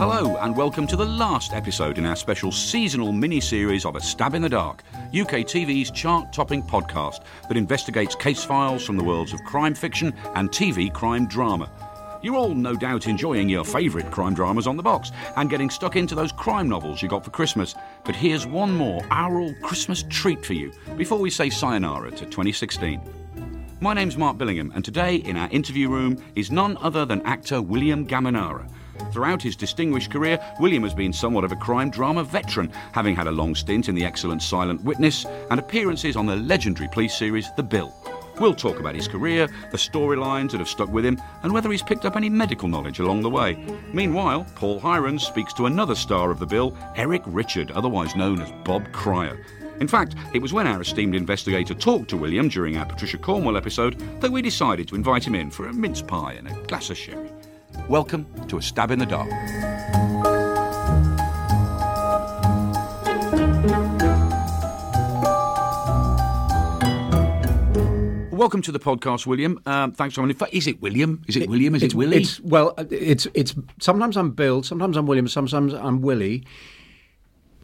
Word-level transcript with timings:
Hello, 0.00 0.38
and 0.38 0.56
welcome 0.56 0.86
to 0.86 0.96
the 0.96 1.04
last 1.04 1.52
episode 1.52 1.98
in 1.98 2.06
our 2.06 2.16
special 2.16 2.50
seasonal 2.50 3.12
mini 3.12 3.38
series 3.38 3.84
of 3.84 3.96
A 3.96 4.00
Stab 4.00 4.32
in 4.32 4.40
the 4.40 4.48
Dark, 4.48 4.82
UK 5.08 5.44
TV's 5.44 5.90
chart 5.90 6.32
topping 6.32 6.62
podcast 6.62 7.22
that 7.48 7.58
investigates 7.58 8.14
case 8.14 8.42
files 8.42 8.82
from 8.82 8.96
the 8.96 9.04
worlds 9.04 9.34
of 9.34 9.44
crime 9.44 9.74
fiction 9.74 10.14
and 10.36 10.48
TV 10.48 10.90
crime 10.90 11.26
drama. 11.26 11.70
You're 12.22 12.36
all 12.36 12.54
no 12.54 12.76
doubt 12.76 13.08
enjoying 13.08 13.50
your 13.50 13.62
favourite 13.62 14.10
crime 14.10 14.32
dramas 14.32 14.66
on 14.66 14.78
the 14.78 14.82
box 14.82 15.12
and 15.36 15.50
getting 15.50 15.68
stuck 15.68 15.96
into 15.96 16.14
those 16.14 16.32
crime 16.32 16.66
novels 16.66 17.02
you 17.02 17.08
got 17.10 17.22
for 17.22 17.30
Christmas. 17.30 17.74
But 18.02 18.16
here's 18.16 18.46
one 18.46 18.72
more 18.72 19.04
aural 19.10 19.54
Christmas 19.60 20.02
treat 20.08 20.46
for 20.46 20.54
you 20.54 20.72
before 20.96 21.18
we 21.18 21.28
say 21.28 21.50
sayonara 21.50 22.12
to 22.12 22.24
2016. 22.24 23.02
My 23.82 23.92
name's 23.92 24.16
Mark 24.16 24.38
Billingham, 24.38 24.74
and 24.74 24.82
today 24.82 25.16
in 25.16 25.36
our 25.36 25.50
interview 25.50 25.90
room 25.90 26.16
is 26.36 26.50
none 26.50 26.78
other 26.78 27.04
than 27.04 27.20
actor 27.26 27.60
William 27.60 28.06
Gaminara. 28.06 28.66
Throughout 29.12 29.42
his 29.42 29.56
distinguished 29.56 30.10
career, 30.10 30.38
William 30.60 30.82
has 30.82 30.94
been 30.94 31.12
somewhat 31.12 31.44
of 31.44 31.52
a 31.52 31.56
crime 31.56 31.90
drama 31.90 32.24
veteran, 32.24 32.72
having 32.92 33.16
had 33.16 33.26
a 33.26 33.32
long 33.32 33.54
stint 33.54 33.88
in 33.88 33.94
the 33.94 34.04
excellent 34.04 34.42
Silent 34.42 34.82
Witness 34.84 35.24
and 35.50 35.58
appearances 35.58 36.16
on 36.16 36.26
the 36.26 36.36
legendary 36.36 36.88
police 36.88 37.14
series 37.14 37.50
The 37.56 37.62
Bill. 37.62 37.94
We'll 38.38 38.54
talk 38.54 38.80
about 38.80 38.94
his 38.94 39.06
career, 39.06 39.48
the 39.70 39.76
storylines 39.76 40.52
that 40.52 40.60
have 40.60 40.68
stuck 40.68 40.88
with 40.88 41.04
him, 41.04 41.20
and 41.42 41.52
whether 41.52 41.70
he's 41.70 41.82
picked 41.82 42.06
up 42.06 42.16
any 42.16 42.30
medical 42.30 42.68
knowledge 42.68 42.98
along 42.98 43.20
the 43.20 43.28
way. 43.28 43.62
Meanwhile, 43.92 44.46
Paul 44.54 44.80
Hirons 44.80 45.20
speaks 45.20 45.52
to 45.54 45.66
another 45.66 45.94
star 45.94 46.30
of 46.30 46.38
the 46.38 46.46
bill, 46.46 46.74
Eric 46.96 47.22
Richard, 47.26 47.70
otherwise 47.72 48.16
known 48.16 48.40
as 48.40 48.50
Bob 48.64 48.90
Cryer. 48.92 49.44
In 49.80 49.88
fact, 49.88 50.14
it 50.32 50.40
was 50.40 50.52
when 50.52 50.66
our 50.66 50.80
esteemed 50.80 51.14
investigator 51.14 51.74
talked 51.74 52.08
to 52.10 52.16
William 52.16 52.48
during 52.48 52.76
our 52.76 52.86
Patricia 52.86 53.18
Cornwell 53.18 53.56
episode 53.56 53.98
that 54.20 54.30
we 54.30 54.42
decided 54.42 54.88
to 54.88 54.94
invite 54.94 55.26
him 55.26 55.34
in 55.34 55.50
for 55.50 55.68
a 55.68 55.72
mince 55.72 56.00
pie 56.00 56.34
and 56.34 56.48
a 56.48 56.54
glass 56.66 56.90
of 56.90 56.96
sherry. 56.96 57.30
Welcome 57.88 58.26
to 58.48 58.58
A 58.58 58.62
Stab 58.62 58.90
in 58.90 58.98
the 58.98 59.06
Dark. 59.06 59.28
Welcome 68.32 68.62
to 68.62 68.72
the 68.72 68.80
podcast, 68.80 69.26
William. 69.26 69.60
Um, 69.66 69.92
thanks 69.92 70.14
for 70.14 70.22
coming. 70.22 70.34
in. 70.40 70.48
Is 70.52 70.66
it 70.66 70.80
William? 70.80 71.22
Is 71.28 71.36
it 71.36 71.48
William? 71.48 71.74
Is 71.74 71.82
it 71.82 71.94
Willie? 71.94 72.16
It's 72.16 72.40
well, 72.40 72.72
uh, 72.78 72.84
it's 72.90 73.26
it's 73.34 73.54
sometimes 73.80 74.16
I'm 74.16 74.30
Bill, 74.30 74.62
sometimes 74.62 74.96
I'm 74.96 75.06
William, 75.06 75.28
sometimes 75.28 75.74
I'm 75.74 76.00
Willie, 76.00 76.44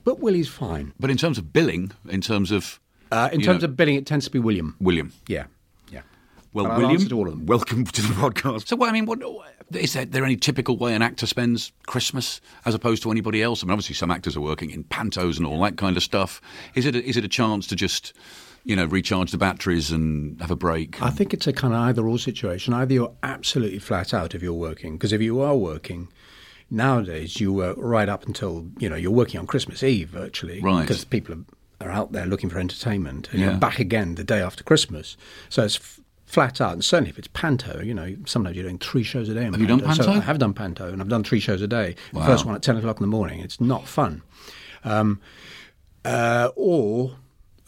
but 0.04 0.20
Willie's 0.20 0.48
fine. 0.48 0.92
But 1.00 1.10
in 1.10 1.16
terms 1.16 1.38
of 1.38 1.52
billing, 1.52 1.92
in 2.08 2.20
terms 2.20 2.50
of 2.50 2.78
Uh, 3.10 3.30
in 3.32 3.40
terms 3.40 3.62
know- 3.62 3.68
of 3.68 3.76
billing, 3.76 3.94
it 3.96 4.04
tends 4.06 4.26
to 4.26 4.30
be 4.30 4.38
William. 4.38 4.76
William, 4.80 5.12
yeah. 5.28 5.44
Well, 6.52 6.64
But 6.66 6.72
I'll 6.72 6.78
William, 6.80 7.08
to 7.08 7.16
all 7.18 7.28
of 7.28 7.36
them. 7.38 7.46
welcome 7.46 7.84
to 7.84 8.02
the 8.02 8.14
podcast. 8.14 8.68
So, 8.68 8.76
what, 8.76 8.88
I 8.88 8.92
mean, 8.92 9.06
what 9.06 9.20
is 9.72 9.92
there, 9.92 10.04
there 10.04 10.24
any 10.24 10.36
typical 10.36 10.76
way 10.76 10.94
an 10.94 11.02
actor 11.02 11.26
spends 11.26 11.72
Christmas 11.86 12.40
as 12.64 12.74
opposed 12.74 13.02
to 13.02 13.10
anybody 13.10 13.42
else? 13.42 13.62
I 13.62 13.66
mean, 13.66 13.72
obviously, 13.72 13.94
some 13.94 14.10
actors 14.10 14.36
are 14.36 14.40
working 14.40 14.70
in 14.70 14.84
pantos 14.84 15.36
and 15.38 15.46
all 15.46 15.60
that 15.62 15.76
kind 15.76 15.96
of 15.96 16.02
stuff. 16.02 16.40
Is 16.74 16.86
it 16.86 16.94
a, 16.94 17.04
is 17.04 17.16
it 17.16 17.24
a 17.24 17.28
chance 17.28 17.66
to 17.68 17.76
just, 17.76 18.12
you 18.64 18.74
know, 18.76 18.84
recharge 18.86 19.30
the 19.32 19.38
batteries 19.38 19.90
and 19.90 20.40
have 20.40 20.50
a 20.50 20.56
break? 20.56 21.02
I 21.02 21.10
think 21.10 21.34
it's 21.34 21.46
a 21.46 21.52
kind 21.52 21.74
of 21.74 21.80
either 21.80 22.06
or 22.06 22.18
situation. 22.18 22.72
Either 22.74 22.94
you're 22.94 23.14
absolutely 23.22 23.78
flat 23.78 24.14
out 24.14 24.34
if 24.34 24.42
you're 24.42 24.52
working, 24.52 24.94
because 24.96 25.12
if 25.12 25.20
you 25.22 25.40
are 25.40 25.56
working. 25.56 26.08
Nowadays, 26.68 27.40
you 27.40 27.52
work 27.52 27.76
right 27.78 28.08
up 28.08 28.26
until 28.26 28.68
you 28.80 28.88
know 28.88 28.96
you're 28.96 29.12
working 29.12 29.38
on 29.38 29.46
Christmas 29.46 29.84
Eve 29.84 30.08
virtually, 30.08 30.60
Right. 30.60 30.80
Because 30.80 31.04
people 31.04 31.36
are, 31.80 31.86
are 31.86 31.90
out 31.92 32.10
there 32.10 32.26
looking 32.26 32.50
for 32.50 32.58
entertainment, 32.58 33.28
and 33.30 33.40
Yeah. 33.40 33.50
you're 33.50 33.58
back 33.60 33.78
again 33.78 34.16
the 34.16 34.24
day 34.24 34.40
after 34.40 34.64
Christmas. 34.64 35.16
So 35.48 35.62
it's 35.62 35.76
f- 35.76 36.00
flat 36.26 36.60
out, 36.60 36.72
and 36.74 36.84
certainly 36.84 37.10
if 37.10 37.18
it's 37.18 37.28
panto, 37.28 37.80
you 37.80 37.94
know, 37.94 38.14
sometimes 38.26 38.56
you're 38.56 38.64
doing 38.64 38.78
three 38.78 39.02
shows 39.02 39.28
a 39.28 39.34
day. 39.34 39.44
Have 39.44 39.58
you 39.60 39.66
done 39.66 39.80
So 39.80 39.86
panto? 39.86 40.10
I 40.10 40.20
have 40.20 40.38
done 40.38 40.52
panto, 40.52 40.92
and 40.92 41.00
I've 41.00 41.08
done 41.08 41.24
three 41.24 41.40
shows 41.40 41.62
a 41.62 41.68
day. 41.68 41.94
Wow. 42.12 42.20
The 42.20 42.26
first 42.26 42.44
one 42.44 42.54
at 42.54 42.62
ten 42.62 42.76
o'clock 42.76 42.98
in 42.98 43.02
the 43.02 43.08
morning. 43.08 43.40
It's 43.40 43.60
not 43.60 43.86
fun. 43.86 44.22
Um, 44.84 45.20
uh, 46.04 46.50
or, 46.54 47.16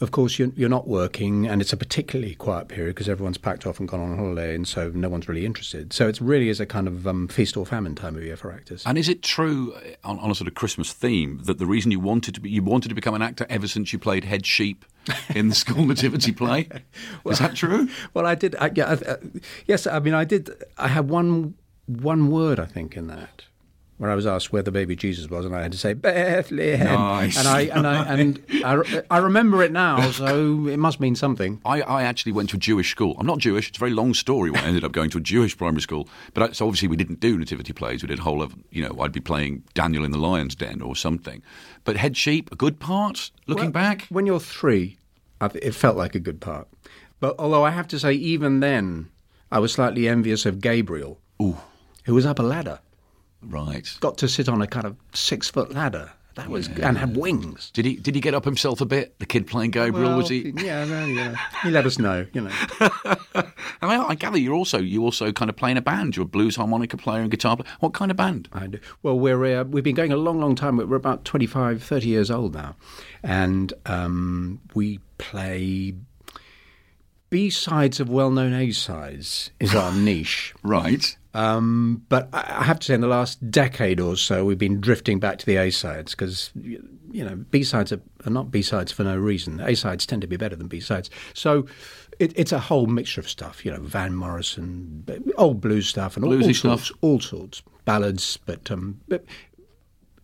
of 0.01 0.11
course, 0.11 0.39
you're, 0.39 0.51
you're 0.55 0.69
not 0.69 0.87
working, 0.87 1.45
and 1.45 1.61
it's 1.61 1.73
a 1.73 1.77
particularly 1.77 2.33
quiet 2.35 2.69
period 2.69 2.95
because 2.95 3.09
everyone's 3.09 3.37
packed 3.37 3.67
off 3.67 3.79
and 3.79 3.89
gone 3.89 3.99
on 3.99 4.17
holiday, 4.17 4.55
and 4.55 4.65
so 4.65 4.89
no 4.93 5.09
one's 5.09 5.27
really 5.27 5.45
interested. 5.45 5.91
So 5.91 6.07
it 6.07 6.21
really 6.21 6.47
is 6.47 6.61
a 6.61 6.65
kind 6.65 6.87
of 6.87 7.05
um, 7.05 7.27
feast 7.27 7.57
or 7.57 7.65
famine 7.65 7.95
time 7.95 8.15
of 8.15 8.23
year 8.23 8.37
for 8.37 8.51
actors. 8.51 8.83
and 8.85 8.97
is 8.97 9.09
it 9.09 9.21
true 9.21 9.73
uh, 9.73 10.07
on, 10.07 10.17
on 10.19 10.31
a 10.31 10.35
sort 10.35 10.47
of 10.47 10.55
Christmas 10.55 10.93
theme 10.93 11.41
that 11.43 11.57
the 11.57 11.65
reason 11.65 11.91
you 11.91 11.99
wanted 11.99 12.33
to 12.35 12.41
be 12.41 12.49
you 12.49 12.63
wanted 12.63 12.89
to 12.89 12.95
become 12.95 13.13
an 13.13 13.21
actor 13.21 13.45
ever 13.49 13.67
since 13.67 13.91
you 13.91 13.99
played 13.99 14.23
head 14.23 14.45
sheep 14.45 14.85
in 15.35 15.49
the 15.49 15.55
school 15.55 15.85
nativity 15.85 16.31
play? 16.31 16.69
is 17.25 17.39
that 17.39 17.55
true? 17.55 17.89
well, 18.13 18.25
I 18.25 18.35
did. 18.35 18.55
I, 18.55 18.71
yeah, 18.73 18.85
I, 18.85 19.11
uh, 19.11 19.17
yes, 19.67 19.85
I 19.85 19.99
mean, 19.99 20.13
I 20.13 20.23
did. 20.23 20.49
I 20.77 20.87
had 20.87 21.09
one 21.09 21.55
one 21.87 22.29
word, 22.29 22.59
I 22.59 22.65
think, 22.65 22.95
in 22.95 23.07
that. 23.07 23.45
Where 23.99 24.09
I 24.09 24.15
was 24.15 24.25
asked 24.25 24.53
where 24.53 24.63
the 24.63 24.71
baby 24.71 24.95
Jesus 24.95 25.29
was, 25.29 25.45
and 25.45 25.53
I 25.53 25.61
had 25.61 25.73
to 25.73 25.77
say 25.77 25.93
Bethlehem. 25.93 26.85
Nice. 26.85 27.37
And 27.37 27.47
I 27.47 27.61
and 27.63 27.85
I 27.85 28.05
and 28.05 28.41
I, 28.63 29.03
I 29.11 29.17
remember 29.17 29.61
it 29.61 29.73
now, 29.73 30.09
so 30.11 30.67
it 30.67 30.77
must 30.77 31.01
mean 31.01 31.15
something. 31.15 31.59
I, 31.65 31.81
I 31.81 32.03
actually 32.03 32.31
went 32.31 32.49
to 32.51 32.55
a 32.55 32.59
Jewish 32.59 32.91
school. 32.91 33.17
I'm 33.19 33.27
not 33.27 33.39
Jewish. 33.39 33.67
It's 33.67 33.77
a 33.77 33.79
very 33.79 33.91
long 33.91 34.13
story. 34.13 34.51
Why 34.51 34.61
I 34.61 34.63
ended 34.63 34.85
up 34.85 34.93
going 34.93 35.09
to 35.09 35.17
a 35.17 35.21
Jewish 35.21 35.57
primary 35.57 35.81
school. 35.81 36.07
But 36.33 36.43
I, 36.43 36.51
so 36.53 36.65
obviously 36.65 36.87
we 36.87 36.95
didn't 36.95 37.19
do 37.19 37.37
nativity 37.37 37.73
plays. 37.73 38.01
We 38.01 38.07
did 38.07 38.19
a 38.19 38.21
whole 38.21 38.41
of 38.41 38.55
you 38.71 38.87
know 38.87 39.01
I'd 39.01 39.11
be 39.11 39.19
playing 39.19 39.63
Daniel 39.73 40.05
in 40.05 40.11
the 40.11 40.17
Lion's 40.17 40.55
Den 40.55 40.81
or 40.81 40.95
something. 40.95 41.43
But 41.83 41.97
head 41.97 42.15
sheep, 42.15 42.49
a 42.53 42.55
good 42.55 42.79
part. 42.79 43.31
Looking 43.47 43.65
Well, 43.65 43.71
back, 43.71 44.07
when 44.09 44.25
you're 44.25 44.39
three, 44.39 44.97
it 45.41 45.75
felt 45.75 45.97
like 45.97 46.15
a 46.15 46.19
good 46.21 46.39
part. 46.39 46.69
But 47.19 47.35
although 47.37 47.65
I 47.65 47.71
have 47.71 47.89
to 47.89 47.99
say, 47.99 48.13
even 48.13 48.61
then, 48.61 49.09
I 49.51 49.59
was 49.59 49.73
slightly 49.73 50.07
envious 50.07 50.45
of 50.45 50.61
Gabriel, 50.61 51.19
who 51.37 52.13
was 52.15 52.25
up 52.25 52.39
a 52.39 52.43
ladder, 52.43 52.79
right? 53.41 53.97
got 53.99 54.17
to 54.19 54.27
sit 54.27 54.49
on 54.49 54.61
a 54.61 54.67
kind 54.67 54.85
of 54.85 54.95
six 55.13 55.49
foot 55.49 55.73
ladder. 55.73 56.11
That 56.35 56.47
was 56.47 56.69
and 56.69 56.97
had 56.97 57.17
wings. 57.17 57.69
Did 57.71 57.83
he 57.83 57.95
did 57.95 58.15
he 58.15 58.21
get 58.21 58.33
up 58.33 58.45
himself 58.45 58.79
a 58.79 58.85
bit? 58.85 59.17
The 59.19 59.25
kid 59.25 59.45
playing 59.45 59.71
Gabriel 59.71 60.15
was 60.15 60.29
he? 60.29 60.53
Yeah, 60.55 60.85
well, 60.85 61.07
you 61.07 61.35
he 61.63 61.69
let 61.69 61.85
us 61.85 61.99
know. 61.99 62.27
You 62.31 62.41
know, 62.41 62.51
I 62.79 63.53
mean, 63.81 63.99
I 63.99 64.15
gather 64.15 64.37
you're 64.37 64.53
also 64.53 64.77
you 64.77 65.03
also 65.03 65.33
kind 65.33 65.49
of 65.49 65.57
playing 65.57 65.75
a 65.75 65.81
band. 65.81 66.15
You're 66.15 66.25
a 66.25 66.29
blues 66.29 66.55
harmonica 66.55 66.95
player 66.95 67.21
and 67.21 67.29
guitar 67.29 67.57
player. 67.57 67.69
What 67.81 67.93
kind 67.93 68.09
of 68.09 68.15
band? 68.15 68.47
I 68.53 68.67
do. 68.67 68.79
Well, 69.03 69.19
we're 69.19 69.59
uh, 69.59 69.63
we've 69.65 69.83
been 69.83 69.95
going 69.95 70.13
a 70.13 70.17
long, 70.17 70.39
long 70.39 70.55
time. 70.55 70.77
We're 70.77 70.95
about 70.95 71.25
25, 71.25 71.83
30 71.83 72.07
years 72.07 72.31
old 72.31 72.53
now, 72.53 72.77
and 73.21 73.73
um, 73.85 74.61
we 74.75 74.99
play 75.17 75.93
B 77.29 77.49
sides 77.49 77.99
of 77.99 78.09
well 78.09 78.31
known 78.31 78.53
A 78.53 78.71
sides 78.71 79.51
is 79.59 79.75
our 79.75 79.91
niche. 79.95 80.53
Right. 80.63 81.17
Um, 81.33 82.05
but 82.09 82.27
I 82.33 82.63
have 82.63 82.79
to 82.79 82.85
say, 82.87 82.93
in 82.95 83.01
the 83.01 83.07
last 83.07 83.51
decade 83.51 83.99
or 83.99 84.17
so, 84.17 84.45
we've 84.45 84.57
been 84.57 84.81
drifting 84.81 85.19
back 85.19 85.37
to 85.39 85.45
the 85.45 85.57
A 85.57 85.69
sides 85.69 86.11
because 86.13 86.51
you 86.55 87.23
know 87.23 87.35
B 87.51 87.63
sides 87.63 87.91
are, 87.91 88.01
are 88.25 88.31
not 88.31 88.49
B 88.49 88.61
sides 88.61 88.91
for 88.91 89.03
no 89.03 89.15
reason. 89.15 89.59
A 89.59 89.75
sides 89.75 90.05
tend 90.05 90.21
to 90.23 90.27
be 90.27 90.37
better 90.37 90.55
than 90.55 90.67
B 90.67 90.79
sides. 90.79 91.09
So 91.33 91.67
it, 92.17 92.33
it's 92.35 92.51
a 92.51 92.59
whole 92.59 92.87
mixture 92.87 93.21
of 93.21 93.29
stuff. 93.29 93.63
You 93.63 93.71
know, 93.71 93.79
Van 93.79 94.15
Morrison, 94.15 95.05
old 95.37 95.61
blues 95.61 95.87
stuff, 95.87 96.15
and 96.15 96.25
all, 96.25 96.31
Bluesy 96.31 96.47
all 96.47 96.53
stuff. 96.53 96.85
sorts, 96.85 96.91
all 97.01 97.19
sorts, 97.19 97.61
ballads. 97.85 98.37
But 98.37 98.71
um, 98.71 98.99
but 99.07 99.23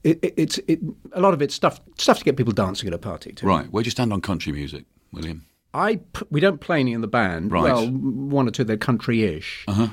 it, 0.03 0.19
it, 0.23 0.33
it's 0.37 0.57
it, 0.67 0.79
a 1.11 1.22
lot 1.22 1.35
of 1.35 1.41
it's 1.41 1.53
stuff 1.53 1.81
stuff 1.99 2.17
to 2.19 2.23
get 2.23 2.35
people 2.35 2.53
dancing 2.53 2.87
at 2.87 2.93
a 2.93 2.97
party 2.97 3.31
too. 3.31 3.45
Right. 3.45 3.72
Where 3.72 3.83
do 3.83 3.87
you 3.87 3.91
stand 3.91 4.11
on 4.11 4.22
country 4.22 4.51
music, 4.53 4.85
William? 5.11 5.45
I 5.72 5.97
p- 5.97 6.25
we 6.31 6.39
don't 6.39 6.61
play 6.61 6.79
any 6.79 6.93
in 6.93 7.01
the 7.01 7.07
band. 7.07 7.51
Right. 7.51 7.63
Well, 7.66 7.87
one 7.89 8.47
or 8.47 8.51
two 8.51 8.63
they're 8.63 8.77
country-ish. 8.77 9.66
Uh-huh. 9.67 9.89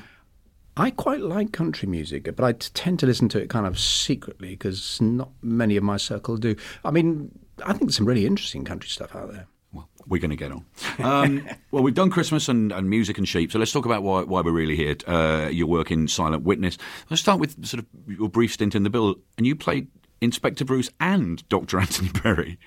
I 0.75 0.89
quite 0.89 1.21
like 1.21 1.51
country 1.51 1.87
music, 1.87 2.23
but 2.35 2.43
I 2.43 2.53
t- 2.53 2.69
tend 2.73 2.99
to 2.99 3.05
listen 3.05 3.29
to 3.29 3.41
it 3.41 3.49
kind 3.49 3.67
of 3.67 3.77
secretly 3.79 4.49
because 4.49 4.99
not 5.01 5.29
many 5.41 5.77
of 5.77 5.83
my 5.83 5.97
circle 5.97 6.35
do. 6.37 6.55
I 6.83 6.91
mean, 6.91 7.31
I 7.63 7.73
think 7.73 7.83
there's 7.83 7.95
some 7.95 8.07
really 8.07 8.25
interesting 8.25 8.63
country 8.65 8.89
stuff 8.89 9.15
out 9.15 9.31
there. 9.31 9.47
Well, 9.71 9.87
we're 10.07 10.19
going 10.21 10.31
to 10.31 10.35
get 10.35 10.51
on. 10.51 10.65
Um, 10.99 11.47
well, 11.71 11.83
we've 11.83 11.93
done 11.93 12.09
Christmas 12.09 12.47
and, 12.49 12.71
and 12.71 12.89
music 12.89 13.17
and 13.17 13.27
sheep, 13.27 13.51
so 13.51 13.59
let's 13.59 13.71
talk 13.71 13.85
about 13.85 14.03
why, 14.03 14.23
why 14.23 14.41
we're 14.41 14.51
really 14.51 14.75
here. 14.75 14.95
Uh, 15.07 15.49
your 15.51 15.67
work 15.67 15.91
in 15.91 16.07
Silent 16.07 16.43
Witness. 16.43 16.77
Let's 17.09 17.21
start 17.21 17.39
with 17.39 17.65
sort 17.65 17.79
of 17.83 17.85
your 18.07 18.29
brief 18.29 18.53
stint 18.53 18.73
in 18.75 18.83
the 18.83 18.89
bill, 18.89 19.15
and 19.37 19.45
you 19.45 19.55
played 19.55 19.87
Inspector 20.21 20.63
Bruce 20.65 20.89
and 20.99 21.47
Dr. 21.49 21.79
Anthony 21.79 22.09
Perry. 22.09 22.57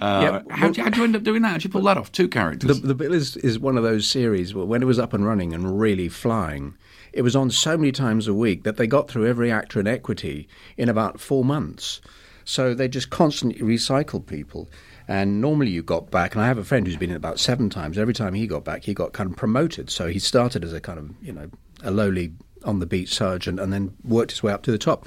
Uh, 0.00 0.42
Yeah, 0.48 0.54
how, 0.54 0.66
how 0.74 0.88
did 0.90 0.96
you 0.96 1.04
end 1.04 1.16
up 1.16 1.22
doing 1.22 1.42
that? 1.42 1.48
How 1.48 1.54
did 1.54 1.64
you 1.64 1.70
pull 1.70 1.82
that 1.82 1.96
off? 1.96 2.12
Two 2.12 2.28
characters. 2.28 2.80
The, 2.80 2.88
the 2.88 2.94
Bill 2.94 3.14
is, 3.14 3.36
is 3.38 3.58
one 3.58 3.76
of 3.78 3.82
those 3.84 4.06
series 4.06 4.54
where 4.54 4.66
when 4.66 4.82
it 4.82 4.86
was 4.86 4.98
up 4.98 5.12
and 5.12 5.24
running 5.24 5.52
and 5.54 5.78
really 5.80 6.08
flying, 6.08 6.76
it 7.14 7.22
was 7.22 7.36
on 7.36 7.50
so 7.50 7.78
many 7.78 7.92
times 7.92 8.26
a 8.26 8.34
week 8.34 8.64
that 8.64 8.76
they 8.76 8.86
got 8.86 9.08
through 9.08 9.26
every 9.26 9.50
actor 9.50 9.78
in 9.78 9.86
equity 9.86 10.48
in 10.76 10.88
about 10.88 11.20
four 11.20 11.44
months. 11.44 12.00
So 12.44 12.74
they 12.74 12.88
just 12.88 13.10
constantly 13.10 13.60
recycled 13.62 14.26
people. 14.26 14.68
And 15.06 15.40
normally 15.40 15.70
you 15.70 15.82
got 15.82 16.10
back, 16.10 16.34
and 16.34 16.42
I 16.42 16.46
have 16.46 16.58
a 16.58 16.64
friend 16.64 16.86
who's 16.86 16.96
been 16.96 17.10
in 17.10 17.16
about 17.16 17.38
seven 17.38 17.70
times. 17.70 17.98
Every 17.98 18.14
time 18.14 18.34
he 18.34 18.46
got 18.46 18.64
back, 18.64 18.84
he 18.84 18.94
got 18.94 19.12
kind 19.12 19.30
of 19.30 19.36
promoted. 19.36 19.90
So 19.90 20.08
he 20.08 20.18
started 20.18 20.64
as 20.64 20.72
a 20.72 20.80
kind 20.80 20.98
of, 20.98 21.10
you 21.22 21.32
know, 21.32 21.50
a 21.82 21.90
lowly 21.90 22.32
on 22.64 22.80
the 22.80 22.86
beat 22.86 23.08
sergeant 23.08 23.60
and 23.60 23.72
then 23.72 23.94
worked 24.02 24.30
his 24.32 24.42
way 24.42 24.52
up 24.52 24.62
to 24.62 24.72
the 24.72 24.78
top. 24.78 25.06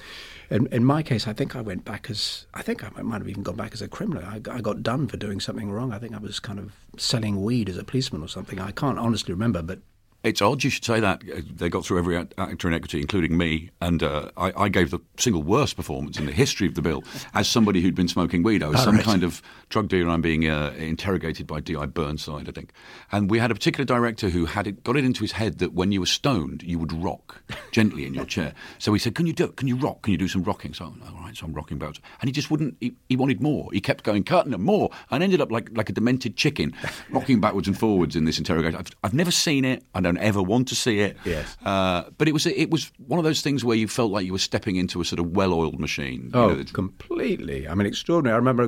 In, 0.49 0.67
in 0.67 0.85
my 0.85 1.03
case, 1.03 1.27
I 1.27 1.33
think 1.33 1.55
I 1.55 1.61
went 1.61 1.83
back 1.83 2.09
as 2.09 2.45
I 2.53 2.61
think 2.61 2.83
I 2.83 3.01
might 3.01 3.17
have 3.17 3.27
even 3.27 3.43
gone 3.43 3.55
back 3.55 3.73
as 3.73 3.81
a 3.81 3.87
criminal. 3.87 4.23
I, 4.23 4.39
I 4.49 4.61
got 4.61 4.83
done 4.83 5.07
for 5.07 5.17
doing 5.17 5.39
something 5.39 5.71
wrong. 5.71 5.91
I 5.91 5.99
think 5.99 6.13
I 6.13 6.19
was 6.19 6.39
kind 6.39 6.59
of 6.59 6.73
selling 6.97 7.41
weed 7.41 7.67
as 7.67 7.77
a 7.77 7.83
policeman 7.83 8.23
or 8.23 8.27
something. 8.27 8.59
I 8.59 8.71
can't 8.71 8.99
honestly 8.99 9.33
remember, 9.33 9.61
but 9.61 9.79
It's 10.23 10.41
odd 10.41 10.63
you 10.63 10.69
should 10.69 10.83
say 10.83 10.99
that. 10.99 11.21
Uh, 11.23 11.41
They 11.55 11.69
got 11.69 11.85
through 11.85 11.99
every 11.99 12.17
actor 12.17 12.67
in 12.67 12.73
equity, 12.73 12.99
including 12.99 13.37
me, 13.37 13.69
and 13.81 14.03
uh, 14.03 14.29
I, 14.35 14.51
I 14.63 14.69
gave 14.69 14.91
the 14.91 14.99
single 15.17 15.43
worst 15.43 15.75
performance 15.75 16.17
in 16.17 16.25
the 16.25 16.31
history 16.31 16.67
of 16.67 16.75
the 16.75 16.81
bill 16.81 17.03
as 17.33 17.47
somebody 17.47 17.81
who'd 17.81 17.95
been 17.95 18.07
smoking 18.07 18.43
weed. 18.43 18.63
I 18.63 18.67
was 18.67 18.83
some 18.83 18.95
right. 18.95 19.05
kind 19.05 19.23
of 19.23 19.41
drug 19.69 19.87
dealer. 19.87 20.09
I'm 20.09 20.21
being 20.21 20.49
uh, 20.49 20.73
interrogated 20.77 21.47
by 21.47 21.59
D.I. 21.59 21.85
Burnside, 21.85 22.49
I 22.49 22.51
think. 22.51 22.73
And 23.11 23.29
we 23.29 23.39
had 23.39 23.51
a 23.51 23.53
particular 23.53 23.85
director 23.85 24.29
who 24.29 24.45
had 24.45 24.67
it, 24.67 24.83
got 24.83 24.97
it 24.97 25.05
into 25.05 25.21
his 25.21 25.33
head 25.33 25.59
that 25.59 25.73
when 25.73 25.91
you 25.91 25.99
were 25.99 26.05
stoned, 26.07 26.63
you 26.63 26.79
would 26.79 26.91
rock 26.91 27.41
gently 27.71 28.05
in 28.05 28.13
your 28.13 28.25
chair. 28.35 28.53
So 28.79 28.91
he 28.93 28.99
said, 28.99 29.15
"Can 29.15 29.27
you 29.27 29.33
do? 29.33 29.49
Can 29.49 29.67
you 29.67 29.75
rock? 29.75 30.01
Can 30.01 30.11
you 30.11 30.17
do 30.17 30.27
some 30.27 30.43
rocking?" 30.43 30.73
So 30.73 30.85
all 30.85 31.21
right, 31.21 31.37
so 31.37 31.45
I'm 31.45 31.53
rocking 31.53 31.77
backwards, 31.77 32.01
and 32.21 32.27
he 32.27 32.31
just 32.31 32.49
wouldn't. 32.49 32.75
He, 32.81 32.95
he 33.07 33.15
wanted 33.15 33.41
more. 33.41 33.69
He 33.71 33.79
kept 33.79 34.03
going, 34.03 34.23
cutting 34.23 34.53
him 34.53 34.63
more, 34.63 34.89
and 35.11 35.23
ended 35.23 35.41
up 35.41 35.51
like 35.51 35.69
like 35.77 35.89
a 35.89 35.93
demented 35.93 36.35
chicken, 36.35 36.73
rocking 37.11 37.39
backwards 37.39 37.67
and 37.67 37.77
forwards 37.77 38.15
in 38.15 38.25
this 38.25 38.39
interrogation. 38.39 38.77
I've, 38.79 38.89
I've 39.03 39.13
never 39.13 39.31
seen 39.31 39.63
it. 39.63 39.83
I 39.93 39.99
don't 40.07 40.17
ever 40.17 40.41
want 40.41 40.67
to 40.69 40.75
see 40.75 40.99
it. 40.99 41.17
Yes. 41.25 41.55
Uh, 41.65 42.03
but 42.17 42.27
it 42.27 42.31
was 42.33 42.45
it 42.45 42.69
was 42.71 42.91
one 43.05 43.19
of 43.19 43.23
those 43.25 43.41
things 43.41 43.63
where 43.63 43.77
you 43.77 43.87
felt 43.87 44.11
like 44.11 44.25
you 44.25 44.31
were 44.31 44.39
stepping 44.39 44.75
into 44.75 45.01
a 45.01 45.05
sort 45.05 45.19
of 45.19 45.35
well-oiled 45.35 45.79
machine. 45.79 46.31
you 46.33 46.39
Oh, 46.39 46.47
know, 46.49 46.55
that- 46.55 46.73
completely. 46.73 47.67
I 47.67 47.73
mean, 47.75 47.85
extraordinary. 47.87 48.33
I 48.33 48.37
remember 48.37 48.67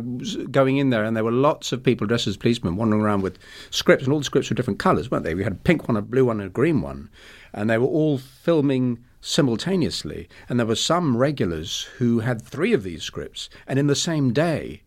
going 0.59 0.77
in 0.77 0.89
there 0.91 1.03
and 1.03 1.15
there 1.15 1.23
were 1.23 1.31
lots 1.31 1.71
of 1.71 1.83
people 1.83 2.05
dressed 2.07 2.27
as 2.27 2.37
policemen 2.37 2.75
wandering 2.75 3.01
around 3.01 3.21
with 3.21 3.37
scripts, 3.71 4.03
and 4.05 4.13
all 4.13 4.19
the 4.19 4.25
scripts 4.25 4.49
were 4.49 4.55
different 4.55 4.79
colours, 4.79 5.09
weren't 5.09 5.23
they? 5.23 5.35
We 5.35 5.43
had 5.43 5.53
a 5.53 5.63
pink 5.69 5.87
one, 5.87 5.97
a 5.97 6.01
blue 6.01 6.25
one, 6.25 6.39
and 6.39 6.47
a 6.47 6.53
green 6.53 6.81
one. 6.81 7.09
And 7.53 7.69
they 7.69 7.77
were 7.77 7.87
all 7.87 8.17
filming 8.19 8.99
simultaneously. 9.21 10.29
And 10.47 10.59
there 10.59 10.67
were 10.67 10.75
some 10.75 11.17
regulars 11.17 11.83
who 11.97 12.19
had 12.19 12.41
three 12.41 12.73
of 12.73 12.83
these 12.83 13.03
scripts, 13.03 13.49
and 13.67 13.79
in 13.79 13.87
the 13.87 13.95
same 13.95 14.31
day, 14.33 14.83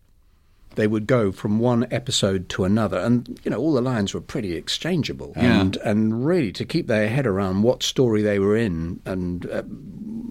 they 0.75 0.87
would 0.87 1.07
go 1.07 1.31
from 1.31 1.59
one 1.59 1.87
episode 1.91 2.49
to 2.49 2.63
another, 2.63 2.97
and 2.99 3.39
you 3.43 3.51
know 3.51 3.57
all 3.57 3.73
the 3.73 3.81
lines 3.81 4.13
were 4.13 4.21
pretty 4.21 4.53
exchangeable, 4.55 5.33
Yeah. 5.35 5.59
and 5.61 5.77
and 5.77 6.25
really 6.25 6.51
to 6.53 6.65
keep 6.65 6.87
their 6.87 7.07
head 7.09 7.25
around 7.25 7.63
what 7.63 7.83
story 7.83 8.21
they 8.21 8.39
were 8.39 8.55
in, 8.57 9.01
and 9.05 9.45
uh, 9.49 9.63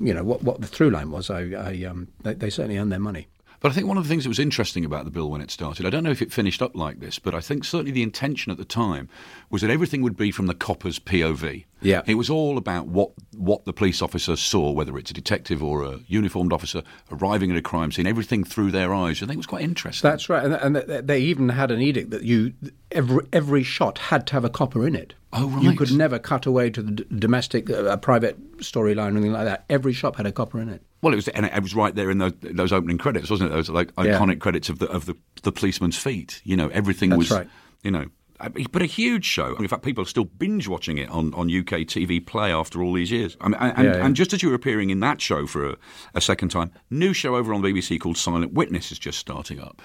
you 0.04 0.12
know 0.14 0.24
what 0.24 0.42
what 0.42 0.60
the 0.60 0.66
through 0.66 0.90
line 0.90 1.10
was. 1.10 1.30
I, 1.30 1.40
I 1.52 1.84
um, 1.84 2.08
they, 2.22 2.34
they 2.34 2.50
certainly 2.50 2.78
earned 2.78 2.92
their 2.92 2.98
money. 3.00 3.28
But 3.60 3.70
I 3.70 3.74
think 3.76 3.86
one 3.86 3.96
of 3.96 4.02
the 4.02 4.08
things 4.08 4.24
that 4.24 4.28
was 4.28 4.40
interesting 4.40 4.84
about 4.84 5.04
the 5.04 5.12
bill 5.12 5.30
when 5.30 5.40
it 5.40 5.52
started, 5.52 5.86
I 5.86 5.90
don't 5.90 6.02
know 6.02 6.10
if 6.10 6.20
it 6.20 6.32
finished 6.32 6.60
up 6.62 6.74
like 6.74 6.98
this, 6.98 7.20
but 7.20 7.32
I 7.32 7.40
think 7.40 7.64
certainly 7.64 7.92
the 7.92 8.02
intention 8.02 8.50
at 8.50 8.58
the 8.58 8.64
time 8.64 9.08
was 9.50 9.62
that 9.62 9.70
everything 9.70 10.02
would 10.02 10.16
be 10.16 10.32
from 10.32 10.48
the 10.48 10.54
copper's 10.54 10.98
POV. 10.98 11.64
Yeah. 11.82 12.02
It 12.06 12.14
was 12.14 12.30
all 12.30 12.58
about 12.58 12.86
what, 12.86 13.10
what 13.36 13.64
the 13.64 13.72
police 13.72 14.02
officer 14.02 14.36
saw, 14.36 14.70
whether 14.72 14.96
it's 14.98 15.10
a 15.10 15.14
detective 15.14 15.62
or 15.62 15.82
a 15.84 16.00
uniformed 16.06 16.52
officer 16.52 16.82
arriving 17.10 17.50
at 17.50 17.56
a 17.56 17.62
crime 17.62 17.92
scene, 17.92 18.06
everything 18.06 18.44
through 18.44 18.70
their 18.70 18.94
eyes. 18.94 19.18
I 19.22 19.26
think 19.26 19.32
it 19.34 19.36
was 19.38 19.46
quite 19.46 19.62
interesting. 19.62 20.08
That's 20.10 20.28
right, 20.28 20.44
and, 20.44 20.76
and 20.76 21.08
they 21.08 21.20
even 21.20 21.48
had 21.50 21.70
an 21.70 21.80
edict 21.80 22.10
that 22.10 22.22
you 22.22 22.52
every 22.90 23.26
every 23.32 23.62
shot 23.62 23.98
had 23.98 24.26
to 24.28 24.32
have 24.34 24.44
a 24.44 24.50
copper 24.50 24.86
in 24.86 24.94
it. 24.94 25.14
Oh, 25.34 25.48
right. 25.48 25.62
You 25.62 25.74
could 25.74 25.92
never 25.92 26.18
cut 26.18 26.44
away 26.44 26.68
to 26.70 26.82
the 26.82 26.90
d- 26.92 27.06
domestic, 27.18 27.70
uh, 27.70 27.84
a 27.86 27.96
private 27.96 28.58
storyline 28.58 29.06
or 29.06 29.16
anything 29.16 29.32
like 29.32 29.46
that. 29.46 29.64
Every 29.70 29.94
shot 29.94 30.16
had 30.16 30.26
a 30.26 30.32
copper 30.32 30.60
in 30.60 30.68
it. 30.68 30.82
Well, 31.00 31.14
it 31.14 31.16
was, 31.16 31.28
and 31.28 31.46
it 31.46 31.62
was 31.62 31.74
right 31.74 31.94
there 31.94 32.10
in 32.10 32.18
those, 32.18 32.34
those 32.42 32.70
opening 32.72 32.98
credits, 32.98 33.30
wasn't 33.30 33.50
it? 33.50 33.54
Those 33.54 33.70
like 33.70 33.90
Yeah. 33.98 34.18
iconic 34.18 34.40
credits 34.40 34.68
of 34.68 34.78
the 34.78 34.88
of 34.90 35.06
the, 35.06 35.16
the 35.42 35.50
policeman's 35.50 35.96
feet. 35.96 36.42
You 36.44 36.56
know, 36.56 36.68
everything 36.68 37.10
That's 37.10 37.18
was, 37.18 37.30
right. 37.30 37.48
you 37.82 37.90
know, 37.90 38.04
I 38.42 38.48
mean, 38.48 38.66
but 38.72 38.82
a 38.82 38.86
huge 38.86 39.24
show. 39.24 39.54
In 39.56 39.68
fact, 39.68 39.84
people 39.84 40.02
are 40.02 40.06
still 40.06 40.24
binge 40.24 40.66
watching 40.66 40.98
it 40.98 41.08
on, 41.10 41.32
on 41.34 41.46
UK 41.46 41.86
TV 41.86 42.24
Play 42.24 42.52
after 42.52 42.82
all 42.82 42.92
these 42.92 43.10
years. 43.10 43.36
I 43.40 43.48
mean, 43.48 43.54
and, 43.60 43.86
Yeah, 43.86 43.96
yeah. 43.96 44.04
and 44.04 44.16
just 44.16 44.32
as 44.32 44.42
you 44.42 44.48
were 44.48 44.54
appearing 44.56 44.90
in 44.90 44.98
that 45.00 45.20
show 45.20 45.46
for 45.46 45.70
a, 45.70 45.76
a 46.14 46.20
second 46.20 46.48
time, 46.48 46.72
new 46.90 47.12
show 47.12 47.36
over 47.36 47.54
on 47.54 47.62
the 47.62 47.68
BBC 47.68 48.00
called 48.00 48.16
Silent 48.18 48.52
Witness 48.52 48.90
is 48.90 48.98
just 48.98 49.18
starting 49.18 49.60
up. 49.60 49.80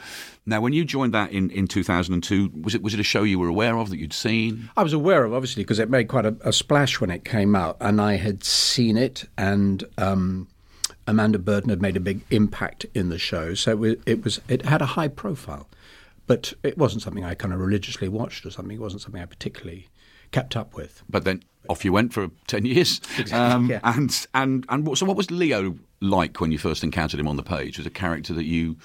Now, 0.48 0.60
when 0.60 0.74
you 0.74 0.86
joined 0.86 1.14
that 1.14 1.32
in, 1.32 1.52
in 1.52 1.68
2002, 1.68 2.52
was 2.64 2.74
it 2.74 2.82
was 2.82 2.94
it 2.96 3.00
a 3.00 3.04
show 3.04 3.24
you 3.24 3.38
were 3.38 3.48
aware 3.48 3.78
of 3.78 3.92
that 3.92 4.00
you'd 4.00 4.12
seen? 4.14 4.70
I 4.76 4.82
was 4.82 4.94
aware 4.94 5.24
of, 5.24 5.34
obviously, 5.34 5.64
because 5.64 5.78
it 5.78 5.90
made 5.90 6.08
quite 6.08 6.26
a, 6.26 6.36
a 6.42 6.52
splash 6.52 7.00
when 7.00 7.12
it 7.12 7.24
came 7.24 7.56
out, 7.56 7.78
and 7.80 8.02
I 8.02 8.16
had 8.16 8.44
seen 8.44 8.98
it, 8.98 9.26
and 9.38 9.84
um, 10.00 10.48
Amanda 11.06 11.38
Burton 11.38 11.70
had 11.70 11.82
made 11.82 11.96
a 11.96 12.02
big 12.02 12.22
impact 12.32 12.86
in 12.96 13.10
the 13.10 13.20
show, 13.20 13.54
so 13.54 13.72
it 13.72 13.80
was, 13.80 13.96
it 14.06 14.24
was 14.24 14.42
it 14.48 14.66
had 14.66 14.82
a 14.82 14.86
high 14.88 15.08
profile, 15.08 15.68
but 16.28 16.54
it 16.64 16.78
wasn't 16.78 17.02
something 17.02 17.24
I 17.24 17.34
kind 17.34 17.54
of 17.54 17.60
religiously 17.60 18.10
watched 18.10 18.46
or 18.46 18.52
something. 18.52 18.76
It 18.76 18.82
wasn't 18.82 19.02
something 19.02 19.22
I 19.22 19.26
particularly 19.26 19.88
kept 20.32 20.56
up 20.56 20.76
with. 20.76 21.04
But 21.10 21.24
then 21.24 21.44
off 21.70 21.84
you 21.84 21.92
went 21.92 22.14
for 22.14 22.30
10 22.48 22.66
years. 22.66 23.02
Um, 23.32 23.70
yeah. 23.70 23.80
And, 23.84 24.28
and, 24.34 24.66
and 24.70 24.98
so, 24.98 25.06
what 25.06 25.18
was 25.18 25.32
Leo 25.32 25.78
like 26.00 26.40
when 26.40 26.52
you 26.52 26.58
first 26.58 26.84
encountered 26.84 27.20
him 27.20 27.28
on 27.28 27.36
the 27.36 27.44
page? 27.44 27.78
Was 27.78 27.88
a 27.88 27.90
character 27.90 28.34
that 28.34 28.46
you 28.46 28.78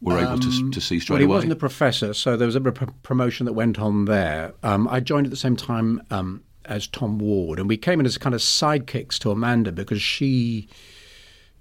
were 0.00 0.18
able 0.18 0.38
to, 0.38 0.70
to 0.70 0.80
see 0.80 1.00
straight 1.00 1.16
away? 1.16 1.18
well, 1.18 1.18
he 1.18 1.24
away? 1.24 1.34
wasn't 1.34 1.52
a 1.52 1.56
professor, 1.56 2.14
so 2.14 2.36
there 2.36 2.46
was 2.46 2.56
a 2.56 2.60
bit 2.60 2.80
of 2.80 2.88
pr- 2.88 2.94
promotion 3.02 3.46
that 3.46 3.52
went 3.52 3.78
on 3.78 4.04
there. 4.06 4.52
Um, 4.62 4.88
I 4.88 5.00
joined 5.00 5.26
at 5.26 5.30
the 5.30 5.36
same 5.36 5.56
time 5.56 6.02
um, 6.10 6.42
as 6.64 6.86
Tom 6.86 7.18
Ward, 7.18 7.58
and 7.58 7.68
we 7.68 7.76
came 7.76 8.00
in 8.00 8.06
as 8.06 8.16
kind 8.18 8.34
of 8.34 8.40
sidekicks 8.40 9.18
to 9.20 9.30
Amanda 9.30 9.72
because 9.72 10.00
she, 10.00 10.68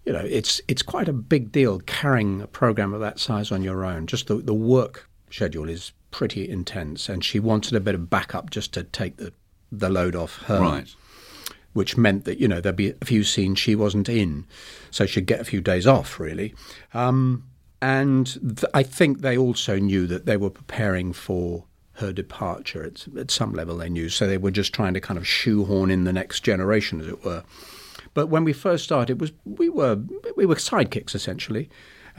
you 0.05 0.13
know, 0.13 0.23
it's 0.23 0.61
it's 0.67 0.81
quite 0.81 1.07
a 1.07 1.13
big 1.13 1.51
deal 1.51 1.79
carrying 1.79 2.41
a 2.41 2.47
program 2.47 2.93
of 2.93 2.99
that 3.01 3.19
size 3.19 3.51
on 3.51 3.63
your 3.63 3.83
own. 3.83 4.07
Just 4.07 4.27
the 4.27 4.35
the 4.35 4.53
work 4.53 5.08
schedule 5.31 5.69
is 5.69 5.91
pretty 6.11 6.49
intense, 6.49 7.09
and 7.09 7.23
she 7.23 7.39
wanted 7.39 7.75
a 7.75 7.79
bit 7.79 7.95
of 7.95 8.09
backup 8.09 8.49
just 8.49 8.73
to 8.73 8.83
take 8.83 9.17
the 9.17 9.33
the 9.71 9.89
load 9.89 10.15
off 10.15 10.37
her 10.45 10.59
Right. 10.59 10.95
which 11.73 11.95
meant 11.95 12.25
that 12.25 12.39
you 12.39 12.47
know 12.47 12.59
there'd 12.59 12.75
be 12.75 12.93
a 13.01 13.05
few 13.05 13.23
scenes 13.23 13.59
she 13.59 13.75
wasn't 13.75 14.09
in, 14.09 14.45
so 14.89 15.05
she'd 15.05 15.27
get 15.27 15.39
a 15.39 15.45
few 15.45 15.61
days 15.61 15.85
off 15.85 16.19
really. 16.19 16.53
Um, 16.93 17.43
and 17.81 18.25
th- 18.57 18.71
I 18.73 18.83
think 18.83 19.21
they 19.21 19.37
also 19.37 19.77
knew 19.77 20.07
that 20.07 20.25
they 20.25 20.35
were 20.37 20.49
preparing 20.49 21.13
for 21.13 21.65
her 21.93 22.11
departure. 22.11 22.83
At, 22.83 23.05
at 23.17 23.29
some 23.31 23.53
level, 23.53 23.77
they 23.77 23.89
knew, 23.89 24.09
so 24.09 24.25
they 24.27 24.37
were 24.37 24.51
just 24.51 24.73
trying 24.73 24.93
to 24.95 24.99
kind 24.99 25.17
of 25.17 25.27
shoehorn 25.27 25.91
in 25.91 26.03
the 26.05 26.11
next 26.13 26.41
generation, 26.41 26.99
as 27.01 27.07
it 27.07 27.23
were. 27.23 27.43
But 28.15 28.27
when 28.27 28.43
we 28.43 28.53
first 28.53 28.83
started, 28.83 29.11
it 29.13 29.19
was 29.19 29.31
we 29.45 29.69
were 29.69 29.99
we 30.35 30.45
were 30.47 30.55
sidekicks 30.55 31.13
essentially, 31.13 31.69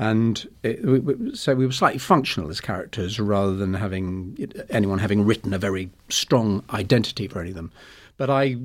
and 0.01 0.49
it, 0.63 0.83
we, 0.83 1.35
so 1.35 1.55
we 1.55 1.67
were 1.67 1.73
slightly 1.73 1.99
functional 1.99 2.49
as 2.49 2.59
characters 2.59 3.21
rather 3.21 3.55
than 3.55 3.75
having 3.75 4.51
anyone 4.71 4.99
having 4.99 5.27
written 5.27 5.53
a 5.53 5.59
very 5.59 5.91
strong 6.09 6.65
identity 6.71 7.29
for 7.29 7.39
any 7.41 7.51
of 7.51 7.55
them. 7.55 7.71
But 8.17 8.31
I 8.31 8.57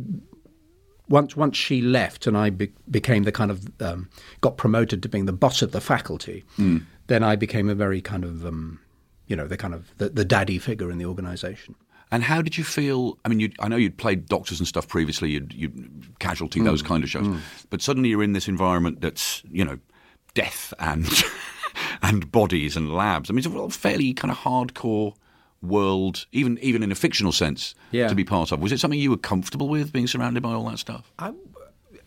once 1.10 1.36
once 1.36 1.58
she 1.58 1.82
left 1.82 2.26
and 2.26 2.38
I 2.38 2.52
be, 2.52 2.72
became 2.90 3.24
the 3.24 3.34
kind 3.34 3.52
of 3.52 3.70
um, 3.82 4.10
got 4.40 4.56
promoted 4.56 5.04
to 5.04 5.10
being 5.10 5.26
the 5.26 5.34
boss 5.34 5.62
of 5.62 5.74
the 5.74 5.82
faculty, 5.82 6.46
then 7.08 7.22
I 7.22 7.36
became 7.36 7.70
a 7.70 7.76
very 7.76 8.00
kind 8.00 8.24
of 8.24 8.46
um, 8.46 8.80
you 9.28 9.36
know 9.36 9.46
the 9.46 9.58
kind 9.58 9.74
of 9.74 9.92
the, 9.98 10.08
the 10.08 10.24
daddy 10.24 10.58
figure 10.58 10.90
in 10.90 11.00
the 11.00 11.06
organisation. 11.06 11.76
And 12.14 12.24
how 12.24 12.42
did 12.42 12.58
you 12.58 12.64
feel? 12.64 13.18
I 13.26 13.30
mean, 13.30 13.54
I 13.60 13.68
know 13.68 13.76
you'd 13.76 13.98
played 13.98 14.28
doctors 14.28 14.60
and 14.60 14.68
stuff 14.68 14.88
previously, 14.88 15.32
you'd, 15.32 15.52
you'd 15.54 16.18
casualty, 16.20 16.62
those 16.62 16.82
kind 16.82 17.04
of 17.04 17.10
shows, 17.10 17.26
but 17.70 17.82
suddenly 17.82 18.08
you're 18.08 18.24
in 18.24 18.32
this 18.32 18.48
environment 18.48 19.02
that's 19.02 19.44
you 19.52 19.66
know 19.66 19.80
death 20.36 20.72
and 20.80 21.08
and 22.04 22.32
bodies 22.32 22.78
and 22.78 22.94
labs. 22.94 23.30
I 23.30 23.34
mean, 23.34 23.40
it's 23.40 23.48
a 23.48 23.70
fairly 23.70 24.14
kind 24.14 24.32
of 24.32 24.38
hardcore 24.38 25.16
world, 25.64 26.28
even 26.32 26.60
even 26.60 26.84
in 26.84 26.92
a 26.92 26.96
fictional 26.96 27.32
sense, 27.32 27.74
Yeah. 27.92 28.08
to 28.08 28.16
be 28.16 28.24
part 28.24 28.52
of. 28.52 28.60
Was 28.62 28.72
it 28.72 28.80
something 28.80 29.00
you 29.00 29.10
were 29.10 29.18
comfortable 29.18 29.68
with, 29.68 29.92
being 29.92 30.08
surrounded 30.08 30.44
by 30.44 30.52
all 30.54 30.70
that 30.70 30.78
stuff? 30.80 31.12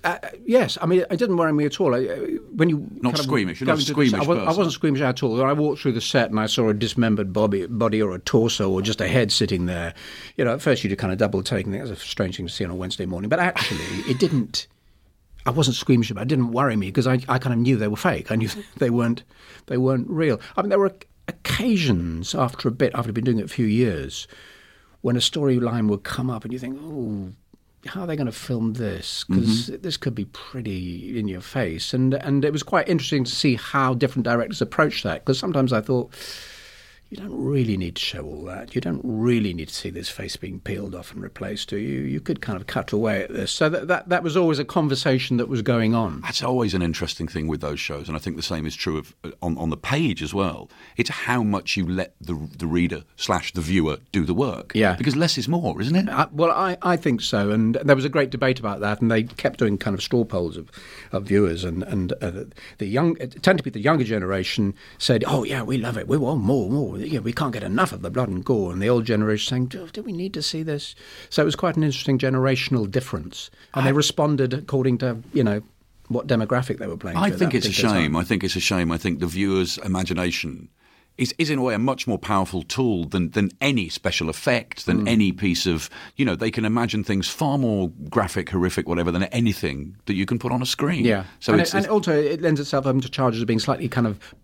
Uh, 0.05 0.17
yes, 0.47 0.79
I 0.81 0.87
mean 0.87 1.01
it 1.01 1.17
didn't 1.17 1.37
worry 1.37 1.53
me 1.53 1.65
at 1.65 1.81
all. 1.81 1.93
I, 1.93 2.07
uh, 2.07 2.17
when 2.55 2.69
you 2.71 2.87
Not 3.03 3.15
kind 3.15 3.19
of 3.19 3.25
squeamish, 3.25 3.61
you're 3.61 3.67
not 3.67 3.81
squeamish 3.81 4.15
I, 4.15 4.25
was, 4.25 4.39
I 4.39 4.45
wasn't 4.45 4.73
squeamish 4.73 5.01
at 5.01 5.25
all. 5.25 5.43
I 5.43 5.53
walked 5.53 5.81
through 5.83 5.93
the 5.93 6.01
set 6.01 6.31
and 6.31 6.39
I 6.39 6.47
saw 6.47 6.69
a 6.69 6.75
dismembered 6.75 7.33
body, 7.33 7.67
body 7.67 8.01
or 8.01 8.15
a 8.15 8.21
torso 8.21 8.71
or 8.71 8.81
just 8.81 9.01
a 9.01 9.09
head 9.09 9.33
sitting 9.33 9.67
there, 9.67 9.95
you 10.37 10.45
know, 10.45 10.55
at 10.55 10.63
first 10.63 10.85
you'd 10.85 10.97
kind 10.99 11.13
of 11.13 11.19
double 11.19 11.43
take 11.43 11.65
and 11.67 11.75
think 11.75 11.85
that's 11.85 12.01
a 12.01 12.07
strange 12.07 12.37
thing 12.37 12.47
to 12.47 12.53
see 12.53 12.65
on 12.65 12.71
a 12.71 12.77
Wednesday 12.77 13.07
morning. 13.07 13.29
But 13.29 13.41
actually, 13.41 13.81
it 14.09 14.21
didn't. 14.21 14.69
I 15.49 15.51
wasn't 15.51 15.77
squeamish 15.77 16.11
about 16.11 16.21
it. 16.21 16.25
It 16.27 16.29
didn't 16.29 16.53
worry 16.53 16.77
me 16.77 16.89
because 16.89 17.07
I, 17.07 17.21
I 17.27 17.39
kind 17.39 17.55
of 17.55 17.59
knew 17.59 17.77
they 17.77 17.89
were 17.89 17.97
fake. 17.97 18.31
I 18.31 18.37
knew 18.37 18.51
they 18.77 18.91
weren't 18.91 19.23
they 19.67 19.79
weren't 19.79 20.09
real. 20.09 20.39
I 20.57 20.63
mean, 20.63 20.69
there 20.69 20.79
were 20.79 20.95
occasions 21.27 22.35
after 22.35 22.69
a 22.69 22.71
bit, 22.71 22.93
after 22.95 23.09
I'd 23.09 23.15
been 23.15 23.25
doing 23.25 23.39
it 23.39 23.47
a 23.47 23.49
few 23.49 23.67
years, 23.67 24.29
when 25.01 25.17
a 25.17 25.21
storyline 25.21 25.89
would 25.89 26.03
come 26.03 26.29
up 26.29 26.45
and 26.45 26.53
you 26.53 26.59
think, 26.59 26.79
oh, 26.83 27.33
how 27.87 28.03
are 28.03 28.07
they 28.07 28.17
going 28.17 28.27
to 28.27 28.33
film 28.33 28.75
this? 28.75 29.25
Mm-hmm. 29.25 29.41
Because 29.41 29.67
this 29.81 29.97
could 29.97 30.15
be 30.15 30.27
pretty 30.27 31.19
in 31.19 31.29
your 31.29 31.41
face. 31.41 31.95
And 31.95 32.13
and 32.13 32.45
it 32.45 32.53
was 32.53 32.63
quite 32.63 32.87
interesting 32.87 33.25
to 33.25 33.35
see 33.35 33.55
how 33.55 33.95
different 33.95 34.25
directors 34.25 34.61
approach 34.61 35.03
that. 35.05 35.25
Because 35.25 35.39
sometimes 35.39 35.73
I 35.73 35.81
thought, 35.81 36.13
you 37.11 37.17
don't 37.17 37.43
really 37.43 37.79
need 37.79 37.97
to 37.97 38.03
show 38.03 38.23
all 38.23 38.45
that. 38.45 38.75
You 38.75 38.83
don't 38.83 39.01
really 39.03 39.55
need 39.55 39.69
to 39.69 39.75
see 39.75 39.89
this 39.89 40.11
face 40.11 40.37
being 40.37 40.61
peeled 40.61 40.95
off 40.95 41.13
and 41.13 41.23
replaced. 41.23 41.71
Do 41.71 41.79
you? 41.79 42.01
You 42.01 42.21
could 42.21 42.43
kind 42.43 42.61
of 42.61 42.67
cut 42.67 42.93
away 42.93 43.23
at 43.23 43.33
this. 43.33 43.51
So 43.51 43.71
that 43.71 43.89
that, 43.89 44.09
that 44.11 44.23
was 44.23 44.37
always 44.37 44.59
a 44.59 44.65
conversation 44.65 45.39
that 45.39 45.49
was 45.49 45.63
going 45.63 45.95
on. 45.95 46.21
That's 46.21 46.43
always 46.43 46.75
an 46.75 46.83
interesting 46.83 47.27
thing 47.27 47.47
with 47.47 47.63
those 47.63 47.81
shows, 47.81 48.09
and 48.09 48.17
I 48.17 48.21
think 48.21 48.37
the 48.37 48.43
same 48.43 48.67
is 48.67 48.77
true 48.77 48.99
of 48.99 49.15
uh, 49.25 49.31
on 49.41 49.57
on 49.57 49.71
the 49.71 49.77
page 49.79 50.23
as 50.23 50.35
well. 50.35 50.69
It's 50.99 51.09
how 51.09 51.43
much 51.43 51.79
you 51.79 51.89
let 51.89 52.15
the 52.21 52.35
the 52.57 52.67
reader 52.67 53.05
slash 53.17 53.53
the 53.55 53.63
viewer 53.63 53.99
do 54.13 54.27
the 54.27 54.35
work. 54.35 54.73
Yeah. 54.75 54.95
because 54.97 55.17
less 55.17 55.39
is 55.39 55.49
more, 55.49 55.81
isn't 55.81 55.97
it? 55.97 56.09
I, 56.11 56.27
well, 56.31 56.51
I, 56.51 56.77
I 56.83 56.97
think 56.97 57.23
so, 57.23 57.51
and 57.51 57.77
there 57.77 57.97
was 57.97 58.05
a 58.05 58.11
great 58.11 58.29
debate 58.29 58.59
about 58.61 58.81
that, 58.81 59.01
and 59.01 59.11
they 59.11 59.23
kept 59.23 59.59
doing 59.59 59.79
kind 59.79 59.95
of 59.95 60.03
straw 60.03 60.25
polls 60.25 60.59
of, 60.59 60.71
of 61.13 61.25
viewers, 61.25 61.65
and 61.65 61.83
and 61.85 62.13
uh, 62.21 62.45
the 62.77 62.87
young 62.87 63.17
it 63.19 63.43
tended 63.43 63.59
to 63.59 63.63
be 63.65 63.71
the 63.71 63.81
younger 63.81 64.05
generation 64.05 64.75
said, 64.99 65.25
"Oh 65.27 65.45
yeah, 65.45 65.63
we 65.63 65.79
love 65.79 65.97
it, 65.97 66.07
we 66.07 66.19
want 66.19 66.43
more, 66.43 66.69
more." 66.69 66.98
Yeah, 66.99 67.21
we 67.21 67.33
can't 67.33 67.53
get 67.53 67.63
enough 67.63 67.93
of 67.93 68.03
the 68.03 68.11
blood 68.11 68.29
and 68.29 68.45
gore. 68.45 68.73
And 68.73 68.83
the 68.83 68.89
old 68.89 69.05
generation 69.05 69.49
saying, 69.49 69.67
do, 69.67 69.89
do 69.89 70.03
we 70.03 70.13
need 70.13 70.35
to 70.35 70.43
see 70.43 70.63
this? 70.63 70.95
So 71.31 71.43
it 71.43 71.45
was 71.45 71.57
quite 71.57 71.77
an 71.77 71.83
interesting 71.83 72.19
generational 72.19 72.91
difference. 72.91 73.51
And 73.75 73.87
they 73.87 73.93
responded 73.93 74.53
according 74.53 74.99
to, 74.99 75.19
you 75.33 75.45
know, 75.45 75.63
what 76.09 76.27
demographic 76.27 76.79
they 76.79 76.87
were 76.87 76.97
playing. 76.97 77.19
I 77.19 77.31
think 77.31 77.55
it's 77.55 77.67
a 77.67 77.73
shame. 77.73 77.91
time. 77.91 78.17
I 78.17 78.25
think 78.25 78.43
it's 78.43 78.57
a 78.57 78.61
shame. 78.61 78.91
I 78.91 78.99
think 78.99 79.21
the 79.21 79.27
viewer's 79.27 79.79
imagination 79.79 80.71
is, 81.19 81.35
is 81.37 81.51
in 81.51 81.59
a 81.59 81.63
way 81.63 81.75
a 81.75 81.79
much 81.79 82.07
more 82.07 82.19
powerful 82.19 82.63
tool 82.63 83.05
than, 83.05 83.31
than 83.31 83.51
any 83.61 83.89
special 83.89 84.29
effect, 84.31 84.87
than 84.87 85.01
Hmm. 85.01 85.09
any 85.09 85.33
piece 85.33 85.67
of, 85.67 85.91
you 86.17 86.25
know, 86.25 86.37
they 86.37 86.51
can 86.51 86.65
imagine 86.65 87.05
things 87.05 87.29
far 87.29 87.59
more 87.59 87.91
graphic, 88.09 88.49
horrific, 88.51 88.89
whatever, 88.89 89.11
than 89.11 89.25
anything 89.25 89.97
that 90.07 90.15
you 90.15 90.25
can 90.25 90.39
put 90.39 90.53
on 90.53 90.63
a 90.63 90.67
screen. 90.67 91.05
Yeah. 91.05 91.25
So 91.41 91.53
and, 91.53 91.61
it's, 91.61 91.75
it, 91.75 91.79
and 91.79 91.87
also 91.89 92.13
it 92.13 92.41
lends 92.41 92.61
itself 92.61 92.87
um, 92.87 93.01
to 93.01 93.09
charges 93.11 93.41
of 93.43 93.47
being 93.47 93.59
slightly 93.59 93.89
kind 93.89 94.07
of 94.07 94.35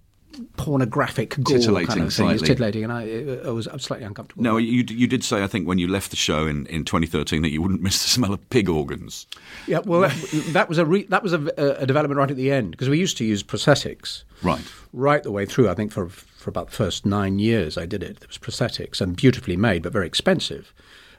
pornographic 0.57 1.37
gore 1.43 1.59
Titillating 1.59 1.87
kind 1.89 2.01
of 2.03 2.13
thing. 2.15 2.31
It's 2.31 2.41
slightly. 2.41 2.47
titillating, 2.47 2.85
and 2.85 2.93
I, 2.93 3.47
I 3.49 3.51
was 3.51 3.67
I'm 3.67 3.79
slightly 3.79 4.07
uncomfortable. 4.07 4.43
no, 4.43 4.57
you, 4.57 4.85
you 4.89 5.07
did 5.07 5.23
say, 5.25 5.43
I 5.43 5.47
think, 5.47 5.67
when 5.67 5.79
you 5.79 5.89
left 5.89 6.11
the 6.11 6.17
show 6.17 6.47
in, 6.47 6.67
in 6.67 6.85
2013 6.85 7.43
that 7.43 7.51
you 7.51 7.61
wouldn't 7.63 7.83
miss 7.83 8.03
the 8.03 8.09
smell 8.11 8.33
of 8.33 8.51
pig 8.51 8.69
organs. 8.69 9.27
Yeah, 9.67 9.81
well, 9.85 10.03
that, 10.03 10.45
that 10.53 10.69
was 10.69 10.79
a 10.79 10.85
re, 10.87 11.05
that 11.05 11.23
was 11.23 11.33
a, 11.33 11.41
a 11.81 11.87
development 11.87 12.19
right 12.19 12.31
at 12.31 12.37
the 12.37 12.51
end 12.51 12.71
because 12.73 12.89
we 12.89 12.99
used 12.99 13.17
to 13.19 13.25
use 13.25 13.43
prosthetics 13.43 14.25
Right. 14.43 14.65
right 14.93 15.23
the 15.23 15.33
way 15.33 15.47
through. 15.47 15.69
I 15.69 15.75
think 15.75 15.93
for 15.93 16.09
for 16.09 16.51
about 16.51 16.67
the 16.71 16.77
first 16.77 17.07
nine 17.07 17.39
years 17.39 17.79
I 17.79 17.87
did 17.87 18.03
it. 18.03 18.19
It 18.23 18.29
was 18.29 18.39
prosthetics 18.39 19.01
and 19.01 19.17
beautifully 19.17 19.57
made, 19.57 19.83
but 19.83 19.93
very 19.93 20.07
expensive. 20.07 20.75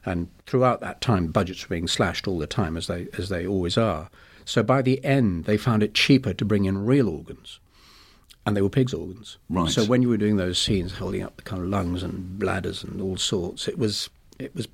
And 0.06 0.28
throughout 0.46 0.82
that 0.82 1.02
time, 1.02 1.28
budgets 1.28 1.64
were 1.68 1.74
being 1.76 1.88
slashed 1.88 2.28
all 2.28 2.38
the 2.38 2.46
time, 2.46 2.78
as 2.78 2.86
they 2.88 3.08
as 3.18 3.30
they 3.30 3.48
always 3.48 3.76
are. 3.78 4.10
So 4.46 4.62
by 4.62 4.84
the 4.84 5.04
end, 5.04 5.46
they 5.46 5.58
found 5.58 5.82
it 5.82 5.96
cheaper 5.96 6.32
to 6.34 6.46
bring 6.46 6.66
in 6.66 6.86
real 6.86 7.10
organs, 7.10 7.60
and 8.46 8.56
they 8.56 8.62
were 8.62 8.70
pigs' 8.70 8.94
organs. 8.94 9.38
Right. 9.50 9.70
So 9.70 9.84
when 9.86 10.02
you 10.02 10.10
were 10.10 10.18
doing 10.18 10.38
those 10.38 10.58
scenes, 10.62 10.94
holding 10.94 11.24
up 11.24 11.36
the 11.38 11.44
kind 11.44 11.62
of 11.62 11.68
lungs 11.70 12.04
and 12.04 12.38
bladders 12.40 12.84
and 12.84 13.02
all 13.02 13.18
sorts, 13.18 13.68
it 13.68 13.78
was 13.78 14.10
it 14.40 14.54
was 14.56 14.68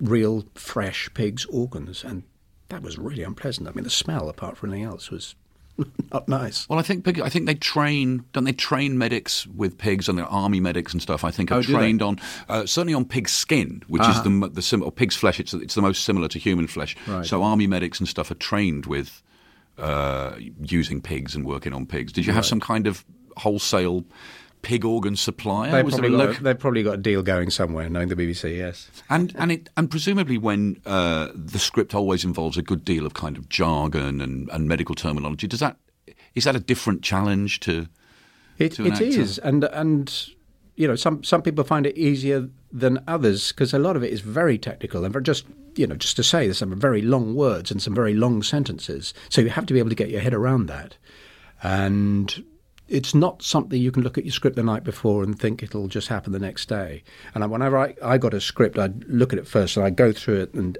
real, 0.00 0.44
fresh 0.54 1.08
pigs' 1.14 1.44
organs, 1.46 2.04
and 2.04 2.22
that 2.68 2.82
was 2.82 2.98
really 2.98 3.22
unpleasant. 3.22 3.68
I 3.68 3.72
mean, 3.72 3.84
the 3.84 3.90
smell, 3.90 4.28
apart 4.28 4.56
from 4.56 4.70
anything 4.70 4.86
else, 4.88 5.10
was 5.10 5.34
not 6.12 6.28
nice. 6.28 6.68
Well, 6.68 6.78
I 6.78 6.82
think 6.82 7.04
pig, 7.04 7.20
I 7.20 7.28
think 7.28 7.46
they 7.46 7.54
train. 7.54 8.24
Don't 8.32 8.44
they 8.44 8.52
train 8.52 8.96
medics 8.98 9.46
with 9.48 9.76
pigs 9.78 10.08
and 10.08 10.18
the 10.18 10.24
army 10.26 10.60
medics 10.60 10.92
and 10.92 11.02
stuff? 11.02 11.24
I 11.24 11.30
think 11.30 11.50
are 11.50 11.58
Oh, 11.58 11.62
trained 11.62 12.00
on 12.02 12.18
uh, 12.48 12.64
certainly 12.66 12.94
on 12.94 13.04
pig 13.04 13.28
skin, 13.28 13.82
which 13.88 14.06
is 14.06 14.22
the 14.22 14.50
the 14.52 14.62
sim- 14.62 14.82
or 14.82 14.92
pig's 14.92 15.16
flesh. 15.16 15.40
It's 15.40 15.52
it's 15.54 15.74
the 15.74 15.82
most 15.82 16.04
similar 16.04 16.28
to 16.28 16.38
human 16.38 16.66
flesh. 16.66 16.96
Right. 17.06 17.26
So 17.26 17.42
army 17.42 17.66
medics 17.66 17.98
and 18.00 18.08
stuff 18.08 18.30
are 18.30 18.34
trained 18.36 18.86
with 18.86 19.22
uh, 19.78 20.36
using 20.60 21.00
pigs 21.00 21.34
and 21.34 21.44
working 21.44 21.72
on 21.72 21.86
pigs. 21.86 22.12
Did 22.12 22.26
you 22.26 22.32
have 22.32 22.46
some 22.46 22.60
kind 22.60 22.86
of 22.86 23.04
wholesale 23.36 24.04
pig 24.62 24.84
organ 24.84 25.16
supplier? 25.16 25.70
They've 25.70 25.88
probably, 25.88 26.10
got, 26.10 26.38
a- 26.38 26.42
they've 26.42 26.58
probably 26.58 26.82
got 26.82 26.94
a 26.94 26.98
deal 26.98 27.22
going 27.22 27.50
somewhere, 27.50 27.88
knowing 27.88 28.08
the 28.08 28.16
BBC, 28.16 28.56
yes. 28.56 28.90
And 29.10 29.34
and 29.36 29.52
it 29.52 29.70
and 29.76 29.90
presumably 29.90 30.38
when 30.38 30.80
uh, 30.86 31.28
the 31.34 31.58
script 31.58 31.94
always 31.94 32.24
involves 32.24 32.56
a 32.56 32.62
good 32.62 32.84
deal 32.84 33.06
of 33.06 33.14
kind 33.14 33.36
of 33.36 33.48
jargon 33.48 34.20
and, 34.20 34.48
and 34.50 34.68
medical 34.68 34.94
terminology, 34.94 35.46
does 35.46 35.60
that 35.60 35.76
is 36.34 36.44
that 36.44 36.56
a 36.56 36.60
different 36.60 37.02
challenge 37.02 37.60
to? 37.60 37.86
It, 38.56 38.72
to 38.72 38.86
an 38.86 38.92
it 38.92 39.00
is, 39.00 39.38
and 39.38 39.64
and 39.64 40.28
you 40.76 40.88
know, 40.88 40.96
some 40.96 41.22
some 41.22 41.42
people 41.42 41.64
find 41.64 41.86
it 41.86 41.96
easier 41.96 42.48
than 42.74 43.02
others 43.06 43.52
because 43.52 43.72
a 43.72 43.78
lot 43.78 43.94
of 43.94 44.02
it 44.02 44.12
is 44.12 44.20
very 44.20 44.58
technical 44.58 45.04
and 45.04 45.24
just 45.24 45.46
you 45.76 45.86
know 45.86 45.94
just 45.94 46.16
to 46.16 46.24
say 46.24 46.46
there's 46.46 46.58
some 46.58 46.78
very 46.78 47.00
long 47.00 47.36
words 47.36 47.70
and 47.70 47.80
some 47.80 47.94
very 47.94 48.14
long 48.14 48.42
sentences. 48.42 49.14
So 49.28 49.40
you 49.40 49.48
have 49.50 49.66
to 49.66 49.72
be 49.72 49.78
able 49.78 49.90
to 49.90 49.94
get 49.94 50.10
your 50.10 50.20
head 50.20 50.34
around 50.34 50.66
that, 50.66 50.96
and 51.62 52.44
it's 52.88 53.14
not 53.14 53.42
something 53.42 53.80
you 53.80 53.92
can 53.92 54.02
look 54.02 54.18
at 54.18 54.24
your 54.24 54.32
script 54.32 54.56
the 54.56 54.62
night 54.62 54.84
before 54.84 55.22
and 55.22 55.38
think 55.38 55.62
it'll 55.62 55.88
just 55.88 56.08
happen 56.08 56.32
the 56.32 56.38
next 56.38 56.68
day. 56.68 57.02
And 57.34 57.48
whenever 57.50 57.78
I, 57.78 57.94
I 58.02 58.18
got 58.18 58.34
a 58.34 58.40
script, 58.40 58.78
I'd 58.78 59.04
look 59.04 59.32
at 59.32 59.38
it 59.38 59.46
first 59.46 59.76
and 59.76 59.86
I'd 59.86 59.96
go 59.96 60.12
through 60.12 60.42
it 60.42 60.52
and 60.52 60.76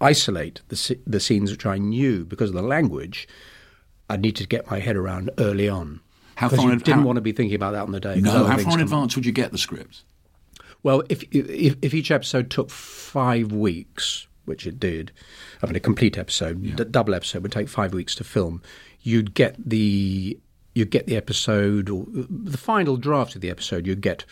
isolate 0.00 0.62
the 0.68 0.98
the 1.06 1.20
scenes 1.20 1.50
which 1.50 1.66
I 1.66 1.78
knew 1.78 2.24
because 2.24 2.50
of 2.50 2.56
the 2.56 2.62
language. 2.62 3.26
I 4.08 4.16
needed 4.16 4.42
to 4.42 4.46
get 4.46 4.70
my 4.70 4.78
head 4.78 4.96
around 4.96 5.30
early 5.38 5.68
on. 5.68 6.00
How 6.36 6.48
far 6.48 6.70
you 6.70 6.76
didn't 6.76 7.00
how- 7.00 7.02
want 7.02 7.16
to 7.16 7.20
be 7.20 7.32
thinking 7.32 7.56
about 7.56 7.72
that 7.72 7.82
on 7.82 7.92
the 7.92 8.00
day. 8.00 8.20
No, 8.20 8.44
how 8.44 8.58
far 8.58 8.74
in 8.74 8.80
advance 8.80 9.16
would 9.16 9.26
you 9.26 9.32
get 9.32 9.52
the 9.52 9.58
script? 9.58 10.02
Well, 10.82 11.02
if, 11.08 11.22
if 11.30 11.76
if 11.80 11.94
each 11.94 12.10
episode 12.10 12.50
took 12.50 12.70
five 12.70 13.52
weeks, 13.52 14.26
which 14.44 14.66
it 14.66 14.80
did, 14.80 15.12
I 15.62 15.66
mean 15.66 15.76
a 15.76 15.80
complete 15.80 16.18
episode, 16.18 16.76
d- 16.76 16.84
double 16.84 17.14
episode 17.14 17.42
would 17.42 17.52
take 17.52 17.68
five 17.68 17.94
weeks 17.94 18.14
to 18.16 18.24
film. 18.24 18.62
You'd 19.02 19.34
get 19.34 19.56
the 19.58 20.38
you'd 20.74 20.90
get 20.90 21.06
the 21.06 21.16
episode 21.16 21.88
or 21.88 22.06
the 22.10 22.58
final 22.58 22.96
draft 22.96 23.34
of 23.34 23.40
the 23.40 23.50
episode. 23.50 23.86
You'd 23.86 24.00
get 24.00 24.24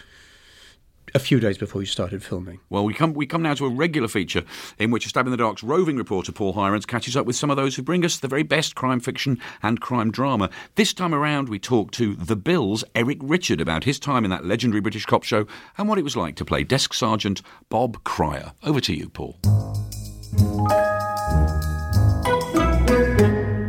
a 1.14 1.18
few 1.18 1.40
days 1.40 1.58
before 1.58 1.82
you 1.82 1.86
started 1.86 2.22
filming. 2.22 2.60
Well, 2.68 2.84
we 2.84 2.94
come 2.94 3.14
we 3.14 3.26
come 3.26 3.42
now 3.42 3.54
to 3.54 3.66
a 3.66 3.70
regular 3.70 4.08
feature 4.08 4.44
in 4.78 4.90
which 4.90 5.06
a 5.06 5.08
Stab 5.08 5.26
in 5.26 5.30
the 5.30 5.36
Dark's 5.36 5.62
roving 5.62 5.96
reporter 5.96 6.32
Paul 6.32 6.54
Hirons 6.54 6.86
catches 6.86 7.16
up 7.16 7.26
with 7.26 7.36
some 7.36 7.50
of 7.50 7.56
those 7.56 7.76
who 7.76 7.82
bring 7.82 8.04
us 8.04 8.18
the 8.18 8.28
very 8.28 8.42
best 8.42 8.74
crime 8.74 9.00
fiction 9.00 9.40
and 9.62 9.80
crime 9.80 10.10
drama. 10.10 10.50
This 10.74 10.92
time 10.92 11.14
around, 11.14 11.48
we 11.48 11.58
talk 11.58 11.90
to 11.92 12.14
The 12.14 12.36
Bill's 12.36 12.84
Eric 12.94 13.18
Richard 13.20 13.60
about 13.60 13.84
his 13.84 13.98
time 13.98 14.24
in 14.24 14.30
that 14.30 14.44
legendary 14.44 14.80
British 14.80 15.06
cop 15.06 15.22
show 15.22 15.46
and 15.78 15.88
what 15.88 15.98
it 15.98 16.04
was 16.04 16.16
like 16.16 16.36
to 16.36 16.44
play 16.44 16.64
Desk 16.64 16.94
Sergeant 16.94 17.42
Bob 17.68 18.02
Cryer. 18.04 18.52
Over 18.62 18.80
to 18.80 18.94
you, 18.94 19.08
Paul. 19.08 19.38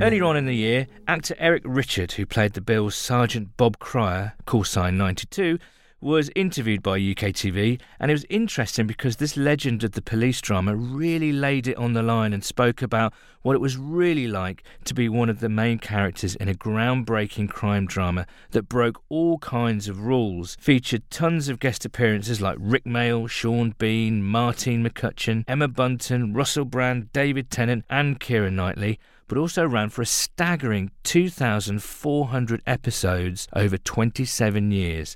Earlier 0.01 0.23
on 0.23 0.35
in 0.35 0.45
the 0.45 0.55
year, 0.55 0.87
actor 1.07 1.35
Eric 1.37 1.61
Richard, 1.63 2.13
who 2.13 2.25
played 2.25 2.53
the 2.53 2.61
Bill's 2.61 2.95
Sergeant 2.95 3.55
Bob 3.55 3.77
Cryer, 3.77 4.33
call 4.45 4.63
sign 4.63 4.97
92, 4.97 5.59
was 6.01 6.31
interviewed 6.35 6.81
by 6.81 6.99
UKTV, 6.99 7.79
and 7.99 8.09
it 8.09 8.13
was 8.13 8.25
interesting 8.29 8.87
because 8.87 9.17
this 9.17 9.37
legend 9.37 9.83
of 9.83 9.91
the 9.91 10.01
police 10.01 10.41
drama 10.41 10.75
really 10.75 11.31
laid 11.31 11.67
it 11.67 11.77
on 11.77 11.93
the 11.93 12.01
line 12.01 12.33
and 12.33 12.43
spoke 12.43 12.81
about 12.81 13.13
what 13.43 13.55
it 13.55 13.61
was 13.61 13.77
really 13.77 14.27
like 14.27 14.63
to 14.83 14.95
be 14.95 15.07
one 15.07 15.29
of 15.29 15.39
the 15.39 15.49
main 15.49 15.77
characters 15.77 16.35
in 16.35 16.49
a 16.49 16.53
groundbreaking 16.53 17.49
crime 17.49 17.85
drama 17.85 18.25
that 18.49 18.67
broke 18.67 19.01
all 19.09 19.37
kinds 19.37 19.87
of 19.87 20.01
rules, 20.01 20.57
featured 20.59 21.07
tons 21.11 21.47
of 21.47 21.59
guest 21.59 21.85
appearances 21.85 22.41
like 22.41 22.57
Rik 22.59 22.85
Mayall, 22.85 23.29
Sean 23.29 23.75
Bean, 23.77 24.23
Martine 24.23 24.83
McCutcheon, 24.83 25.43
Emma 25.47 25.67
Bunton, 25.67 26.33
Russell 26.33 26.65
Brand, 26.65 27.13
David 27.13 27.51
Tennant, 27.51 27.85
and 27.89 28.19
Keira 28.19 28.51
Knightley 28.51 28.99
but 29.27 29.37
also 29.37 29.65
ran 29.65 29.87
for 29.87 30.01
a 30.01 30.05
staggering 30.05 30.91
2,400 31.03 32.61
episodes 32.67 33.47
over 33.53 33.77
27 33.77 34.71
years. 34.71 35.15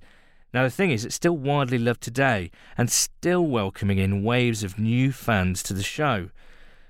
Now, 0.56 0.64
the 0.64 0.70
thing 0.70 0.92
is, 0.92 1.04
it's 1.04 1.16
still 1.16 1.36
widely 1.36 1.78
loved 1.78 2.00
today 2.00 2.50
and 2.78 2.90
still 2.90 3.46
welcoming 3.46 3.98
in 3.98 4.24
waves 4.24 4.64
of 4.64 4.80
new 4.80 5.12
fans 5.12 5.62
to 5.64 5.74
the 5.74 5.84
show. 5.84 6.30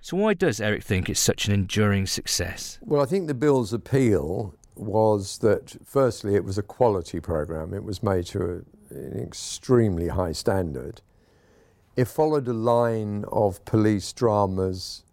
So, 0.01 0.17
why 0.17 0.35
does 0.35 0.61
Eric 0.61 0.83
think 0.83 1.09
it's 1.09 1.19
such 1.19 1.47
an 1.47 1.53
enduring 1.55 2.05
success? 2.05 2.77
Well, 2.83 3.01
I 3.01 3.07
think 3.07 3.25
the 3.25 3.33
bill's 3.33 3.73
appeal 3.73 4.53
was 4.75 5.39
that, 5.39 5.77
firstly, 5.83 6.35
it 6.35 6.43
was 6.43 6.59
a 6.59 6.61
quality 6.61 7.19
program. 7.19 7.73
It 7.73 7.83
was 7.83 8.03
made 8.03 8.27
to 8.27 8.39
a, 8.91 8.95
an 8.95 9.19
extremely 9.19 10.09
high 10.09 10.33
standard. 10.33 11.01
It 11.95 12.05
followed 12.05 12.47
a 12.47 12.53
line 12.53 13.25
of 13.31 13.65
police 13.65 14.13
dramas 14.13 15.05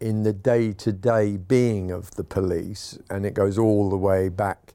in 0.00 0.22
the 0.22 0.32
day 0.32 0.72
to 0.72 0.92
day 0.92 1.36
being 1.36 1.90
of 1.90 2.12
the 2.12 2.24
police, 2.24 2.98
and 3.10 3.26
it 3.26 3.34
goes 3.34 3.58
all 3.58 3.90
the 3.90 3.98
way 3.98 4.30
back 4.30 4.72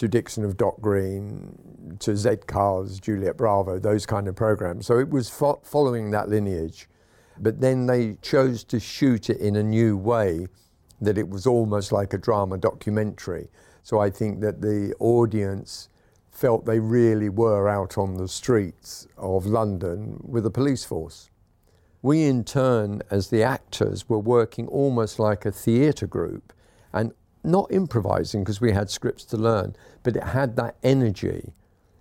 to 0.00 0.08
Dixon 0.08 0.46
of 0.46 0.56
Dock 0.56 0.80
Green, 0.80 1.96
to 1.98 2.16
Z 2.16 2.36
Cars, 2.46 2.98
Juliet 2.98 3.36
Bravo, 3.36 3.78
those 3.78 4.06
kind 4.06 4.28
of 4.28 4.34
programs. 4.34 4.86
So 4.86 4.98
it 4.98 5.10
was 5.10 5.28
fo- 5.28 5.60
following 5.62 6.10
that 6.12 6.30
lineage. 6.30 6.88
But 7.38 7.60
then 7.60 7.84
they 7.84 8.16
chose 8.22 8.64
to 8.64 8.80
shoot 8.80 9.28
it 9.28 9.36
in 9.38 9.56
a 9.56 9.62
new 9.62 9.98
way 9.98 10.46
that 11.02 11.18
it 11.18 11.28
was 11.28 11.46
almost 11.46 11.92
like 11.92 12.14
a 12.14 12.18
drama 12.18 12.56
documentary. 12.56 13.48
So 13.82 13.98
I 13.98 14.08
think 14.08 14.40
that 14.40 14.62
the 14.62 14.94
audience 15.00 15.90
felt 16.30 16.64
they 16.64 16.80
really 16.80 17.28
were 17.28 17.68
out 17.68 17.98
on 17.98 18.14
the 18.14 18.28
streets 18.28 19.06
of 19.18 19.44
London 19.44 20.18
with 20.22 20.46
a 20.46 20.50
police 20.50 20.84
force. 20.84 21.28
We, 22.00 22.24
in 22.24 22.44
turn, 22.44 23.02
as 23.10 23.28
the 23.28 23.42
actors, 23.42 24.08
were 24.08 24.18
working 24.18 24.66
almost 24.68 25.18
like 25.18 25.44
a 25.44 25.52
theatre 25.52 26.06
group 26.06 26.54
and 26.90 27.12
not 27.42 27.70
improvising 27.72 28.42
because 28.42 28.60
we 28.60 28.72
had 28.72 28.90
scripts 28.90 29.24
to 29.26 29.36
learn, 29.36 29.74
but 30.02 30.16
it 30.16 30.22
had 30.22 30.56
that 30.56 30.76
energy. 30.82 31.52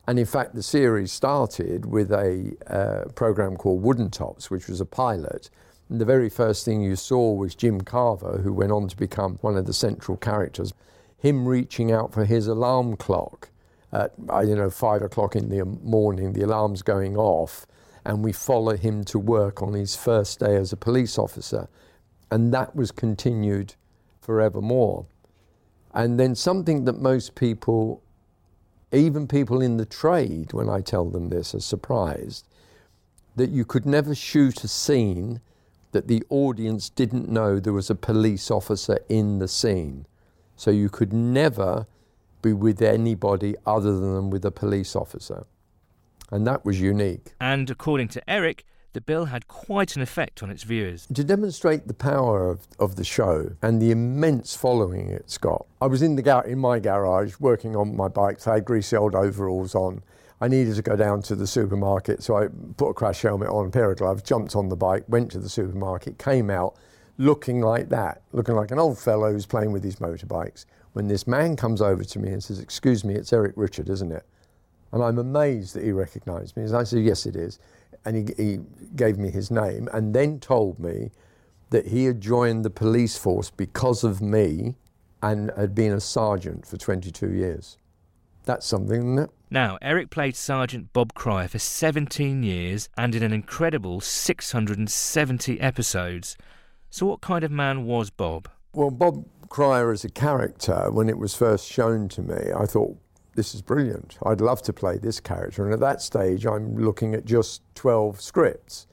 And 0.07 0.17
in 0.17 0.25
fact, 0.25 0.55
the 0.55 0.63
series 0.63 1.11
started 1.11 1.85
with 1.85 2.11
a 2.11 2.55
uh, 2.67 3.09
program 3.11 3.55
called 3.57 3.83
Wooden 3.83 4.09
Tops, 4.09 4.49
which 4.49 4.67
was 4.67 4.81
a 4.81 4.85
pilot. 4.85 5.49
And 5.87 6.01
the 6.01 6.05
very 6.05 6.29
first 6.29 6.65
thing 6.65 6.81
you 6.81 6.95
saw 6.95 7.31
was 7.33 7.55
Jim 7.55 7.81
Carver, 7.81 8.41
who 8.43 8.53
went 8.53 8.71
on 8.71 8.87
to 8.87 8.97
become 8.97 9.37
one 9.41 9.57
of 9.57 9.65
the 9.65 9.73
central 9.73 10.17
characters. 10.17 10.73
Him 11.17 11.47
reaching 11.47 11.91
out 11.91 12.13
for 12.13 12.25
his 12.25 12.47
alarm 12.47 12.95
clock 12.95 13.49
at 13.91 14.13
uh, 14.31 14.39
you 14.41 14.55
know 14.55 14.69
five 14.69 15.01
o'clock 15.01 15.35
in 15.35 15.49
the 15.49 15.65
morning, 15.65 16.33
the 16.33 16.43
alarm's 16.43 16.81
going 16.81 17.17
off, 17.17 17.65
and 18.05 18.23
we 18.23 18.31
follow 18.31 18.75
him 18.77 19.03
to 19.05 19.19
work 19.19 19.61
on 19.61 19.73
his 19.73 19.95
first 19.95 20.39
day 20.39 20.55
as 20.55 20.71
a 20.71 20.77
police 20.77 21.17
officer, 21.17 21.67
and 22.31 22.53
that 22.53 22.75
was 22.75 22.91
continued 22.91 23.75
forevermore. 24.21 25.05
And 25.93 26.19
then 26.19 26.35
something 26.35 26.85
that 26.85 27.01
most 27.01 27.35
people 27.35 28.01
Even 28.91 29.27
people 29.27 29.61
in 29.61 29.77
the 29.77 29.85
trade, 29.85 30.51
when 30.51 30.67
I 30.67 30.81
tell 30.81 31.05
them 31.05 31.29
this, 31.29 31.53
are 31.53 31.59
surprised 31.59 32.47
that 33.35 33.51
you 33.51 33.63
could 33.63 33.85
never 33.85 34.15
shoot 34.15 34.63
a 34.63 34.67
scene 34.67 35.41
that 35.91 36.07
the 36.07 36.23
audience 36.29 36.89
didn't 36.89 37.29
know 37.29 37.59
there 37.59 37.73
was 37.73 37.89
a 37.89 37.95
police 37.95 38.49
officer 38.51 38.99
in 39.07 39.39
the 39.39 39.47
scene. 39.47 40.05
So 40.55 40.71
you 40.71 40.89
could 40.89 41.13
never 41.13 41.85
be 42.41 42.53
with 42.53 42.81
anybody 42.81 43.55
other 43.65 43.93
than 43.99 44.29
with 44.29 44.43
a 44.45 44.51
police 44.51 44.95
officer. 44.95 45.45
And 46.31 46.45
that 46.47 46.65
was 46.65 46.81
unique. 46.81 47.33
And 47.39 47.69
according 47.69 48.09
to 48.09 48.29
Eric, 48.29 48.65
the 48.93 49.01
bill 49.01 49.25
had 49.25 49.47
quite 49.47 49.95
an 49.95 50.01
effect 50.01 50.41
on 50.41 50.49
its 50.49 50.63
viewers. 50.63 51.07
To 51.13 51.23
demonstrate 51.23 51.87
the 51.87 51.93
power 51.93 52.49
of, 52.49 52.67
of 52.79 52.95
the 52.95 53.03
show 53.03 53.51
and 53.61 53.81
the 53.81 53.91
immense 53.91 54.55
following 54.55 55.09
it's 55.09 55.37
got, 55.37 55.65
I 55.81 55.87
was 55.87 56.01
in, 56.01 56.15
the 56.15 56.21
gar- 56.21 56.45
in 56.45 56.59
my 56.59 56.79
garage 56.79 57.35
working 57.39 57.75
on 57.75 57.95
my 57.95 58.07
bike. 58.07 58.39
So 58.39 58.51
I 58.51 58.55
had 58.55 58.65
greasy 58.65 58.95
old 58.95 59.15
overalls 59.15 59.75
on. 59.75 60.01
I 60.41 60.47
needed 60.47 60.75
to 60.75 60.81
go 60.81 60.95
down 60.95 61.21
to 61.23 61.35
the 61.35 61.45
supermarket, 61.45 62.23
so 62.23 62.37
I 62.37 62.47
put 62.77 62.89
a 62.89 62.93
crash 62.93 63.21
helmet 63.21 63.49
on, 63.49 63.67
a 63.67 63.69
pair 63.69 63.91
of 63.91 63.97
gloves, 63.97 64.23
jumped 64.23 64.55
on 64.55 64.69
the 64.69 64.75
bike, 64.75 65.03
went 65.09 65.31
to 65.31 65.39
the 65.39 65.49
supermarket, 65.49 66.17
came 66.17 66.49
out 66.49 66.75
looking 67.17 67.59
like 67.59 67.89
that, 67.89 68.21
looking 68.31 68.55
like 68.55 68.71
an 68.71 68.79
old 68.79 68.97
fellow 68.97 69.31
who's 69.31 69.45
playing 69.45 69.73
with 69.73 69.83
his 69.83 69.97
motorbikes. 69.97 70.65
When 70.93 71.07
this 71.07 71.27
man 71.27 71.55
comes 71.55 71.81
over 71.81 72.03
to 72.03 72.19
me 72.19 72.31
and 72.31 72.43
says, 72.43 72.59
Excuse 72.59 73.03
me, 73.03 73.13
it's 73.13 73.33
Eric 73.33 73.53
Richard, 73.55 73.89
isn't 73.89 74.11
it? 74.11 74.25
And 74.91 75.03
I'm 75.03 75.19
amazed 75.19 75.75
that 75.75 75.83
he 75.83 75.91
recognised 75.91 76.57
me. 76.57 76.63
And 76.63 76.75
I 76.75 76.83
said, 76.83 77.03
Yes, 77.03 77.25
it 77.25 77.35
is. 77.35 77.59
And 78.05 78.29
he, 78.29 78.43
he 78.43 78.59
gave 78.95 79.17
me 79.17 79.29
his 79.29 79.51
name 79.51 79.89
and 79.93 80.13
then 80.13 80.39
told 80.39 80.79
me 80.79 81.11
that 81.69 81.87
he 81.87 82.05
had 82.05 82.21
joined 82.21 82.65
the 82.65 82.69
police 82.69 83.17
force 83.17 83.49
because 83.49 84.03
of 84.03 84.21
me 84.21 84.75
and 85.21 85.51
had 85.55 85.75
been 85.75 85.93
a 85.93 85.99
sergeant 85.99 86.65
for 86.65 86.77
22 86.77 87.31
years. 87.31 87.77
That's 88.45 88.65
something, 88.65 88.97
isn't 88.97 89.19
it? 89.19 89.29
Now, 89.51 89.77
Eric 89.81 90.09
played 90.09 90.35
Sergeant 90.35 90.93
Bob 90.93 91.13
Cryer 91.13 91.47
for 91.47 91.59
17 91.59 92.43
years 92.43 92.89
and 92.97 93.13
in 93.13 93.23
an 93.23 93.33
incredible 93.33 93.99
670 93.99 95.59
episodes. 95.59 96.37
So, 96.89 97.05
what 97.05 97.21
kind 97.21 97.43
of 97.43 97.51
man 97.51 97.85
was 97.85 98.09
Bob? 98.09 98.47
Well, 98.73 98.91
Bob 98.91 99.25
Cryer 99.49 99.91
as 99.91 100.03
a 100.03 100.09
character, 100.09 100.89
when 100.91 101.09
it 101.09 101.17
was 101.17 101.35
first 101.35 101.67
shown 101.67 102.09
to 102.09 102.21
me, 102.21 102.51
I 102.55 102.65
thought, 102.65 102.97
this 103.39 103.55
is 103.55 103.61
brilliant. 103.61 104.17
I'd 104.25 104.41
love 104.41 104.61
to 104.63 104.73
play 104.73 104.97
this 104.97 105.21
character. 105.21 105.63
And 105.63 105.73
at 105.73 105.79
that 105.79 106.01
stage, 106.01 106.45
I'm 106.45 106.75
looking 106.77 107.15
at 107.15 107.23
just 107.23 107.61
12 107.75 108.19
scripts. 108.19 108.85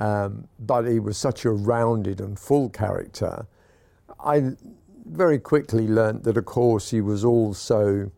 Um, 0.00 0.48
but 0.58 0.84
he 0.84 0.98
was 0.98 1.16
such 1.16 1.44
a 1.44 1.52
rounded 1.52 2.20
and 2.20 2.36
full 2.36 2.70
character. 2.70 3.46
I 4.18 4.56
very 5.06 5.38
quickly 5.38 5.86
learnt 5.86 6.24
that, 6.24 6.36
of 6.36 6.44
course, 6.44 6.90
he 6.90 7.00
was 7.00 7.24
also 7.24 8.10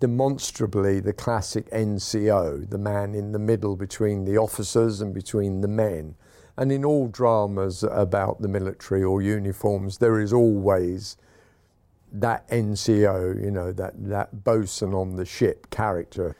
demonstrably 0.00 1.00
the 1.00 1.14
classic 1.14 1.70
NCO, 1.70 2.68
the 2.68 2.76
man 2.76 3.14
in 3.14 3.32
the 3.32 3.38
middle 3.38 3.74
between 3.74 4.26
the 4.26 4.36
officers 4.36 5.00
and 5.00 5.14
between 5.14 5.62
the 5.62 5.68
men. 5.68 6.14
And 6.58 6.70
in 6.70 6.84
all 6.84 7.08
dramas 7.08 7.82
about 7.82 8.42
the 8.42 8.48
military 8.48 9.02
or 9.02 9.22
uniforms, 9.22 9.96
there 9.96 10.20
is 10.20 10.34
always 10.34 11.16
that 12.12 12.48
NCO, 12.48 13.42
you 13.42 13.50
know, 13.50 13.72
that, 13.72 13.92
that 14.08 14.44
bosun 14.44 14.94
on 14.94 15.16
the 15.16 15.24
ship 15.24 15.70
character. 15.70 16.36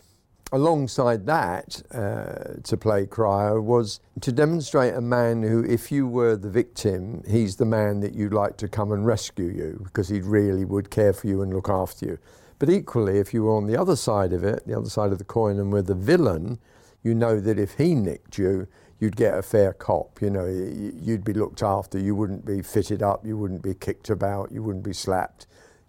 Alongside 0.52 1.26
that, 1.26 1.82
uh, 1.92 2.61
to 2.62 2.76
play 2.76 3.04
Cryer 3.04 3.61
was 3.61 4.00
to 4.20 4.30
demonstrate 4.30 4.94
a 4.94 5.00
man 5.00 5.42
who, 5.42 5.64
if 5.64 5.90
you 5.90 6.06
were 6.06 6.37
the 6.37 6.49
victim, 6.49 7.23
he's 7.26 7.56
the 7.56 7.64
man 7.64 8.00
that 8.00 8.14
you'd 8.14 8.32
like 8.32 8.56
to 8.58 8.68
come 8.68 8.92
and 8.92 9.04
rescue 9.04 9.49
you 9.49 9.80
because 9.85 10.08
he 10.08 10.20
really 10.20 10.64
would 10.64 10.88
care 10.88 11.12
for 11.12 11.26
you 11.26 11.42
and 11.42 11.52
look 11.52 11.68
after 11.68 12.06
you. 12.06 12.18
But 12.58 12.70
equally, 12.70 13.18
if 13.18 13.35
you 13.35 13.44
were 13.44 13.56
on 13.56 13.66
the 13.66 13.76
other 13.76 13.96
side 13.96 14.32
of 14.32 14.44
it, 14.44 14.66
the 14.66 14.78
other 14.78 14.88
side 14.88 15.12
of 15.12 15.18
the 15.18 15.25
coin, 15.25 15.58
and 15.58 15.73
were 15.73 15.82
the 15.82 15.94
villain, 15.94 16.58
you 17.02 17.14
know 17.14 17.40
that 17.40 17.58
if 17.58 17.75
he 17.75 17.94
nicked 17.94 18.38
you, 18.38 18.66
you'd 18.99 19.16
get 19.16 19.37
a 19.37 19.42
fair 19.42 19.73
cop. 19.73 20.23
You 20.23 20.30
know, 20.30 20.46
you'd 20.46 21.25
be 21.25 21.32
looked 21.32 21.62
after. 21.62 21.99
You 21.99 22.14
wouldn't 22.14 22.44
be 22.44 22.62
fitted 22.62 23.02
up. 23.02 23.26
You 23.26 23.37
wouldn't 23.37 23.62
be 23.62 23.75
kicked 23.75 24.11
about. 24.11 24.52
You 24.52 24.62
wouldn't 24.62 24.85
be 24.85 24.92
slapped. 24.92 25.46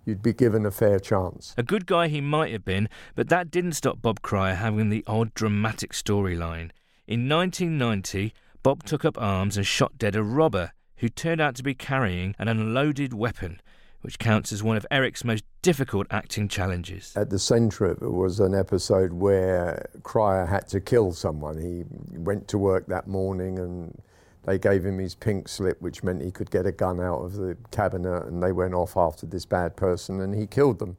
You'd 0.08 0.24
be 0.24 0.32
given 0.32 0.66
a 0.66 0.72
fair 0.72 1.00
chance. 1.00 1.54
A 1.58 1.64
good 1.64 1.86
guy 1.86 2.08
he 2.08 2.22
might 2.22 2.54
have 2.54 2.64
been, 2.64 2.88
but 3.14 3.28
that 3.28 3.52
didn't 3.52 3.74
stop 3.74 4.02
Bob 4.02 4.22
Cryer 4.22 4.56
having 4.56 4.88
the 4.90 5.04
odd 5.06 5.34
dramatic 5.34 5.92
storyline. 5.92 6.72
In 7.08 7.28
1990, 7.28 8.34
Bob 8.64 8.84
took 8.86 9.04
up 9.04 9.22
arms 9.22 9.58
and 9.58 9.68
shot 9.68 9.98
dead 9.98 10.16
a 10.16 10.24
robber 10.24 10.72
who 11.00 11.10
turned 11.10 11.42
out 11.42 11.56
to 11.56 11.64
be 11.64 11.76
carrying 11.76 12.36
an 12.40 12.48
unloaded 12.48 13.14
weapon 13.14 13.60
which 14.02 14.20
counts 14.20 14.54
as 14.54 14.64
one 14.64 14.78
of 14.78 14.86
Eric's 14.90 15.26
most 15.26 15.44
difficult 15.62 16.08
acting 16.10 16.48
challenges. 16.48 17.12
At 17.18 17.30
the 17.30 17.40
centre 17.40 17.86
of 17.86 18.02
it 18.02 18.14
was 18.14 18.40
an 18.40 18.56
episode 18.56 19.12
where 19.12 19.90
Cryer 20.04 20.46
had 20.46 20.68
to 20.70 20.80
kill 20.80 21.12
someone. 21.12 21.58
He 21.58 21.84
went 22.18 22.48
to 22.50 22.58
work 22.58 22.88
that 22.88 23.08
morning 23.08 23.60
and 23.60 24.02
they 24.48 24.58
gave 24.58 24.86
him 24.86 24.98
his 24.98 25.14
pink 25.14 25.50
slip, 25.50 25.82
which 25.82 26.04
meant 26.04 26.24
he 26.24 26.32
could 26.32 26.50
get 26.50 26.66
a 26.66 26.72
gun 26.72 27.02
out 27.02 27.20
of 27.20 27.34
the 27.34 27.58
cabinet, 27.70 28.28
and 28.28 28.42
they 28.42 28.54
went 28.54 28.74
off 28.74 28.96
after 28.96 29.26
this 29.26 29.46
bad 29.46 29.76
person 29.76 30.22
and 30.22 30.34
he 30.34 30.48
killed 30.48 30.80
them. 30.80 30.96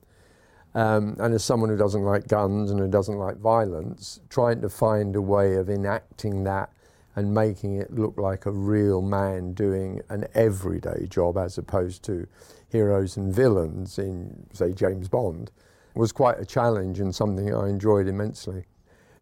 Um, 0.74 1.16
and 1.18 1.32
as 1.32 1.44
someone 1.44 1.70
who 1.70 1.76
doesn't 1.78 2.02
like 2.02 2.28
guns 2.28 2.70
and 2.70 2.78
who 2.78 2.88
doesn't 2.88 3.16
like 3.16 3.38
violence, 3.38 4.20
trying 4.28 4.60
to 4.60 4.68
find 4.68 5.16
a 5.16 5.22
way 5.22 5.54
of 5.54 5.70
enacting 5.70 6.44
that 6.44 6.70
and 7.16 7.32
making 7.32 7.76
it 7.76 7.90
look 7.90 8.18
like 8.18 8.44
a 8.44 8.50
real 8.50 9.00
man 9.00 9.54
doing 9.54 10.02
an 10.10 10.26
everyday 10.34 11.06
job 11.08 11.38
as 11.38 11.56
opposed 11.56 12.04
to 12.04 12.28
heroes 12.68 13.16
and 13.16 13.34
villains 13.34 13.98
in, 13.98 14.46
say, 14.52 14.72
James 14.74 15.08
Bond, 15.08 15.50
was 15.94 16.12
quite 16.12 16.38
a 16.38 16.44
challenge 16.44 17.00
and 17.00 17.14
something 17.14 17.52
I 17.54 17.70
enjoyed 17.70 18.08
immensely. 18.08 18.66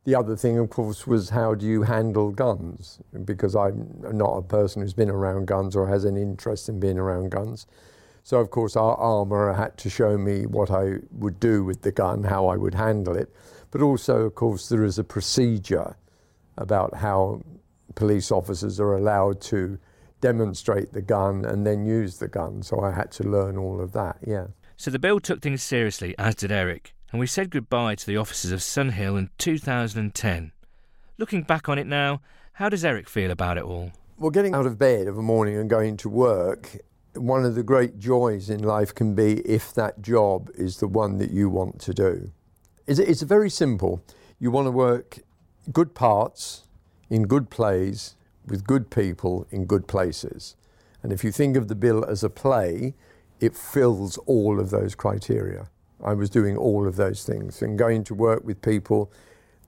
The 0.07 0.15
other 0.15 0.37
thing, 0.37 0.57
of 0.57 0.71
course, 0.71 1.05
was 1.05 1.31
how 1.31 1.57
do 1.57 1.67
you 1.67 1.83
handle 1.83 2.31
guns? 2.31 3.01
Because 3.25 3.57
I'm 3.57 3.93
not 4.13 4.37
a 4.37 4.43
person 4.43 4.81
who's 4.81 4.95
been 4.95 5.11
around 5.11 5.49
guns 5.49 5.75
or 5.75 5.89
has 5.89 6.05
an 6.05 6.17
interest 6.17 6.69
in 6.69 6.79
being 6.79 6.97
around 6.97 7.33
guns. 7.33 7.67
So, 8.23 8.39
of 8.39 8.51
course, 8.51 8.77
our 8.77 8.95
armourer 8.97 9.53
had 9.55 9.77
to 9.79 9.91
show 9.91 10.17
me 10.17 10.47
what 10.47 10.71
I 10.71 10.99
would 11.11 11.41
do 11.41 11.65
with 11.65 11.83
the 11.83 11.91
gun, 11.91 12.23
how 12.23 12.47
I 12.47 12.57
would 12.57 12.75
handle 12.75 13.17
it. 13.17 13.35
But 13.73 13.83
also, 13.83 14.23
of 14.23 14.37
course, 14.37 14.69
there 14.69 14.85
is 14.85 14.97
a 14.97 15.05
procedure 15.05 15.97
about 16.57 16.95
how 16.95 17.43
police 17.97 18.31
officers 18.31 18.79
are 18.79 18.95
allowed 18.95 19.41
to 19.43 19.77
demonstrate 20.21 20.93
the 20.93 21.03
gun 21.03 21.45
and 21.45 21.67
then 21.67 21.85
use 21.85 22.19
the 22.19 22.29
gun. 22.29 22.63
So 22.63 22.81
I 22.81 22.93
had 22.93 23.11
to 23.13 23.25
learn 23.25 23.57
all 23.57 23.81
of 23.81 23.91
that, 23.93 24.19
yeah. 24.25 24.47
So 24.77 24.91
the 24.91 24.99
bill 25.01 25.19
took 25.19 25.43
things 25.43 25.65
seriously, 25.65 26.15
as 26.17 26.37
did 26.37 26.53
Eric, 26.53 26.95
and 27.11 27.21
we 27.21 27.27
said 27.27 27.51
goodbye 27.51 27.95
to 27.95 28.07
the 28.07 28.17
offices 28.17 28.53
of 28.53 28.63
Sun 28.63 28.91
Hill 28.91 29.17
in 29.17 29.31
2010. 29.39 30.53
Looking 31.19 31.43
back 31.43 31.69
on 31.69 31.79
it 31.79 31.87
now, 31.87 32.21
how 32.55 32.69
does 32.69 32.85
Eric 32.85 33.09
feel 33.09 33.31
about 33.31 33.59
it 33.59 33.65
all? 33.65 33.93
Well, 34.19 34.31
getting 34.31 34.55
out 34.55 34.67
of 34.67 34.79
bed 34.79 35.07
of 35.07 35.19
a 35.19 35.23
morning 35.23 35.57
and 35.57 35.69
going 35.69 35.97
to 35.99 36.09
work, 36.09 36.79
one 37.15 37.45
of 37.45 37.55
the 37.55 37.63
great 37.63 37.99
joys 37.99 38.51
in 38.51 38.63
life 38.63 38.95
can 38.95 39.15
be 39.15 39.41
if 39.41 39.73
that 39.75 40.03
job 40.03 40.51
is 40.55 40.79
the 40.79 40.89
one 40.89 41.19
that 41.19 41.31
you 41.31 41.49
want 41.49 41.81
to 41.81 41.95
do. 41.95 42.31
It's, 42.87 42.99
it's 42.99 43.23
very 43.23 43.51
simple. 43.51 44.03
You 44.39 44.51
want 44.51 44.67
to 44.67 44.71
work 44.71 45.19
good 45.73 45.95
parts 45.95 46.65
in 47.09 47.25
good 47.25 47.51
plays 47.51 48.17
with 48.47 48.67
good 48.67 48.91
people 48.91 49.47
in 49.51 49.67
good 49.67 49.87
places. 49.87 50.57
And 51.03 51.13
if 51.13 51.25
you 51.25 51.33
think 51.33 51.57
of 51.57 51.69
the 51.69 51.75
bill 51.75 52.05
as 52.05 52.25
a 52.25 52.31
play, 52.31 52.95
it 53.41 53.57
fills 53.57 54.19
all 54.19 54.61
of 54.61 54.71
those 54.71 54.95
criteria. 54.95 55.69
I 56.03 56.15
was 56.15 56.31
doing 56.31 56.57
all 56.57 56.87
of 56.87 56.97
those 56.97 57.25
things 57.25 57.63
and 57.63 57.79
going 57.79 58.05
to 58.05 58.15
work 58.15 58.45
with 58.45 58.61
people 58.63 59.13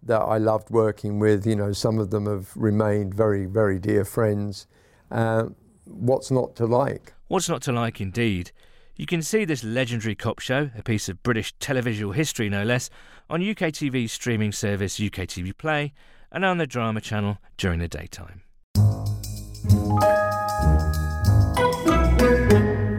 that 0.03 0.21
I 0.21 0.39
loved 0.39 0.71
working 0.71 1.19
with. 1.19 1.47
You 1.47 1.57
know, 1.57 1.73
some 1.73 1.99
of 1.99 2.11
them 2.11 2.27
have 2.27 2.57
remained 2.57 3.15
very, 3.15 3.47
very 3.47 3.79
dear 3.79 4.05
friends. 4.05 4.67
Uh, 5.11 5.47
what's 5.85 6.31
not 6.31 6.55
to 6.57 6.67
like? 6.67 7.15
What's 7.29 7.49
not 7.49 7.63
to 7.63 7.73
like, 7.73 8.01
indeed. 8.01 8.53
You 8.97 9.07
can 9.07 9.23
see 9.23 9.45
this 9.45 9.63
legendary 9.63 10.17
cop 10.17 10.41
show, 10.41 10.71
a 10.77 10.83
piece 10.83 11.09
of 11.09 11.23
British 11.23 11.55
televisual 11.59 12.15
history 12.15 12.49
no 12.49 12.65
less, 12.65 12.91
on 13.31 13.49
UK 13.49 13.59
UKTV's 13.59 14.13
streaming 14.13 14.51
service 14.51 14.99
UKTV 14.99 15.57
Play 15.57 15.93
and 16.33 16.45
on 16.45 16.59
the 16.59 16.67
drama 16.67 17.01
channel 17.01 17.39
during 17.57 17.79
the 17.79 17.89
daytime. 17.89 18.43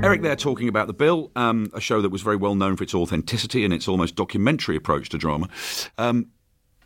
Eric 0.10 0.24
there 0.24 0.36
talking 0.36 0.68
about 0.68 0.88
The 0.88 0.94
Bill, 0.94 1.32
um, 1.36 1.70
a 1.72 1.80
show 1.80 2.02
that 2.02 2.10
was 2.10 2.24
very 2.24 2.36
well 2.36 2.56
known 2.56 2.76
for 2.76 2.84
its 2.84 2.96
authenticity 2.96 3.64
and 3.64 3.72
its 3.72 3.88
almost 3.88 4.16
documentary 4.16 4.76
approach 4.76 5.10
to 5.10 5.20
drama. 5.20 5.48
Um, 6.00 6.32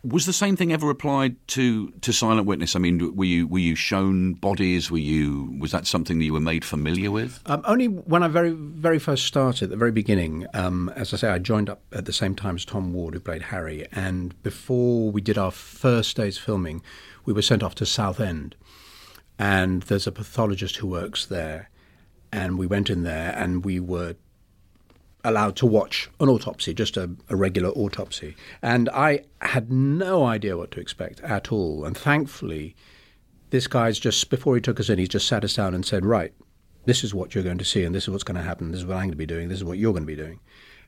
was 0.02 0.26
the 0.26 0.32
same 0.34 0.56
thing 0.56 0.74
ever 0.74 0.90
applied 0.90 1.36
to, 1.48 1.90
to 2.02 2.12
Silent 2.12 2.46
Witness? 2.46 2.76
I 2.76 2.80
mean, 2.80 3.16
were 3.16 3.24
you 3.24 3.46
were 3.46 3.60
you 3.60 3.76
shown 3.76 4.34
bodies? 4.34 4.90
Were 4.90 4.98
you 4.98 5.56
was 5.58 5.72
that 5.72 5.86
something 5.86 6.18
that 6.18 6.24
you 6.26 6.34
were 6.34 6.40
made 6.40 6.66
familiar 6.66 7.10
with? 7.10 7.40
Um, 7.46 7.62
only 7.64 7.86
when 7.86 8.22
I 8.22 8.28
very 8.28 8.50
very 8.50 8.98
first 8.98 9.24
started, 9.24 9.64
at 9.64 9.70
the 9.70 9.76
very 9.78 9.92
beginning. 9.92 10.46
Um, 10.52 10.92
as 10.94 11.14
I 11.14 11.16
say, 11.16 11.30
I 11.30 11.38
joined 11.38 11.70
up 11.70 11.80
at 11.94 12.04
the 12.04 12.12
same 12.12 12.34
time 12.34 12.56
as 12.56 12.66
Tom 12.66 12.92
Ward, 12.92 13.14
who 13.14 13.20
played 13.20 13.44
Harry, 13.44 13.86
and 13.90 14.40
before 14.42 15.10
we 15.10 15.22
did 15.22 15.38
our 15.38 15.50
first 15.50 16.14
day's 16.18 16.36
filming, 16.36 16.82
we 17.24 17.32
were 17.32 17.40
sent 17.40 17.62
off 17.62 17.74
to 17.76 17.86
Southend, 17.86 18.54
and 19.38 19.84
there's 19.84 20.06
a 20.06 20.12
pathologist 20.12 20.76
who 20.76 20.88
works 20.88 21.24
there, 21.24 21.70
and 22.34 22.58
we 22.58 22.66
went 22.66 22.90
in 22.90 23.04
there 23.04 23.32
and 23.36 23.64
we 23.64 23.78
were 23.78 24.16
allowed 25.22 25.54
to 25.56 25.66
watch 25.66 26.10
an 26.18 26.28
autopsy, 26.28 26.74
just 26.74 26.96
a, 26.96 27.08
a, 27.30 27.36
regular 27.36 27.70
autopsy. 27.70 28.34
And 28.60 28.88
I 28.90 29.24
had 29.40 29.70
no 29.70 30.24
idea 30.24 30.56
what 30.56 30.72
to 30.72 30.80
expect 30.80 31.20
at 31.20 31.52
all. 31.52 31.84
And 31.84 31.96
thankfully, 31.96 32.74
this 33.50 33.68
guy's 33.68 34.00
just, 34.00 34.28
before 34.28 34.56
he 34.56 34.60
took 34.60 34.80
us 34.80 34.90
in, 34.90 34.98
he 34.98 35.06
just 35.06 35.28
sat 35.28 35.44
us 35.44 35.54
down 35.54 35.74
and 35.74 35.86
said, 35.86 36.04
Right, 36.04 36.34
this 36.86 37.04
is 37.04 37.14
what 37.14 37.34
you're 37.34 37.44
going 37.44 37.58
to 37.58 37.64
see, 37.64 37.84
and 37.84 37.94
this 37.94 38.02
is 38.02 38.10
what's 38.10 38.24
going 38.24 38.36
to 38.36 38.42
happen, 38.42 38.72
this 38.72 38.80
is 38.80 38.86
what 38.86 38.96
I'm 38.96 39.04
going 39.04 39.10
to 39.12 39.16
be 39.16 39.26
doing, 39.26 39.48
this 39.48 39.58
is 39.58 39.64
what 39.64 39.78
you're 39.78 39.92
going 39.92 40.02
to 40.02 40.06
be 40.06 40.16
doing. 40.16 40.40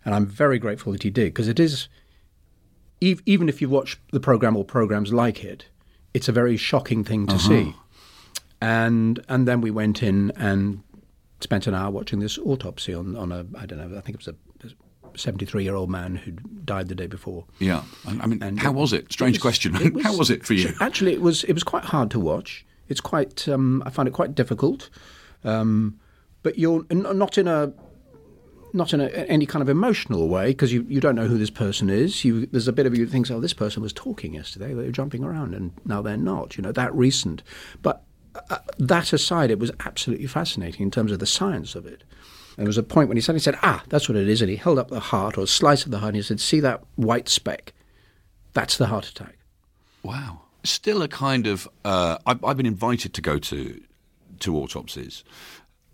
And 0.04 0.14
I'm 0.14 0.26
very 0.26 0.59
grateful 0.59 0.92
that 0.92 1.04
he 1.04 1.11
did, 1.11 1.32
because 1.32 1.48
it 1.48 1.61
is, 1.61 1.88
even 3.00 3.48
if 3.48 3.62
you 3.62 3.68
watch 3.68 3.98
the 4.11 4.20
program 4.20 4.56
or 4.56 4.64
programs 4.64 5.12
like 5.12 5.44
it, 5.44 5.66
it's 6.12 6.28
a 6.28 6.32
very 6.32 6.56
shocking 6.56 7.04
thing 7.04 7.26
to 7.28 7.37
uh-huh. 7.37 7.48
see. 7.48 7.74
And 8.61 9.22
and 9.28 9.46
then 9.46 9.61
we 9.61 9.70
went 9.70 10.02
in 10.02 10.30
and 10.30 10.82
spent 11.40 11.66
an 11.66 11.75
hour 11.75 11.90
watching 11.90 12.20
this 12.20 12.38
autopsy 12.38 12.94
on, 12.94 13.16
on 13.16 13.33
a 13.33 13.46
I 13.57 13.66
don't 13.66 13.79
know 13.79 13.96
I 13.96 14.01
think 14.01 14.14
it 14.20 14.27
was 14.27 14.29
a 14.29 14.35
73 15.16 15.64
year 15.64 15.75
old 15.75 15.90
man 15.90 16.16
who 16.16 16.33
died 16.33 16.88
the 16.88 16.94
day 16.94 17.07
before. 17.07 17.44
Yeah, 17.59 17.83
I 18.07 18.27
mean, 18.27 18.42
and 18.42 18.61
how 18.61 18.72
was 18.72 18.92
it? 18.92 19.11
Strange 19.12 19.37
it 19.37 19.38
was, 19.38 19.42
question. 19.42 19.77
It 19.77 19.94
was, 19.94 20.05
how 20.05 20.16
was 20.16 20.31
it 20.31 20.44
for 20.44 20.55
you? 20.55 20.75
Actually, 20.81 21.14
it 21.14 21.20
was 21.20 21.44
it 21.44 21.53
was 21.53 21.64
quite 21.64 21.85
hard 21.85 22.11
to 22.12 22.20
watch. 22.20 22.64
It's 22.88 23.01
quite 23.01 23.49
um, 23.49 23.83
I 23.87 23.90
find 23.90 24.09
it 24.09 24.12
quite 24.12 24.35
difficult, 24.35 24.90
um, 25.44 25.99
but 26.42 26.59
you're 26.59 26.85
not 26.90 27.38
in 27.38 27.49
a 27.49 27.72
not 28.72 28.92
in 28.92 29.01
a, 29.01 29.09
any 29.09 29.46
kind 29.46 29.62
of 29.62 29.68
emotional 29.68 30.29
way 30.29 30.49
because 30.49 30.72
you, 30.72 30.85
you 30.88 31.01
don't 31.01 31.14
know 31.14 31.27
who 31.27 31.38
this 31.38 31.51
person 31.51 31.88
is. 31.88 32.25
You, 32.25 32.46
there's 32.46 32.68
a 32.68 32.72
bit 32.72 32.85
of 32.85 32.96
you 32.96 33.07
that 33.07 33.11
thinks, 33.11 33.31
oh, 33.31 33.40
this 33.40 33.55
person 33.55 33.83
was 33.83 33.92
talking 33.92 34.35
yesterday. 34.35 34.75
They 34.75 34.85
were 34.85 34.92
jumping 34.92 35.25
around, 35.25 35.55
and 35.55 35.72
now 35.87 36.03
they're 36.03 36.16
not. 36.16 36.57
You 36.57 36.62
know 36.62 36.72
that 36.72 36.94
recent. 36.94 37.42
But 37.83 38.03
uh, 38.51 38.59
that 38.79 39.12
aside, 39.12 39.51
it 39.51 39.59
was 39.59 39.70
absolutely 39.81 40.27
fascinating 40.27 40.83
in 40.83 40.90
terms 40.90 41.12
of 41.12 41.18
the 41.18 41.27
science 41.27 41.75
of 41.75 41.87
it. 41.87 42.05
There 42.57 42.66
was 42.66 42.79
a 42.79 42.83
point 42.83 43.09
when 43.09 43.16
he 43.16 43.20
suddenly 43.20 43.40
said, 43.40 43.59
"Ah, 43.62 43.83
that's 43.88 44.09
what 44.09 44.16
it 44.16 44.29
is," 44.29 44.40
and 44.40 44.51
he 44.51 44.57
held 44.57 44.79
up 44.79 44.88
the 44.88 45.01
heart 45.01 45.37
or 45.37 45.42
a 45.42 45.46
slice 45.46 45.85
of 45.85 45.90
the 45.90 45.99
heart, 45.99 46.11
and 46.11 46.16
he 46.16 46.22
said, 46.22 46.40
"See 46.40 46.61
that 46.61 46.83
white 46.96 47.29
speck? 47.29 47.75
That's 48.55 48.77
the 48.77 48.87
heart 48.87 49.09
attack." 49.09 49.37
Wow. 50.03 50.42
Still 50.64 51.03
a 51.03 51.09
kind 51.09 51.46
of. 51.46 51.68
Uh, 51.85 52.18
I've, 52.27 52.42
I've 52.44 52.57
been 52.57 52.66
invited 52.66 53.12
to 53.14 53.20
go 53.20 53.38
to 53.38 53.81
to 54.40 54.57
autopsies, 54.57 55.22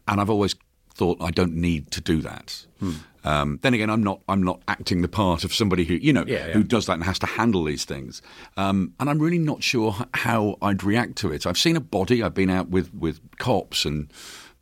and 0.07 0.21
I've 0.21 0.31
always 0.31 0.55
thought 1.03 1.21
I 1.21 1.33
don't 1.33 1.55
need 1.55 1.91
to 1.91 2.01
do 2.01 2.21
that. 2.23 2.65
Hmm. 2.79 2.93
Um, 3.25 3.59
then 3.63 3.75
again, 3.75 3.91
I'm 3.91 4.05
not 4.05 4.21
I'm 4.29 4.43
not 4.45 4.63
acting 4.69 5.03
the 5.03 5.09
part 5.09 5.43
of 5.43 5.53
somebody 5.53 5.85
who 5.85 5.95
you 5.95 6.13
know 6.13 6.25
yeah, 6.25 6.47
yeah. 6.47 6.53
who 6.53 6.63
does 6.63 6.87
that 6.87 6.93
and 6.93 7.03
has 7.03 7.19
to 7.21 7.27
handle 7.27 7.65
these 7.65 7.85
things. 7.85 8.23
Um, 8.57 8.95
and 9.01 9.11
I'm 9.11 9.19
really 9.19 9.39
not 9.39 9.65
sure 9.65 9.97
how 10.15 10.59
I'd 10.63 10.85
react 10.85 11.17
to 11.17 11.33
it. 11.33 11.45
I've 11.45 11.59
seen 11.59 11.75
a 11.75 11.81
body. 11.81 12.23
I've 12.23 12.35
been 12.35 12.51
out 12.51 12.69
with 12.69 12.95
with 12.95 13.19
cops 13.39 13.85
and 13.85 14.13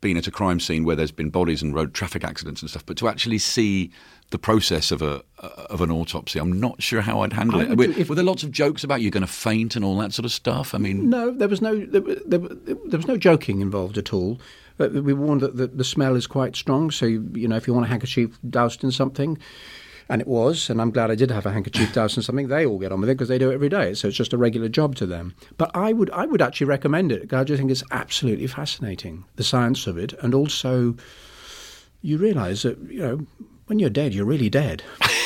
been 0.01 0.17
at 0.17 0.25
a 0.25 0.31
crime 0.31 0.59
scene 0.59 0.83
where 0.83 0.95
there's 0.95 1.11
been 1.11 1.29
bodies 1.29 1.61
and 1.61 1.75
road 1.75 1.93
traffic 1.93 2.23
accidents 2.23 2.61
and 2.61 2.71
stuff. 2.71 2.87
But 2.87 2.97
to 2.97 3.07
actually 3.07 3.37
see 3.37 3.91
the 4.31 4.39
process 4.39 4.91
of 4.91 5.03
a 5.03 5.23
of 5.37 5.81
an 5.81 5.91
autopsy, 5.91 6.39
I'm 6.39 6.59
not 6.59 6.81
sure 6.81 7.01
how 7.01 7.21
I'd 7.21 7.33
handle 7.33 7.61
it. 7.61 7.77
Were, 7.77 7.83
if, 7.83 8.09
were, 8.09 8.15
there 8.15 8.25
lots 8.25 8.41
of 8.41 8.51
jokes 8.51 8.83
about 8.83 9.01
you're 9.01 9.11
going 9.11 9.21
to 9.21 9.31
faint 9.31 9.75
and 9.75 9.85
all 9.85 9.97
that 9.99 10.11
sort 10.11 10.25
of 10.25 10.31
stuff? 10.31 10.73
I 10.73 10.79
mean, 10.79 11.07
no, 11.07 11.29
there 11.29 11.47
was 11.47 11.61
no 11.61 11.77
there, 11.85 12.01
there, 12.01 12.39
there 12.39 12.97
was 12.97 13.07
no 13.07 13.17
joking 13.17 13.61
involved 13.61 13.99
at 13.99 14.11
all. 14.11 14.39
But 14.77 14.93
we 14.93 15.13
warned 15.13 15.41
that 15.41 15.57
the, 15.57 15.67
the 15.67 15.83
smell 15.83 16.15
is 16.15 16.27
quite 16.27 16.55
strong, 16.55 16.91
so 16.91 17.05
you, 17.05 17.29
you 17.33 17.47
know 17.47 17.55
if 17.55 17.67
you 17.67 17.73
want 17.73 17.85
a 17.85 17.89
handkerchief 17.89 18.37
doused 18.49 18.83
in 18.83 18.91
something, 18.91 19.37
and 20.09 20.21
it 20.21 20.27
was, 20.27 20.69
and 20.69 20.81
I'm 20.81 20.91
glad 20.91 21.09
I 21.09 21.15
did 21.15 21.31
have 21.31 21.45
a 21.45 21.51
handkerchief 21.51 21.93
doused 21.93 22.17
in 22.17 22.23
something. 22.23 22.47
They 22.47 22.65
all 22.65 22.79
get 22.79 22.91
on 22.91 23.01
with 23.01 23.09
it 23.09 23.13
because 23.13 23.29
they 23.29 23.37
do 23.37 23.51
it 23.51 23.53
every 23.53 23.69
day, 23.69 23.93
so 23.93 24.07
it's 24.07 24.17
just 24.17 24.33
a 24.33 24.37
regular 24.37 24.69
job 24.69 24.95
to 24.95 25.05
them. 25.05 25.35
But 25.57 25.71
I 25.75 25.93
would 25.93 26.09
I 26.11 26.25
would 26.25 26.41
actually 26.41 26.67
recommend 26.67 27.11
it. 27.11 27.33
I 27.33 27.43
just 27.43 27.59
think 27.59 27.71
it's 27.71 27.83
absolutely 27.91 28.47
fascinating 28.47 29.25
the 29.35 29.43
science 29.43 29.87
of 29.87 29.97
it, 29.97 30.13
and 30.21 30.33
also 30.33 30.95
you 32.01 32.17
realise 32.17 32.63
that 32.63 32.77
you 32.89 32.99
know 32.99 33.27
when 33.67 33.79
you're 33.79 33.89
dead, 33.89 34.13
you're 34.13 34.25
really 34.25 34.49
dead. 34.49 34.83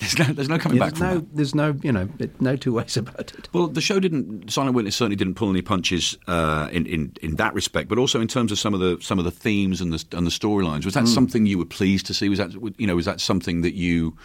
there's 0.00 0.18
no, 0.18 0.24
there's 0.24 0.48
no 0.48 0.58
coming 0.58 0.78
yeah, 0.78 0.84
back 0.86 0.96
from 0.96 1.06
no, 1.06 1.14
that. 1.16 1.36
There's 1.36 1.54
no, 1.54 1.76
you 1.82 1.92
know, 1.92 2.08
no 2.40 2.56
two 2.56 2.72
ways 2.72 2.96
about 2.96 3.32
it. 3.34 3.48
Well, 3.52 3.68
the 3.68 3.80
show 3.80 4.00
didn't. 4.00 4.50
Silent 4.50 4.74
Witness 4.74 4.96
certainly 4.96 5.16
didn't 5.16 5.34
pull 5.34 5.50
any 5.50 5.62
punches 5.62 6.16
uh, 6.26 6.68
in, 6.72 6.86
in 6.86 7.12
in 7.22 7.36
that 7.36 7.54
respect, 7.54 7.88
but 7.88 7.98
also 7.98 8.20
in 8.20 8.28
terms 8.28 8.50
of 8.50 8.58
some 8.58 8.74
of 8.74 8.80
the 8.80 8.98
some 9.00 9.18
of 9.18 9.24
the 9.24 9.30
themes 9.30 9.80
and 9.80 9.92
the 9.92 10.04
and 10.16 10.26
the 10.26 10.30
storylines. 10.30 10.84
Was 10.84 10.94
that 10.94 11.04
mm. 11.04 11.14
something 11.14 11.46
you 11.46 11.58
were 11.58 11.66
pleased 11.66 12.06
to 12.06 12.14
see? 12.14 12.28
Was 12.28 12.38
that 12.38 12.52
you 12.78 12.86
know 12.86 12.96
was 12.96 13.04
that 13.04 13.20
something 13.20 13.60
that 13.60 13.74
you 13.74 14.16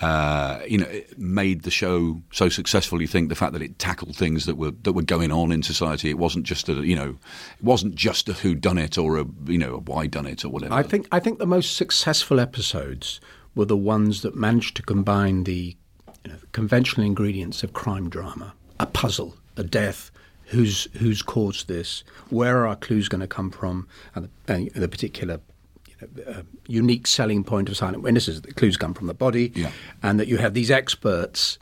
uh, 0.00 0.60
you 0.68 0.78
know, 0.78 0.86
made 1.16 1.62
the 1.62 1.70
show 1.72 2.22
so 2.30 2.48
successful. 2.48 3.00
You 3.00 3.08
think 3.08 3.30
the 3.30 3.34
fact 3.34 3.52
that 3.52 3.62
it 3.62 3.80
tackled 3.80 4.14
things 4.14 4.46
that 4.46 4.56
were 4.56 4.70
that 4.82 4.92
were 4.92 5.02
going 5.02 5.32
on 5.32 5.50
in 5.50 5.64
society. 5.64 6.08
It 6.08 6.18
wasn't 6.18 6.44
just 6.44 6.68
a 6.68 6.74
you 6.74 6.94
know, 6.94 7.16
it 7.58 7.64
wasn't 7.64 7.96
just 7.96 8.28
a 8.28 8.34
who 8.34 8.54
done 8.54 8.78
it 8.78 8.96
or 8.96 9.18
a 9.18 9.26
you 9.46 9.58
know 9.58 9.74
a 9.74 9.78
why 9.78 10.06
done 10.06 10.26
it 10.26 10.44
or 10.44 10.50
whatever. 10.50 10.74
I 10.74 10.84
think 10.84 11.08
I 11.10 11.18
think 11.18 11.40
the 11.40 11.46
most 11.46 11.76
successful 11.76 12.38
episodes 12.38 13.20
were 13.58 13.64
the 13.64 13.76
ones 13.76 14.22
that 14.22 14.36
managed 14.36 14.76
to 14.76 14.82
combine 14.82 15.42
the, 15.42 15.76
you 16.24 16.30
know, 16.30 16.36
the 16.36 16.46
conventional 16.52 17.04
ingredients 17.04 17.64
of 17.64 17.72
crime 17.72 18.08
drama, 18.08 18.54
a 18.78 18.86
puzzle, 18.86 19.34
a 19.56 19.64
death, 19.64 20.12
who's 20.44 20.86
who's 20.98 21.22
caused 21.22 21.66
this, 21.66 22.04
where 22.30 22.58
are 22.58 22.68
our 22.68 22.76
clues 22.76 23.08
going 23.08 23.20
to 23.20 23.26
come 23.26 23.50
from, 23.50 23.88
and 24.14 24.28
the, 24.46 24.52
and 24.54 24.70
the 24.70 24.88
particular 24.88 25.40
you 25.88 25.96
know, 26.00 26.32
uh, 26.32 26.42
unique 26.68 27.08
selling 27.08 27.42
point 27.42 27.68
of 27.68 27.76
silent 27.76 28.04
witnesses 28.04 28.40
the 28.42 28.54
clues 28.54 28.76
come 28.76 28.94
from 28.94 29.08
the 29.08 29.14
body, 29.14 29.50
yeah. 29.56 29.72
and 30.04 30.20
that 30.20 30.28
you 30.28 30.36
have 30.36 30.54
these 30.54 30.70
experts 30.70 31.58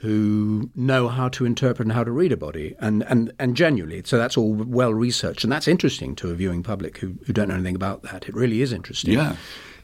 who 0.00 0.68
know 0.74 1.06
how 1.08 1.28
to 1.28 1.46
interpret 1.46 1.86
and 1.86 1.92
how 1.92 2.02
to 2.02 2.10
read 2.10 2.32
a 2.32 2.36
body, 2.36 2.74
and, 2.80 3.04
and, 3.04 3.32
and 3.38 3.56
genuinely. 3.56 4.02
So 4.04 4.18
that's 4.18 4.36
all 4.36 4.52
well 4.52 4.92
researched, 4.92 5.44
and 5.44 5.52
that's 5.52 5.68
interesting 5.68 6.16
to 6.16 6.30
a 6.30 6.34
viewing 6.34 6.64
public 6.64 6.98
who, 6.98 7.14
who 7.24 7.32
don't 7.32 7.48
know 7.48 7.54
anything 7.54 7.76
about 7.76 8.02
that. 8.02 8.28
It 8.28 8.34
really 8.34 8.62
is 8.62 8.72
interesting. 8.72 9.14
Yeah. 9.14 9.36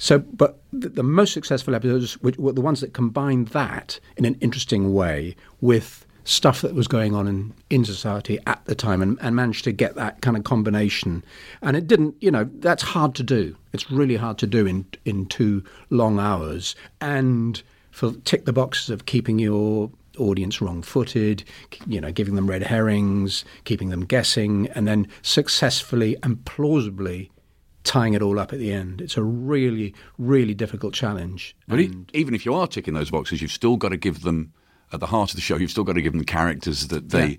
So, 0.03 0.19
but 0.19 0.61
the, 0.73 0.89
the 0.89 1.05
most 1.05 1.33
successful 1.33 1.77
episodes 1.77 2.21
were 2.23 2.53
the 2.53 2.61
ones 2.61 2.81
that 2.81 2.93
combined 2.93 3.49
that 3.49 4.01
in 4.17 4.25
an 4.25 4.37
interesting 4.41 4.93
way 4.93 5.37
with 5.61 6.05
stuff 6.25 6.61
that 6.63 6.75
was 6.75 6.89
going 6.89 7.15
on 7.15 7.29
in, 7.29 7.55
in 7.71 7.85
society 7.85 8.41
at 8.49 8.65
the 8.65 8.75
time 8.75 9.01
and, 9.01 9.17
and 9.21 9.37
managed 9.37 9.63
to 9.63 9.71
get 9.71 9.95
that 9.95 10.21
kind 10.21 10.37
of 10.37 10.43
combination. 10.43 11.23
And 11.63 11.77
it 11.77 11.87
didn't, 11.87 12.17
you 12.21 12.33
know, 12.33 12.51
that's 12.59 12.83
hard 12.83 13.15
to 13.15 13.23
do. 13.23 13.57
It's 13.73 13.93
really 13.93 14.17
hard 14.17 14.39
to 14.39 14.47
do 14.49 14.67
in, 14.67 14.87
in 15.05 15.27
two 15.27 15.63
long 15.89 16.19
hours 16.19 16.75
and 17.01 17.63
for 17.93 18.11
tick 18.25 18.45
the 18.45 18.53
boxes 18.53 18.91
of 18.91 19.07
keeping 19.07 19.39
your 19.39 19.89
audience 20.19 20.61
wrong 20.61 20.83
footed, 20.83 21.45
you 21.87 22.01
know, 22.01 22.11
giving 22.11 22.35
them 22.35 22.51
red 22.51 22.65
herrings, 22.65 23.45
keeping 23.63 23.91
them 23.91 24.05
guessing, 24.05 24.67
and 24.75 24.89
then 24.89 25.07
successfully 25.23 26.17
and 26.25 26.45
plausibly 26.45 27.31
tying 27.85 28.15
it 28.15 28.23
all 28.23 28.39
up 28.39 28.53
at 28.53 28.59
the 28.59 28.73
end. 28.73 29.01
It's 29.01 29.17
a 29.17 29.23
really, 29.23 29.95
really 30.19 30.55
difficult 30.55 30.95
challenge. 30.95 31.57
But 31.69 31.81
even 31.81 32.35
if 32.35 32.47
you 32.47 32.55
are 32.55 32.67
ticking 32.67 32.95
those 32.95 33.11
boxes, 33.11 33.43
you've 33.43 33.53
still 33.53 33.77
got 33.77 33.91
to 33.91 33.97
give 33.97 34.23
them, 34.23 34.53
at 34.93 35.01
the 35.01 35.07
heart 35.07 35.31
of 35.31 35.37
the 35.37 35.43
show, 35.43 35.57
you've 35.57 35.71
still 35.71 35.85
got 35.85 35.95
to 35.95 36.03
give 36.03 36.13
them 36.13 36.25
characters 36.25 36.89
that 36.89 37.11
they 37.11 37.27
yeah. 37.27 37.37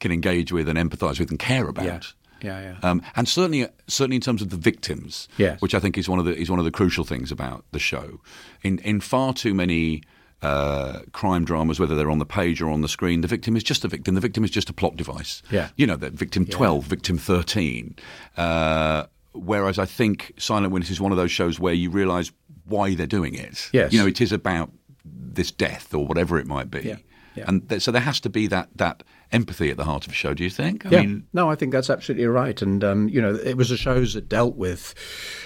can 0.00 0.12
engage 0.12 0.52
with 0.52 0.68
and 0.68 0.78
empathise 0.78 1.18
with 1.18 1.30
and 1.30 1.38
care 1.38 1.68
about. 1.68 1.84
Yeah. 1.84 2.00
Yeah, 2.40 2.60
yeah. 2.60 2.88
Um, 2.88 3.02
and 3.16 3.28
certainly, 3.28 3.66
certainly 3.88 4.14
in 4.14 4.22
terms 4.22 4.42
of 4.42 4.50
the 4.50 4.56
victims, 4.56 5.26
yes. 5.38 5.60
which 5.60 5.74
I 5.74 5.80
think 5.80 5.98
is 5.98 6.08
one 6.08 6.20
of 6.20 6.24
the 6.24 6.36
is 6.36 6.48
one 6.48 6.60
of 6.60 6.64
the 6.64 6.70
crucial 6.70 7.02
things 7.02 7.32
about 7.32 7.64
the 7.72 7.80
show. 7.80 8.20
In 8.62 8.78
in 8.78 9.00
far 9.00 9.34
too 9.34 9.54
many 9.54 10.02
uh, 10.42 11.00
crime 11.12 11.44
dramas, 11.44 11.80
whether 11.80 11.96
they're 11.96 12.10
on 12.10 12.18
the 12.18 12.26
page 12.26 12.62
or 12.62 12.70
on 12.70 12.80
the 12.80 12.88
screen, 12.88 13.22
the 13.22 13.28
victim 13.28 13.56
is 13.56 13.64
just 13.64 13.84
a 13.84 13.88
victim. 13.88 14.14
The 14.14 14.20
victim 14.20 14.44
is 14.44 14.50
just 14.50 14.70
a 14.70 14.72
plot 14.72 14.96
device. 14.96 15.42
Yeah. 15.50 15.70
You 15.76 15.86
know, 15.86 15.96
that 15.96 16.12
victim 16.12 16.44
yeah. 16.48 16.56
12, 16.56 16.84
victim 16.84 17.18
13. 17.18 17.96
Uh, 18.36 19.06
whereas 19.38 19.78
I 19.78 19.84
think 19.84 20.32
Silent 20.38 20.72
Witness 20.72 20.90
is 20.90 21.00
one 21.00 21.12
of 21.12 21.18
those 21.18 21.30
shows 21.30 21.58
where 21.58 21.74
you 21.74 21.90
realise 21.90 22.32
why 22.64 22.94
they're 22.94 23.06
doing 23.06 23.34
it. 23.34 23.70
Yes. 23.72 23.92
You 23.92 24.00
know, 24.00 24.06
it 24.06 24.20
is 24.20 24.32
about 24.32 24.70
this 25.04 25.50
death 25.50 25.94
or 25.94 26.06
whatever 26.06 26.38
it 26.38 26.46
might 26.46 26.70
be. 26.70 26.80
Yeah. 26.80 26.96
Yeah. 27.38 27.44
And 27.46 27.68
th- 27.68 27.82
so 27.82 27.92
there 27.92 28.02
has 28.02 28.18
to 28.20 28.28
be 28.28 28.48
that 28.48 28.68
that 28.76 29.04
empathy 29.30 29.70
at 29.70 29.76
the 29.76 29.84
heart 29.84 30.06
of 30.06 30.12
a 30.12 30.14
show. 30.14 30.34
Do 30.34 30.42
you 30.42 30.50
think? 30.50 30.84
I 30.86 30.90
yeah. 30.90 31.00
Mean, 31.02 31.26
no, 31.32 31.48
I 31.48 31.54
think 31.54 31.72
that's 31.72 31.88
absolutely 31.88 32.26
right. 32.26 32.60
And 32.60 32.82
um, 32.82 33.08
you 33.08 33.22
know, 33.22 33.34
it 33.34 33.56
was 33.56 33.70
a 33.70 33.76
shows 33.76 34.14
that 34.14 34.28
dealt 34.28 34.56
with, 34.56 34.94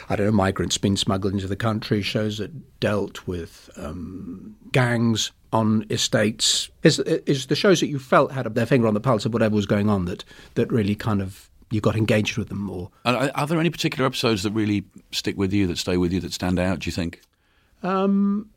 I 0.08 0.16
don't 0.16 0.26
know, 0.26 0.32
migrants 0.32 0.78
being 0.78 0.96
smuggled 0.96 1.34
into 1.34 1.48
the 1.48 1.56
country. 1.56 2.00
Shows 2.00 2.38
that 2.38 2.80
dealt 2.80 3.26
with 3.26 3.68
um, 3.76 4.56
gangs 4.72 5.32
on 5.52 5.84
estates. 5.90 6.70
Is 6.82 6.98
is 7.00 7.46
the 7.46 7.56
shows 7.56 7.80
that 7.80 7.88
you 7.88 7.98
felt 7.98 8.32
had 8.32 8.46
their 8.54 8.66
finger 8.66 8.86
on 8.86 8.94
the 8.94 9.00
pulse 9.00 9.26
of 9.26 9.32
whatever 9.34 9.54
was 9.54 9.66
going 9.66 9.90
on 9.90 10.06
that 10.06 10.24
that 10.54 10.72
really 10.72 10.94
kind 10.94 11.20
of 11.20 11.50
you 11.72 11.80
got 11.80 11.96
engaged 11.96 12.36
with 12.36 12.48
them 12.48 12.60
more. 12.60 12.90
Are, 13.04 13.30
are, 13.34 13.46
there 13.46 13.58
any 13.58 13.70
particular 13.70 14.06
episodes 14.06 14.42
that 14.42 14.52
really 14.52 14.84
stick 15.10 15.36
with 15.36 15.52
you, 15.52 15.66
that 15.66 15.78
stay 15.78 15.96
with 15.96 16.12
you, 16.12 16.20
that 16.20 16.32
stand 16.32 16.58
out? 16.58 16.80
Do 16.80 16.86
you 16.88 16.92
think? 16.92 17.20
Um, 17.82 18.50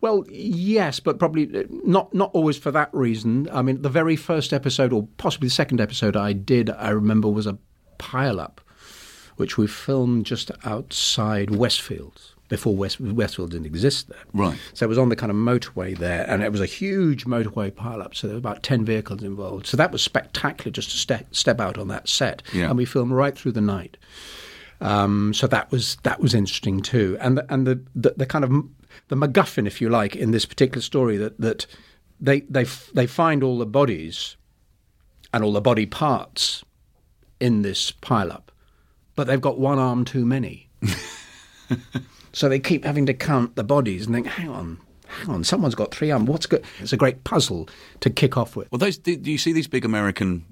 well, 0.00 0.24
yes, 0.28 1.00
but 1.00 1.18
probably 1.18 1.50
uh, 1.54 1.64
not 1.70 2.14
not 2.14 2.30
always 2.32 2.56
for 2.58 2.70
that 2.70 2.90
reason. 2.92 3.48
I 3.52 3.62
mean, 3.62 3.82
the 3.82 3.88
very 3.88 4.16
first 4.16 4.52
episode, 4.52 4.92
or 4.92 5.08
possibly 5.16 5.48
the 5.48 5.54
second 5.54 5.80
episode 5.80 6.16
I 6.16 6.32
did, 6.32 6.70
I 6.70 6.90
remember 6.90 7.28
was 7.28 7.46
a 7.46 7.58
pile 7.98 8.38
up, 8.38 8.60
which 9.36 9.58
we 9.58 9.66
filmed 9.66 10.26
just 10.26 10.50
outside 10.64 11.48
Westfields 11.48 12.34
before 12.54 12.76
West, 12.76 13.00
Westfield 13.00 13.50
didn't 13.50 13.66
exist 13.66 14.08
there. 14.08 14.18
Right. 14.32 14.56
So 14.74 14.86
it 14.86 14.88
was 14.88 14.98
on 14.98 15.08
the 15.08 15.16
kind 15.16 15.30
of 15.30 15.36
motorway 15.36 15.98
there, 15.98 16.24
and 16.28 16.42
it 16.42 16.52
was 16.52 16.60
a 16.60 16.66
huge 16.66 17.24
motorway 17.24 17.72
pileup. 17.72 18.14
So 18.14 18.28
there 18.28 18.34
were 18.34 18.38
about 18.38 18.62
10 18.62 18.84
vehicles 18.84 19.22
involved. 19.24 19.66
So 19.66 19.76
that 19.76 19.90
was 19.90 20.02
spectacular 20.02 20.70
just 20.70 20.90
to 20.92 20.96
step, 20.96 21.34
step 21.34 21.60
out 21.60 21.78
on 21.78 21.88
that 21.88 22.08
set. 22.08 22.42
Yeah. 22.52 22.68
And 22.68 22.76
we 22.76 22.84
filmed 22.84 23.12
right 23.12 23.36
through 23.36 23.52
the 23.52 23.60
night. 23.60 23.96
Um, 24.80 25.34
so 25.34 25.46
that 25.48 25.70
was 25.72 25.96
that 26.02 26.20
was 26.20 26.34
interesting 26.34 26.80
too, 26.82 27.16
and 27.20 27.38
the, 27.38 27.46
and 27.52 27.66
the, 27.66 27.80
the 27.94 28.14
the 28.18 28.26
kind 28.26 28.44
of 28.44 28.50
the 29.08 29.16
MacGuffin, 29.16 29.66
if 29.66 29.80
you 29.80 29.88
like, 29.88 30.14
in 30.14 30.30
this 30.30 30.44
particular 30.44 30.82
story 30.82 31.16
that 31.16 31.40
that 31.40 31.66
they 32.20 32.40
they 32.40 32.64
they 32.92 33.06
find 33.06 33.42
all 33.42 33.56
the 33.56 33.66
bodies 33.66 34.36
and 35.32 35.42
all 35.42 35.52
the 35.52 35.60
body 35.60 35.86
parts 35.86 36.64
in 37.40 37.62
this 37.62 37.92
pileup, 37.92 38.48
but 39.14 39.26
they've 39.26 39.40
got 39.40 39.58
one 39.58 39.78
arm 39.78 40.04
too 40.04 40.26
many. 40.26 40.68
so 42.34 42.48
they 42.48 42.58
keep 42.58 42.84
having 42.84 43.06
to 43.06 43.14
count 43.14 43.56
the 43.56 43.64
bodies 43.64 44.06
and 44.06 44.14
think, 44.14 44.26
hang 44.26 44.48
on, 44.48 44.78
hang 45.06 45.30
on, 45.30 45.44
someone's 45.44 45.74
got 45.74 45.94
three 45.94 46.10
arms. 46.10 46.28
What's 46.28 46.46
good? 46.46 46.64
It's 46.80 46.92
a 46.92 46.96
great 46.96 47.24
puzzle 47.24 47.68
to 48.00 48.10
kick 48.10 48.36
off 48.36 48.56
with. 48.56 48.70
Well, 48.70 48.78
those, 48.78 48.98
do 48.98 49.12
you 49.12 49.38
see 49.38 49.52
these 49.52 49.68
big 49.68 49.84
American 49.84 50.44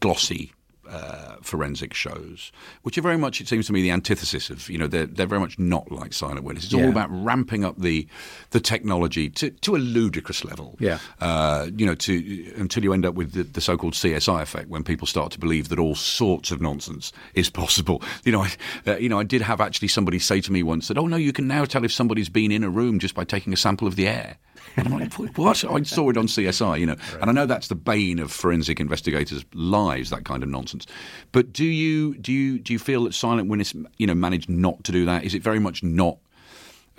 glossy 0.00 0.52
uh, 0.88 1.36
forensic 1.42 1.92
shows, 1.94 2.50
which 2.82 2.96
are 2.98 3.02
very 3.02 3.18
much, 3.18 3.40
it 3.40 3.48
seems 3.48 3.66
to 3.66 3.72
me, 3.72 3.82
the 3.82 3.90
antithesis 3.90 4.50
of, 4.50 4.68
you 4.70 4.78
know, 4.78 4.86
they're, 4.86 5.06
they're 5.06 5.26
very 5.26 5.40
much 5.40 5.58
not 5.58 5.90
like 5.92 6.12
Silent 6.12 6.44
Witness. 6.44 6.64
It's 6.64 6.72
Yeah. 6.72 6.84
all 6.84 6.90
about 6.90 7.08
ramping 7.10 7.64
up 7.64 7.78
the 7.78 8.06
the 8.50 8.60
technology 8.60 9.28
to, 9.30 9.50
to 9.50 9.76
a 9.76 9.78
ludicrous 9.78 10.44
level. 10.44 10.76
Yeah. 10.80 10.98
Uh, 11.20 11.68
you 11.76 11.84
know, 11.86 11.94
to 11.94 12.52
until 12.56 12.82
you 12.84 12.92
end 12.92 13.04
up 13.06 13.14
with 13.14 13.32
the, 13.32 13.42
the 13.42 13.60
so-called 13.60 13.94
CSI 13.94 14.40
effect, 14.42 14.68
when 14.68 14.82
people 14.84 15.06
start 15.06 15.32
to 15.32 15.38
believe 15.38 15.68
that 15.68 15.78
all 15.78 15.94
sorts 15.94 16.50
of 16.50 16.60
nonsense 16.60 17.12
is 17.34 17.50
possible. 17.50 18.02
You 18.24 18.32
know, 18.32 18.42
I, 18.42 18.50
uh, 18.86 18.96
you 18.96 19.08
know, 19.08 19.18
I 19.18 19.24
did 19.24 19.42
have 19.42 19.60
actually 19.60 19.88
somebody 19.88 20.18
say 20.18 20.40
to 20.42 20.52
me 20.52 20.62
once 20.62 20.88
that, 20.88 20.98
"Oh 20.98 21.06
no, 21.06 21.16
you 21.16 21.32
can 21.32 21.46
now 21.46 21.64
tell 21.64 21.84
if 21.84 21.92
somebody's 21.92 22.28
been 22.28 22.50
in 22.52 22.62
a 22.64 22.68
room 22.70 22.98
just 22.98 23.14
by 23.14 23.24
taking 23.24 23.52
a 23.52 23.56
sample 23.56 23.86
of 23.88 23.96
the 23.96 24.06
air." 24.08 24.36
And 24.76 24.86
I'm 24.86 24.98
like, 24.98 25.12
what? 25.36 25.64
I 25.64 25.82
saw 25.82 26.08
it 26.10 26.16
on 26.16 26.26
CSI, 26.26 26.78
you 26.78 26.86
know. 26.86 26.96
And 27.20 27.30
I 27.30 27.32
know 27.32 27.46
that's 27.46 27.68
the 27.68 27.74
bane 27.74 28.18
of 28.18 28.30
forensic 28.30 28.78
investigators' 28.78 29.44
lives, 29.52 30.10
that 30.10 30.24
kind 30.24 30.42
of 30.42 30.48
nonsense. 30.48 30.86
But 31.32 31.52
do 31.52 31.64
you 31.64 32.16
do 32.16 32.32
you 32.32 32.58
do 32.58 32.72
you 32.72 32.78
feel 32.78 33.04
that 33.04 33.14
Silent 33.14 33.48
Witness, 33.48 33.74
you 33.96 34.06
know, 34.06 34.14
managed 34.14 34.48
not 34.48 34.84
to 34.84 34.92
do 34.92 35.04
that? 35.06 35.24
Is 35.24 35.34
it 35.34 35.42
very 35.42 35.58
much 35.58 35.82
not 35.82 36.18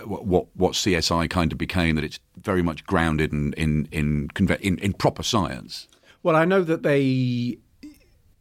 what 0.04 0.26
what, 0.26 0.48
what 0.56 0.74
CSI 0.74 1.30
kind 1.30 1.52
of 1.52 1.58
became? 1.58 1.96
That 1.96 2.04
it's 2.04 2.20
very 2.38 2.62
much 2.62 2.86
grounded 2.86 3.32
in 3.32 3.54
in 3.54 3.88
in, 3.92 4.30
in, 4.62 4.78
in 4.80 4.94
proper 4.94 5.24
science. 5.24 5.88
Well, 6.24 6.36
I 6.36 6.46
know 6.46 6.64
that 6.64 6.84
they. 6.84 7.58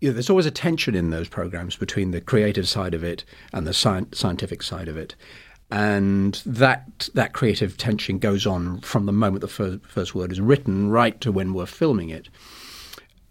You 0.00 0.10
know, 0.10 0.12
there's 0.12 0.30
always 0.30 0.46
a 0.46 0.52
tension 0.52 0.94
in 0.94 1.10
those 1.10 1.28
programs 1.28 1.74
between 1.74 2.12
the 2.12 2.20
creative 2.20 2.68
side 2.68 2.94
of 2.94 3.02
it 3.02 3.24
and 3.52 3.66
the 3.66 3.74
sci- 3.74 4.06
scientific 4.12 4.62
side 4.62 4.86
of 4.86 4.96
it, 4.96 5.16
and 5.70 6.42
that 6.46 7.09
that 7.14 7.33
creative 7.35 7.76
tension 7.76 8.18
goes 8.18 8.46
on 8.46 8.81
from 8.81 9.07
the 9.07 9.12
moment 9.12 9.42
the 9.42 9.48
fir- 9.48 9.81
first 9.87 10.14
word 10.14 10.33
is 10.33 10.40
written 10.40 10.90
right 10.90 11.20
to 11.20 11.31
when 11.31 11.52
we're 11.52 11.66
filming 11.66 12.09
it. 12.11 12.28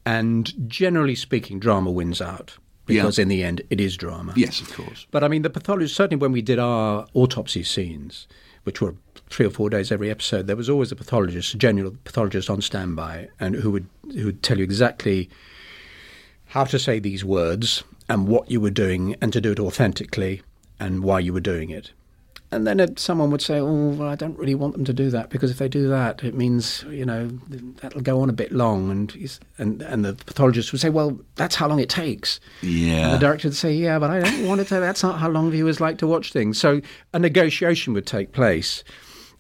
And 0.06 0.54
generally 0.70 1.16
speaking, 1.16 1.60
drama 1.60 1.92
wins 1.92 2.22
out 2.22 2.58
because 2.86 3.18
Yeah. 3.18 3.24
in 3.24 3.28
the 3.28 3.44
end, 3.44 3.62
it 3.70 3.82
is 3.82 3.98
drama. 3.98 4.34
Yes, 4.38 4.62
of 4.62 4.72
course. 4.74 5.06
But 5.12 5.24
I 5.24 5.28
mean, 5.28 5.42
the 5.42 5.50
pathologist, 5.50 5.96
certainly 5.96 6.22
when 6.22 6.32
we 6.32 6.42
did 6.42 6.60
our 6.60 7.06
autopsy 7.14 7.64
scenes, 7.64 8.28
which 8.64 8.80
were 8.82 8.96
three 9.30 9.46
or 9.46 9.50
four 9.50 9.70
days 9.70 9.92
every 9.92 10.10
episode, 10.10 10.48
there 10.48 10.56
was 10.56 10.70
always 10.70 10.92
a 10.92 10.96
pathologist, 10.96 11.54
a 11.54 11.58
general 11.58 11.96
pathologist 12.06 12.50
on 12.50 12.62
standby, 12.62 13.28
and 13.40 13.56
who 13.56 13.72
would 13.72 13.88
who 14.14 14.26
would 14.26 14.44
tell 14.44 14.58
you 14.58 14.64
exactly 14.64 15.30
how 16.52 16.64
to 16.64 16.80
say 16.80 17.00
these 17.00 17.26
words 17.26 17.84
and 18.08 18.28
what 18.30 18.50
you 18.50 18.62
were 18.62 18.70
doing, 18.72 19.16
and 19.22 19.34
to 19.34 19.42
do 19.42 19.52
it 19.52 19.60
authentically, 19.60 20.42
and 20.80 21.04
why 21.04 21.20
you 21.20 21.34
were 21.34 21.42
doing 21.42 21.70
it. 21.70 21.92
And 22.50 22.66
then 22.66 22.96
someone 22.96 23.30
would 23.32 23.42
say, 23.42 23.60
"Oh, 23.60 23.90
well, 23.90 24.08
I 24.08 24.16
don't 24.16 24.38
really 24.38 24.56
want 24.56 24.74
them 24.74 24.86
to 24.86 24.94
do 24.94 25.10
that 25.10 25.30
because 25.30 25.52
if 25.52 25.58
they 25.58 25.68
do 25.68 25.90
that, 25.90 26.24
it 26.24 26.34
means 26.34 26.86
you 26.90 27.06
know 27.06 27.28
that'll 27.82 28.00
go 28.02 28.22
on 28.22 28.30
a 28.30 28.34
bit 28.34 28.54
long." 28.54 28.90
And 28.90 29.14
and 29.58 29.82
and 29.82 30.06
the 30.06 30.14
pathologist 30.14 30.72
would 30.72 30.80
say, 30.80 30.90
"Well, 30.90 31.20
that's 31.36 31.56
how 31.56 31.68
long 31.68 31.80
it 31.80 31.90
takes." 31.90 32.40
And 32.62 32.72
Yeah. 32.72 33.12
the 33.12 33.18
director 33.18 33.50
would 33.50 33.56
say, 33.58 33.74
"Yeah, 33.74 34.00
but 34.00 34.10
I 34.12 34.22
don't 34.22 34.46
want 34.48 34.62
it 34.62 34.68
to. 34.70 34.80
That's 34.80 35.04
not 35.04 35.20
how 35.20 35.30
long 35.30 35.52
viewers 35.52 35.82
like 35.82 35.98
to 35.98 36.08
watch 36.08 36.32
things." 36.32 36.58
So 36.58 36.80
a 37.14 37.20
negotiation 37.20 37.94
would 37.94 38.06
take 38.06 38.32
place, 38.32 38.82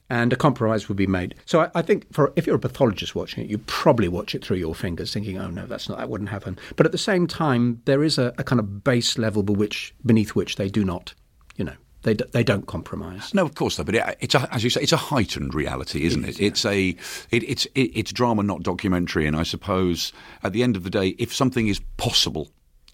and 0.09 0.33
a 0.33 0.35
compromise 0.35 0.89
would 0.89 0.97
be 0.97 1.07
made. 1.07 1.33
So 1.45 1.61
I, 1.61 1.69
I 1.75 1.81
think 1.81 2.11
for 2.13 2.33
if 2.35 2.45
you're 2.45 2.57
a 2.57 2.59
pathologist 2.59 3.15
watching 3.15 3.41
it, 3.45 3.49
you 3.49 3.57
probably 3.59 4.09
watch 4.09 4.35
it 4.35 4.43
through 4.43 4.57
your 4.57 4.75
fingers, 4.75 5.13
thinking, 5.13 5.37
"Oh 5.37 5.49
no, 5.49 5.65
that's 5.65 5.87
not. 5.87 5.97
That 5.99 6.09
wouldn't 6.09 6.29
happen." 6.31 6.59
But 6.75 6.85
at 6.85 6.91
the 6.91 6.97
same 6.97 7.25
time, 7.25 7.81
there 7.85 8.03
is 8.03 8.17
a, 8.17 8.33
a 8.37 8.43
kind 8.43 8.59
of 8.59 8.83
base 8.83 9.17
level 9.17 9.43
which, 9.43 9.93
beneath 10.05 10.35
which 10.35 10.57
they 10.57 10.67
do 10.67 10.83
not, 10.83 11.13
you 11.55 11.63
know, 11.63 11.75
they 12.07 12.13
d- 12.13 12.23
they 12.31 12.43
don't 12.43 12.65
compromise. 12.65 13.33
No, 13.33 13.43
of 13.43 13.53
course, 13.53 13.75
though. 13.75 13.83
But 13.83 13.95
it, 13.95 14.17
it's 14.21 14.33
a, 14.33 14.47
as 14.53 14.63
you 14.63 14.69
say, 14.69 14.81
it's 14.81 14.93
a 14.93 14.97
heightened 14.97 15.53
reality, 15.53 16.05
isn't 16.05 16.23
it? 16.23 16.39
It's 16.39 16.63
a, 16.65 16.95
it, 17.31 17.43
it's 17.43 17.65
it, 17.75 17.91
it's 17.93 18.13
drama, 18.13 18.43
not 18.43 18.63
documentary. 18.63 19.27
And 19.27 19.35
I 19.35 19.43
suppose 19.43 20.13
at 20.41 20.53
the 20.53 20.63
end 20.63 20.77
of 20.77 20.83
the 20.83 20.89
day, 20.89 21.09
if 21.19 21.35
something 21.35 21.67
is 21.67 21.81
possible. 21.97 22.49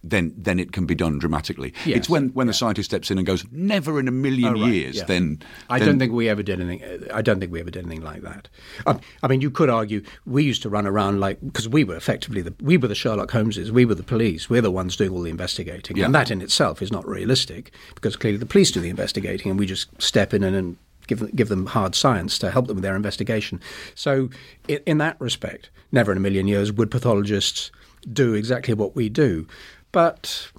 Then, 0.06 0.34
then 0.38 0.60
it 0.60 0.74
can 0.74 0.86
be 0.86 0.96
done 0.96 1.18
dramatically. 1.18 1.74
Yes, 1.86 1.98
it's 2.00 2.10
when, 2.10 2.30
when 2.30 2.48
the 2.48 2.54
scientist 2.54 2.89
steps 2.89 3.10
in 3.10 3.18
and 3.18 3.26
goes, 3.26 3.46
"Never 3.52 4.00
in 4.02 4.10
a 4.10 4.12
million 4.12 4.58
Oh, 4.58 4.62
right, 4.62 4.74
years." 4.74 4.98
yeah. 4.98 5.06
Then 5.06 5.39
I 5.70 5.80
then- 5.80 5.88
don't 5.88 6.00
think 6.00 6.12
we 6.12 6.28
ever 6.28 6.44
did 6.44 6.60
anything. 6.60 7.08
I 7.13 7.22
don't 7.22 7.39
think 7.39 7.54
we 7.54 7.62
ever 7.62 7.72
did 7.72 7.86
anything 7.86 8.04
like 8.04 8.22
that. 8.22 8.50
Um, 8.86 9.00
I 9.24 9.28
mean, 9.30 9.39
you 9.39 9.50
could 9.50 9.70
argue 9.70 10.04
we 10.26 10.44
used 10.44 10.62
to 10.63 10.70
run 10.70 10.86
around 10.86 11.22
like 11.22 11.39
because 11.42 11.70
we 11.70 11.86
were 11.86 11.96
effectively 11.96 12.42
the 12.42 12.54
we 12.62 12.76
were 12.76 12.89
the 12.89 12.96
Sherlock 12.96 13.32
Holmeses, 13.32 13.70
we 13.70 13.86
were 13.86 13.96
the 13.96 14.04
police, 14.04 14.50
we're 14.50 14.62
the 14.62 14.72
ones 14.72 14.98
doing 14.98 15.12
all 15.12 15.22
the 15.22 15.30
investigating, 15.30 15.96
Yeah. 15.96 16.06
and 16.06 16.13
that 16.16 16.30
in 16.30 16.42
itself 16.42 16.82
is 16.82 16.92
not 16.92 17.08
realistic 17.08 17.72
because 17.96 18.18
clearly 18.18 18.38
the 18.38 18.46
police 18.46 18.72
do 18.72 18.82
the 18.82 18.89
investigating, 18.89 19.52
and 19.52 19.60
we 19.60 19.66
just 19.66 19.88
step 20.02 20.34
in 20.34 20.44
and. 20.44 20.56
and 20.56 20.78
Give 21.06 21.20
them, 21.20 21.32
give 21.36 21.50
them 21.50 21.66
hard 21.66 21.96
science 21.96 22.39
to 22.39 22.50
help 22.50 22.68
them 22.68 22.78
with 22.78 22.84
their 22.84 22.96
investigation. 22.96 23.60
So, 23.94 24.30
in, 24.70 24.80
in 24.86 24.98
that 25.00 25.20
respect, 25.20 25.70
never 25.92 26.13
in 26.13 26.18
a 26.18 26.22
million 26.22 26.48
years 26.48 26.72
would 26.72 26.89
pathologists 26.89 27.72
do 28.13 28.34
exactly 28.34 28.74
what 28.74 28.96
we 28.96 29.10
do. 29.10 29.46
But, 29.94 30.52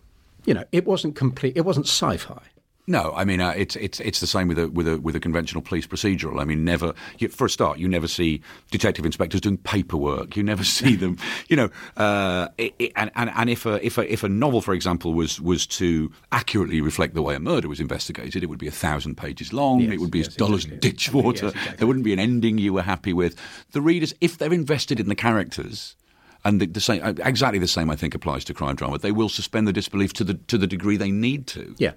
you 0.47 0.55
know, 0.55 0.65
it 0.73 0.87
wasn't 0.87 1.15
complete, 1.17 1.59
it 1.59 1.67
wasn't 1.67 1.87
sci 1.87 2.17
fi. 2.17 2.41
No, 2.87 3.15
I 3.17 3.25
mean 3.25 3.41
uh, 3.41 3.55
it's 3.57 3.77
it's 3.77 3.99
it's 4.01 4.21
the 4.21 4.27
same 4.27 4.47
with 4.47 4.59
a 4.59 4.69
with 4.69 4.87
a 4.87 5.01
with 5.01 5.17
a 5.17 5.21
conventional 5.21 5.63
police 5.63 5.87
procedural. 5.87 6.39
I 6.39 6.45
mean, 6.45 6.67
never 6.67 6.93
you, 7.19 7.29
for 7.29 7.47
a 7.47 7.51
start, 7.51 7.79
you 7.79 7.89
never 7.89 8.07
see 8.07 8.43
detective 8.71 9.07
inspectors 9.07 9.41
doing 9.41 9.57
paperwork. 9.57 10.37
You 10.37 10.43
never 10.43 10.65
see 10.65 10.95
them, 11.03 11.17
you 11.49 11.57
know. 11.57 11.71
Uh, 11.97 12.49
it, 12.59 12.75
it- 12.79 12.93
and, 12.97 13.11
and 13.17 13.31
and 13.35 13.49
if 13.49 13.65
a 13.65 13.83
if 13.85 13.97
a 13.97 14.13
if 14.13 14.23
a 14.23 14.29
novel, 14.29 14.61
for 14.61 14.75
example, 14.75 15.15
was 15.15 15.41
was 15.41 15.67
to 15.69 16.13
accurately 16.31 16.83
reflect 16.83 17.15
the 17.15 17.23
way 17.23 17.35
a 17.35 17.41
murder 17.41 17.69
was 17.69 17.81
investigated, 17.81 18.43
it 18.43 18.51
would 18.51 18.59
be 18.59 18.69
a 18.69 18.71
thousand 18.85 19.17
pages 19.17 19.51
long. 19.55 19.81
Yes, 19.81 19.95
it 19.95 20.01
would 20.01 20.11
be 20.11 20.19
yes, 20.19 20.29
as 20.29 20.37
dull 20.37 20.53
exactly. 20.55 20.77
as 20.77 20.81
ditch 20.83 21.11
water. 21.11 21.47
Yes, 21.47 21.55
exactly. 21.55 21.77
There 21.79 21.87
wouldn't 21.87 22.05
be 22.05 22.13
an 22.13 22.19
ending 22.19 22.59
you 22.59 22.75
were 22.75 22.83
happy 22.83 23.15
with. 23.15 23.35
The 23.73 23.81
readers, 23.81 24.13
if 24.21 24.37
they're 24.37 24.53
invested 24.53 25.01
in 25.01 25.09
the 25.09 25.15
characters. 25.15 25.97
And 26.45 26.61
the, 26.61 26.67
the 26.67 26.81
same, 26.81 27.03
uh, 27.03 27.15
exactly 27.25 27.59
the 27.59 27.69
same, 27.69 27.91
I 27.91 27.97
think, 27.97 28.15
applies 28.15 28.45
to 28.45 28.55
crime 28.55 28.77
drama. 28.77 28.99
They 28.99 29.13
will 29.13 29.31
suspend 29.31 29.67
the 29.67 29.73
disbelief 29.73 30.13
to 30.15 30.25
the 30.25 30.35
to 30.35 30.59
the 30.59 30.67
degree 30.67 30.97
they 30.97 31.11
need 31.11 31.47
to. 31.49 31.75
Yeah. 31.79 31.93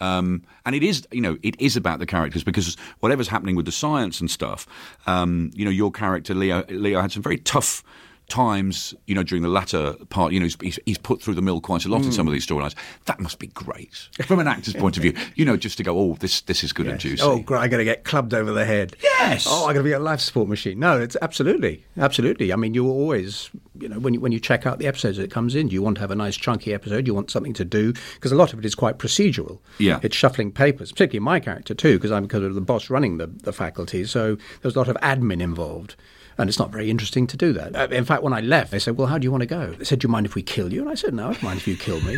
Um, 0.00 0.42
and 0.66 0.74
it 0.74 0.82
is, 0.82 1.06
you 1.10 1.22
know, 1.22 1.38
it 1.42 1.58
is 1.58 1.76
about 1.76 1.98
the 1.98 2.06
characters 2.06 2.44
because 2.44 2.76
whatever's 3.00 3.28
happening 3.28 3.56
with 3.56 3.64
the 3.64 3.72
science 3.72 4.20
and 4.20 4.30
stuff, 4.30 4.66
um, 5.06 5.50
you 5.54 5.64
know, 5.64 5.70
your 5.70 5.90
character 5.90 6.34
Leo, 6.34 6.64
Leo 6.68 7.00
had 7.00 7.12
some 7.12 7.22
very 7.22 7.38
tough 7.38 7.82
times, 8.28 8.94
you 9.06 9.14
know, 9.14 9.22
during 9.22 9.42
the 9.42 9.48
latter 9.48 9.94
part. 10.08 10.32
You 10.32 10.40
know, 10.40 10.48
he's, 10.60 10.78
he's, 10.84 10.98
put 10.98 11.22
through 11.22 11.34
the 11.34 11.42
mill 11.42 11.60
quite 11.60 11.84
a 11.84 11.88
lot 11.88 12.04
in 12.04 12.10
some 12.10 12.26
of 12.26 12.32
hmm. 12.32 12.34
these 12.34 12.46
storylines. 12.46 12.74
That 13.04 13.20
must 13.20 13.38
be 13.38 13.46
great 13.48 14.08
from 14.24 14.40
an 14.40 14.48
actor's 14.48 14.74
point 14.74 14.96
of 14.96 15.02
view. 15.02 15.14
You 15.34 15.44
know, 15.44 15.56
just 15.56 15.76
to 15.78 15.84
go, 15.84 15.98
oh, 15.98 16.16
this 16.18 16.40
this 16.42 16.64
is 16.64 16.72
good 16.72 16.86
and 16.86 16.98
juicy. 16.98 17.22
Oh, 17.22 17.38
great! 17.38 17.60
I'm 17.60 17.70
going 17.70 17.78
to 17.78 17.84
get 17.84 18.04
clubbed 18.04 18.34
over 18.34 18.52
the 18.52 18.64
head. 18.64 18.96
Yes. 19.02 19.46
Oh, 19.48 19.66
I'm 19.66 19.74
going 19.74 19.76
to 19.76 19.82
be 19.84 19.92
a 19.92 19.98
life 19.98 20.20
support 20.20 20.48
machine. 20.48 20.78
No, 20.78 21.00
it's 21.00 21.16
absolutely, 21.22 21.84
absolutely. 21.96 22.52
I 22.52 22.56
mean, 22.56 22.74
you 22.74 22.88
always, 22.88 23.50
you 23.78 23.88
know, 23.88 23.98
when 23.98 24.14
you 24.14 24.20
when 24.20 24.32
you 24.32 24.40
check 24.40 24.66
out 24.66 24.78
the 24.78 24.86
episodes 24.86 25.18
that 25.18 25.24
it 25.24 25.30
comes 25.30 25.54
in, 25.54 25.68
you 25.68 25.82
want 25.82 25.96
to 25.96 26.00
have 26.00 26.10
a 26.10 26.16
nice 26.16 26.36
chunky 26.36 26.74
episode. 26.74 27.06
You 27.06 27.14
want 27.14 27.30
something 27.30 27.54
to 27.54 27.64
do 27.64 27.92
because 28.14 28.32
a 28.32 28.36
lot 28.36 28.52
of 28.52 28.58
it 28.58 28.64
is 28.64 28.74
quite 28.74 28.98
procedural. 28.98 29.60
Yeah. 29.78 30.00
it's 30.02 30.16
shuffling 30.16 30.50
papers, 30.52 30.90
particularly 30.92 31.24
my 31.24 31.40
character 31.40 31.74
too, 31.74 31.96
because 31.96 32.10
I'm 32.10 32.24
because 32.24 32.42
of 32.42 32.54
the 32.54 32.60
boss 32.60 32.90
running 32.90 33.18
the 33.18 33.26
the 33.26 33.52
faculty. 33.52 34.04
So 34.04 34.36
there's 34.62 34.74
a 34.74 34.78
lot 34.78 34.88
of 34.88 34.96
admin 34.96 35.40
involved. 35.40 35.94
And 36.38 36.48
it's 36.50 36.58
not 36.58 36.70
very 36.70 36.90
interesting 36.90 37.26
to 37.28 37.36
do 37.36 37.52
that. 37.54 37.74
Uh, 37.74 37.88
In 37.94 38.04
fact, 38.04 38.22
when 38.22 38.32
I 38.34 38.40
left, 38.40 38.70
they 38.70 38.78
said, 38.78 38.96
"Well, 38.98 39.06
how 39.06 39.16
do 39.18 39.24
you 39.24 39.30
want 39.30 39.40
to 39.42 39.46
go?" 39.46 39.72
They 39.78 39.84
said, 39.84 40.00
"Do 40.00 40.06
you 40.06 40.12
mind 40.12 40.26
if 40.26 40.34
we 40.34 40.42
kill 40.42 40.72
you?" 40.72 40.82
And 40.82 40.90
I 40.90 40.94
said, 40.94 41.14
"No, 41.14 41.28
I 41.28 41.32
don't 41.32 41.42
mind 41.42 41.58
if 41.60 41.66
you 41.68 41.76
kill 41.76 42.00
me." 42.02 42.16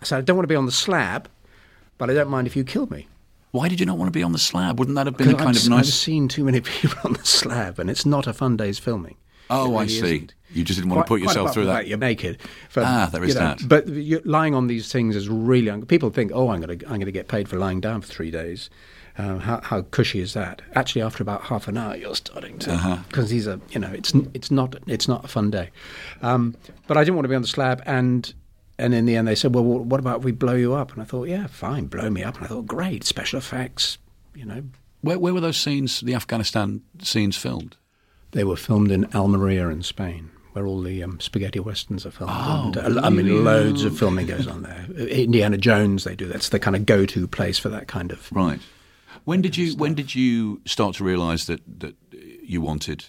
I 0.00 0.04
said, 0.04 0.18
"I 0.18 0.20
don't 0.22 0.36
want 0.36 0.44
to 0.44 0.52
be 0.52 0.56
on 0.56 0.66
the 0.66 0.72
slab, 0.72 1.28
but 1.98 2.08
I 2.10 2.14
don't 2.14 2.30
mind 2.30 2.46
if 2.46 2.56
you 2.56 2.64
kill 2.64 2.86
me." 2.86 3.08
Why 3.50 3.68
did 3.68 3.78
you 3.80 3.84
not 3.86 3.98
want 3.98 4.08
to 4.08 4.18
be 4.18 4.22
on 4.22 4.32
the 4.32 4.38
slab? 4.38 4.78
Wouldn't 4.78 4.94
that 4.96 5.06
have 5.06 5.18
been 5.18 5.28
a 5.28 5.34
kind 5.34 5.54
I've, 5.56 5.66
of 5.66 5.72
I've 5.72 5.86
seen 5.86 6.26
too 6.28 6.44
many 6.44 6.60
people 6.78 6.96
on 7.04 7.12
the 7.12 7.24
slab, 7.26 7.78
and 7.78 7.90
it's 7.90 8.06
not 8.06 8.26
a 8.26 8.32
fun 8.32 8.56
day's 8.56 8.78
filming. 8.78 9.16
Oh, 9.50 9.78
It 9.78 9.82
I 9.82 9.86
see. 9.86 9.96
isn't. 9.98 10.34
You 10.54 10.64
just 10.64 10.78
didn't 10.78 10.90
want 10.94 11.04
to 11.06 11.08
put 11.08 11.20
yourself 11.20 11.52
through 11.52 11.66
that. 11.66 11.86
You're 11.86 11.98
naked. 11.98 12.38
For, 12.70 12.82
Ah, 12.84 13.08
there 13.12 13.22
is 13.24 13.34
you 13.34 13.40
know, 13.40 13.54
that. 13.58 13.68
But 13.68 13.86
lying 14.26 14.54
on 14.54 14.66
these 14.66 14.90
things 14.90 15.14
is 15.16 15.28
really. 15.28 15.68
Un- 15.68 15.84
people 15.84 16.08
think, 16.10 16.30
oh, 16.34 16.48
I'm 16.48 16.60
going 16.60 16.78
to 16.78 16.86
I'm 16.86 16.94
going 16.96 17.06
to 17.06 17.12
get 17.12 17.28
paid 17.28 17.48
for 17.48 17.58
lying 17.58 17.80
down 17.80 18.00
for 18.00 18.08
three 18.08 18.30
days. 18.30 18.70
Um, 19.18 19.40
how, 19.40 19.60
how 19.62 19.82
cushy 19.82 20.20
is 20.20 20.32
that? 20.34 20.62
Actually, 20.74 21.02
after 21.02 21.22
about 21.22 21.42
half 21.42 21.68
an 21.68 21.76
hour, 21.76 21.94
you're 21.96 22.14
starting 22.14 22.58
to 22.60 22.72
Uh-huh. 22.72 22.96
because 23.08 23.28
these 23.30 23.46
are 23.46 23.60
you 23.70 23.78
know 23.78 23.90
it's 23.92 24.12
it's 24.34 24.50
not 24.50 24.76
it's 24.86 25.06
not 25.08 25.24
a 25.24 25.28
fun 25.28 25.50
day. 25.50 25.70
Um, 26.22 26.56
but 26.86 26.96
I 26.96 27.04
didn't 27.04 27.16
want 27.16 27.24
to 27.24 27.28
be 27.28 27.34
on 27.34 27.42
the 27.42 27.48
slab, 27.48 27.82
and 27.84 28.32
and 28.78 28.94
in 28.94 29.04
the 29.06 29.16
end 29.16 29.28
they 29.28 29.34
said, 29.34 29.54
well, 29.54 29.64
what 29.64 30.00
about 30.00 30.20
if 30.20 30.24
we 30.24 30.32
blow 30.32 30.54
you 30.54 30.72
up? 30.74 30.92
And 30.92 31.02
I 31.02 31.04
thought, 31.04 31.28
yeah, 31.28 31.46
fine, 31.46 31.86
blow 31.86 32.08
me 32.10 32.22
up. 32.24 32.36
And 32.36 32.44
I 32.44 32.48
thought, 32.48 32.66
great, 32.66 33.04
special 33.04 33.38
effects. 33.38 33.98
You 34.34 34.46
know, 34.46 34.62
Where, 35.02 35.18
where 35.18 35.34
were 35.34 35.40
those 35.42 35.58
scenes, 35.58 36.00
the 36.00 36.14
Afghanistan 36.14 36.80
scenes, 37.02 37.36
filmed? 37.36 37.76
They 38.30 38.44
were 38.44 38.56
filmed 38.56 38.90
in 38.90 39.04
Almeria 39.14 39.68
in 39.68 39.82
Spain, 39.82 40.30
where 40.54 40.66
all 40.66 40.80
the 40.80 41.02
um, 41.02 41.20
spaghetti 41.20 41.60
westerns 41.60 42.06
are 42.06 42.10
filmed. 42.10 42.32
Oh, 42.34 42.72
and, 42.82 42.98
uh, 42.98 43.02
I 43.04 43.10
mean, 43.10 43.44
loads 43.44 43.84
of 43.84 43.96
filming 43.98 44.26
goes 44.26 44.46
on 44.46 44.62
there. 44.62 44.86
Indiana 45.08 45.58
Jones, 45.58 46.04
they 46.04 46.16
do. 46.16 46.26
That's 46.26 46.48
the 46.48 46.58
kind 46.58 46.74
of 46.74 46.86
go-to 46.86 47.28
place 47.28 47.58
for 47.58 47.68
that 47.68 47.88
kind 47.88 48.10
of 48.10 48.32
right. 48.32 48.58
When 49.24 49.42
did 49.42 49.56
you 49.56 49.76
When 49.76 49.94
did 49.94 50.14
you 50.14 50.60
start 50.66 50.96
to 50.96 51.04
realise 51.04 51.46
that 51.46 51.60
that 51.80 51.96
you 52.42 52.60
wanted 52.60 53.06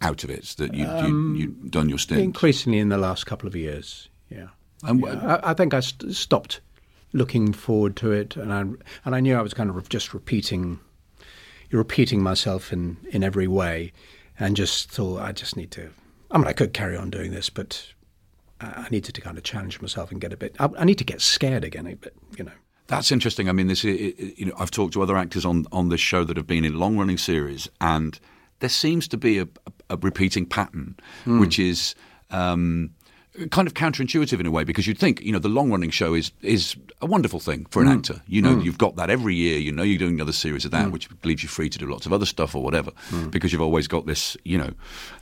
out 0.00 0.24
of 0.24 0.30
it? 0.30 0.54
That 0.58 0.74
you 0.74 0.86
um, 0.86 1.34
you 1.36 1.42
you'd 1.42 1.70
done 1.70 1.88
your 1.88 1.98
stint 1.98 2.20
increasingly 2.20 2.78
in 2.78 2.88
the 2.88 2.98
last 2.98 3.26
couple 3.26 3.46
of 3.46 3.54
years. 3.54 4.08
Yeah, 4.30 4.48
and 4.82 5.00
yeah. 5.00 5.38
I, 5.42 5.50
I, 5.50 5.54
think 5.54 5.72
I 5.72 5.80
st- 5.80 6.14
stopped 6.14 6.60
looking 7.12 7.52
forward 7.52 7.96
to 7.96 8.12
it, 8.12 8.36
and 8.36 8.52
I 8.52 8.60
and 8.60 9.14
I 9.14 9.20
knew 9.20 9.36
I 9.36 9.42
was 9.42 9.54
kind 9.54 9.70
of 9.70 9.88
just 9.88 10.12
repeating, 10.12 10.80
repeating 11.70 12.22
myself 12.22 12.72
in 12.72 12.96
in 13.10 13.22
every 13.22 13.46
way, 13.46 13.92
and 14.38 14.56
just 14.56 14.90
thought 14.90 15.20
I 15.20 15.32
just 15.32 15.56
need 15.56 15.70
to. 15.72 15.90
I 16.30 16.38
mean, 16.38 16.48
I 16.48 16.52
could 16.52 16.72
carry 16.72 16.96
on 16.96 17.10
doing 17.10 17.30
this, 17.30 17.50
but 17.50 17.92
I 18.60 18.88
needed 18.90 19.14
to 19.14 19.20
kind 19.20 19.38
of 19.38 19.44
challenge 19.44 19.80
myself 19.80 20.10
and 20.10 20.20
get 20.20 20.32
a 20.32 20.36
bit. 20.36 20.56
I, 20.58 20.68
I 20.78 20.84
need 20.84 20.98
to 20.98 21.04
get 21.04 21.20
scared 21.20 21.64
again 21.64 21.86
a 21.86 21.94
bit, 21.94 22.14
you 22.36 22.44
know. 22.44 22.52
That's 22.88 23.10
interesting. 23.10 23.48
I 23.48 23.52
mean, 23.52 23.66
this 23.66 23.82
you 23.84 24.46
know, 24.46 24.54
I've 24.58 24.70
talked 24.70 24.92
to 24.94 25.02
other 25.02 25.16
actors 25.16 25.44
on 25.44 25.66
on 25.72 25.88
this 25.88 26.00
show 26.00 26.24
that 26.24 26.36
have 26.36 26.46
been 26.46 26.64
in 26.64 26.78
long 26.78 26.96
running 26.96 27.18
series, 27.18 27.68
and 27.80 28.18
there 28.60 28.68
seems 28.68 29.08
to 29.08 29.16
be 29.16 29.38
a, 29.38 29.48
a 29.90 29.96
repeating 29.96 30.46
pattern, 30.46 30.96
mm. 31.24 31.40
which 31.40 31.58
is. 31.58 31.94
Um, 32.30 32.90
kind 33.50 33.68
of 33.68 33.74
counterintuitive 33.74 34.40
in 34.40 34.46
a 34.46 34.50
way 34.50 34.64
because 34.64 34.86
you'd 34.86 34.98
think 34.98 35.20
you 35.20 35.30
know 35.30 35.38
the 35.38 35.48
long 35.48 35.70
running 35.70 35.90
show 35.90 36.14
is 36.14 36.32
is 36.40 36.74
a 37.02 37.06
wonderful 37.06 37.38
thing 37.38 37.66
for 37.66 37.82
an 37.82 37.88
mm. 37.88 37.98
actor 37.98 38.22
you 38.26 38.40
know 38.40 38.56
mm. 38.56 38.64
you've 38.64 38.78
got 38.78 38.96
that 38.96 39.10
every 39.10 39.34
year 39.34 39.58
you 39.58 39.70
know 39.70 39.82
you're 39.82 39.98
doing 39.98 40.14
another 40.14 40.32
series 40.32 40.64
of 40.64 40.70
that 40.70 40.86
mm. 40.86 40.90
which 40.90 41.06
leaves 41.22 41.42
you 41.42 41.48
free 41.48 41.68
to 41.68 41.78
do 41.78 41.86
lots 41.86 42.06
of 42.06 42.14
other 42.14 42.24
stuff 42.24 42.54
or 42.54 42.62
whatever 42.62 42.90
hmm. 43.08 43.28
because 43.28 43.52
you've 43.52 43.60
always 43.60 43.86
got 43.86 44.06
this 44.06 44.38
you 44.44 44.56
know 44.56 44.70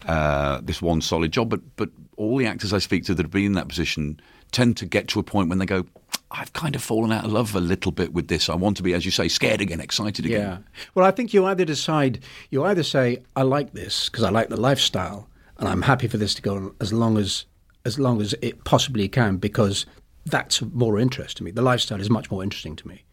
uh, 0.06 0.60
this 0.62 0.80
one 0.80 1.00
solid 1.00 1.32
job 1.32 1.50
but 1.50 1.60
but 1.74 1.90
all 2.16 2.36
the 2.36 2.46
actors 2.46 2.72
I 2.72 2.78
speak 2.78 3.04
to 3.06 3.14
that 3.14 3.24
have 3.24 3.32
been 3.32 3.46
in 3.46 3.52
that 3.54 3.68
position 3.68 4.20
tend 4.52 4.76
to 4.76 4.86
get 4.86 5.08
to 5.08 5.18
a 5.18 5.22
point 5.22 5.48
when 5.48 5.58
they 5.58 5.66
go 5.66 5.84
I've 6.30 6.52
kind 6.52 6.74
of 6.74 6.82
fallen 6.82 7.12
out 7.12 7.24
of 7.24 7.32
love 7.32 7.54
a 7.54 7.60
little 7.60 7.92
bit 7.92 8.12
with 8.12 8.28
this. 8.28 8.48
I 8.48 8.54
want 8.54 8.76
to 8.78 8.82
be, 8.82 8.92
as 8.94 9.04
you 9.04 9.10
say, 9.10 9.28
scared 9.28 9.60
again, 9.60 9.80
excited 9.80 10.24
again. 10.26 10.40
Yeah. 10.40 10.58
Well, 10.94 11.06
I 11.06 11.10
think 11.10 11.32
you 11.32 11.44
either 11.46 11.64
decide, 11.64 12.20
you 12.50 12.64
either 12.64 12.82
say, 12.82 13.22
I 13.36 13.42
like 13.42 13.72
this 13.72 14.08
because 14.08 14.24
I 14.24 14.30
like 14.30 14.48
the 14.48 14.60
lifestyle 14.60 15.28
and 15.58 15.68
I'm 15.68 15.82
happy 15.82 16.08
for 16.08 16.16
this 16.16 16.34
to 16.34 16.42
go 16.42 16.56
on 16.56 16.74
as 16.80 16.92
long 16.92 17.18
as 17.18 17.44
as 17.84 17.98
long 17.98 18.20
as 18.20 18.34
it 18.40 18.64
possibly 18.64 19.08
can 19.08 19.36
because 19.36 19.84
that's 20.24 20.62
more 20.62 20.98
interest 20.98 21.36
to 21.36 21.44
me. 21.44 21.50
The 21.50 21.62
lifestyle 21.62 22.00
is 22.00 22.08
much 22.08 22.30
more 22.30 22.42
interesting 22.42 22.76
to 22.76 22.88
me. 22.88 23.04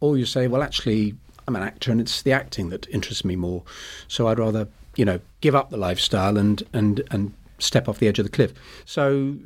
Or 0.00 0.16
you 0.16 0.24
say, 0.24 0.46
well, 0.46 0.62
actually, 0.62 1.14
I'm 1.48 1.56
an 1.56 1.62
actor 1.62 1.90
and 1.90 2.00
it's 2.00 2.22
the 2.22 2.32
acting 2.32 2.70
that 2.70 2.88
interests 2.90 3.24
me 3.24 3.34
more. 3.34 3.64
So 4.06 4.28
I'd 4.28 4.38
rather, 4.38 4.68
you 4.94 5.04
know, 5.04 5.18
give 5.40 5.56
up 5.56 5.70
the 5.70 5.76
lifestyle 5.76 6.38
and 6.38 6.62
and 6.72 7.02
and 7.10 7.34
step 7.58 7.88
off 7.88 7.98
the 7.98 8.06
edge 8.06 8.18
of 8.18 8.24
the 8.24 8.30
cliff. 8.30 8.52
So 8.84 9.36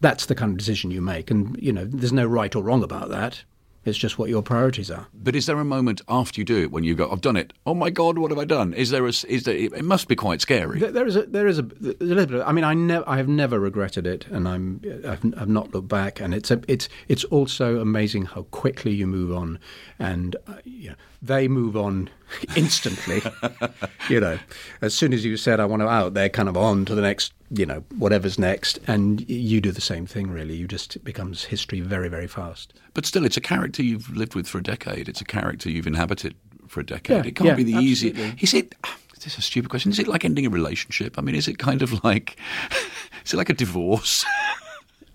that's 0.00 0.26
the 0.26 0.34
kind 0.34 0.52
of 0.52 0.58
decision 0.58 0.90
you 0.90 1.00
make. 1.00 1.30
And, 1.30 1.56
you 1.60 1.72
know, 1.72 1.84
there's 1.84 2.12
no 2.12 2.26
right 2.26 2.54
or 2.54 2.62
wrong 2.62 2.82
about 2.82 3.08
that. 3.10 3.44
It's 3.84 3.98
just 3.98 4.18
what 4.18 4.30
your 4.30 4.42
priorities 4.42 4.90
are. 4.90 5.08
But 5.12 5.36
is 5.36 5.44
there 5.46 5.58
a 5.58 5.64
moment 5.64 6.00
after 6.08 6.40
you 6.40 6.44
do 6.44 6.62
it 6.62 6.70
when 6.70 6.84
you 6.84 6.94
go, 6.94 7.10
"I've 7.10 7.20
done 7.20 7.36
it. 7.36 7.52
Oh 7.66 7.74
my 7.74 7.90
God, 7.90 8.18
what 8.18 8.30
have 8.30 8.38
I 8.38 8.44
done?" 8.44 8.72
Is 8.72 8.90
there 8.90 9.04
a? 9.04 9.08
Is 9.08 9.42
there? 9.44 9.54
It 9.54 9.84
must 9.84 10.08
be 10.08 10.16
quite 10.16 10.40
scary. 10.40 10.78
there, 10.78 10.90
there 10.90 11.06
is 11.06 11.16
a. 11.16 11.22
There 11.24 11.46
is 11.46 11.58
a, 11.58 11.62
a 11.62 12.04
little 12.04 12.26
bit. 12.26 12.40
Of, 12.40 12.48
I 12.48 12.52
mean, 12.52 12.64
I 12.64 12.72
never. 12.72 13.06
I 13.06 13.18
have 13.18 13.28
never 13.28 13.60
regretted 13.60 14.06
it, 14.06 14.26
and 14.28 14.48
I'm. 14.48 14.80
I've, 15.06 15.24
I've, 15.38 15.48
not 15.48 15.74
looked 15.74 15.88
back. 15.88 16.18
And 16.18 16.34
it's 16.34 16.50
a. 16.50 16.62
It's. 16.66 16.88
It's 17.08 17.24
also 17.24 17.78
amazing 17.80 18.24
how 18.24 18.42
quickly 18.44 18.92
you 18.92 19.06
move 19.06 19.36
on, 19.36 19.58
and 19.98 20.34
uh, 20.46 20.54
you 20.64 20.90
know, 20.90 20.96
they 21.20 21.46
move 21.46 21.76
on 21.76 22.08
instantly. 22.56 23.22
you 24.08 24.20
know, 24.20 24.38
as 24.80 24.94
soon 24.94 25.12
as 25.12 25.26
you 25.26 25.36
said 25.36 25.60
I 25.60 25.66
want 25.66 25.82
to 25.82 25.88
out, 25.88 26.14
they're 26.14 26.30
kind 26.30 26.48
of 26.48 26.56
on 26.56 26.86
to 26.86 26.94
the 26.94 27.02
next, 27.02 27.34
you 27.56 27.66
know, 27.66 27.84
whatever's 27.96 28.38
next, 28.38 28.78
and 28.86 29.28
you 29.28 29.60
do 29.60 29.70
the 29.70 29.80
same 29.80 30.06
thing. 30.06 30.30
Really, 30.30 30.54
you 30.54 30.66
just 30.66 30.96
it 30.96 31.04
becomes 31.04 31.44
history 31.44 31.80
very, 31.80 32.08
very 32.08 32.26
fast. 32.26 32.74
But 32.94 33.06
still, 33.06 33.24
it's 33.24 33.36
a 33.36 33.40
character 33.40 33.82
you've 33.82 34.14
lived 34.16 34.34
with 34.34 34.46
for 34.46 34.58
a 34.58 34.62
decade. 34.62 35.08
It's 35.08 35.20
a 35.20 35.24
character 35.24 35.70
you've 35.70 35.86
inhabited 35.86 36.34
for 36.68 36.80
a 36.80 36.86
decade. 36.86 37.24
Yeah, 37.24 37.28
it 37.28 37.36
can't 37.36 37.48
yeah, 37.48 37.54
be 37.54 37.64
the 37.64 37.78
easiest. 37.78 38.42
Is 38.42 38.54
it? 38.54 38.74
Is 39.16 39.24
this 39.24 39.38
a 39.38 39.42
stupid 39.42 39.70
question? 39.70 39.90
Is 39.90 39.98
it 39.98 40.06
like 40.06 40.24
ending 40.24 40.44
a 40.44 40.50
relationship? 40.50 41.18
I 41.18 41.22
mean, 41.22 41.34
is 41.34 41.48
it 41.48 41.58
kind 41.58 41.80
of 41.80 42.04
like? 42.04 42.36
is 43.24 43.32
it 43.32 43.38
like 43.38 43.48
a 43.48 43.54
divorce? 43.54 44.22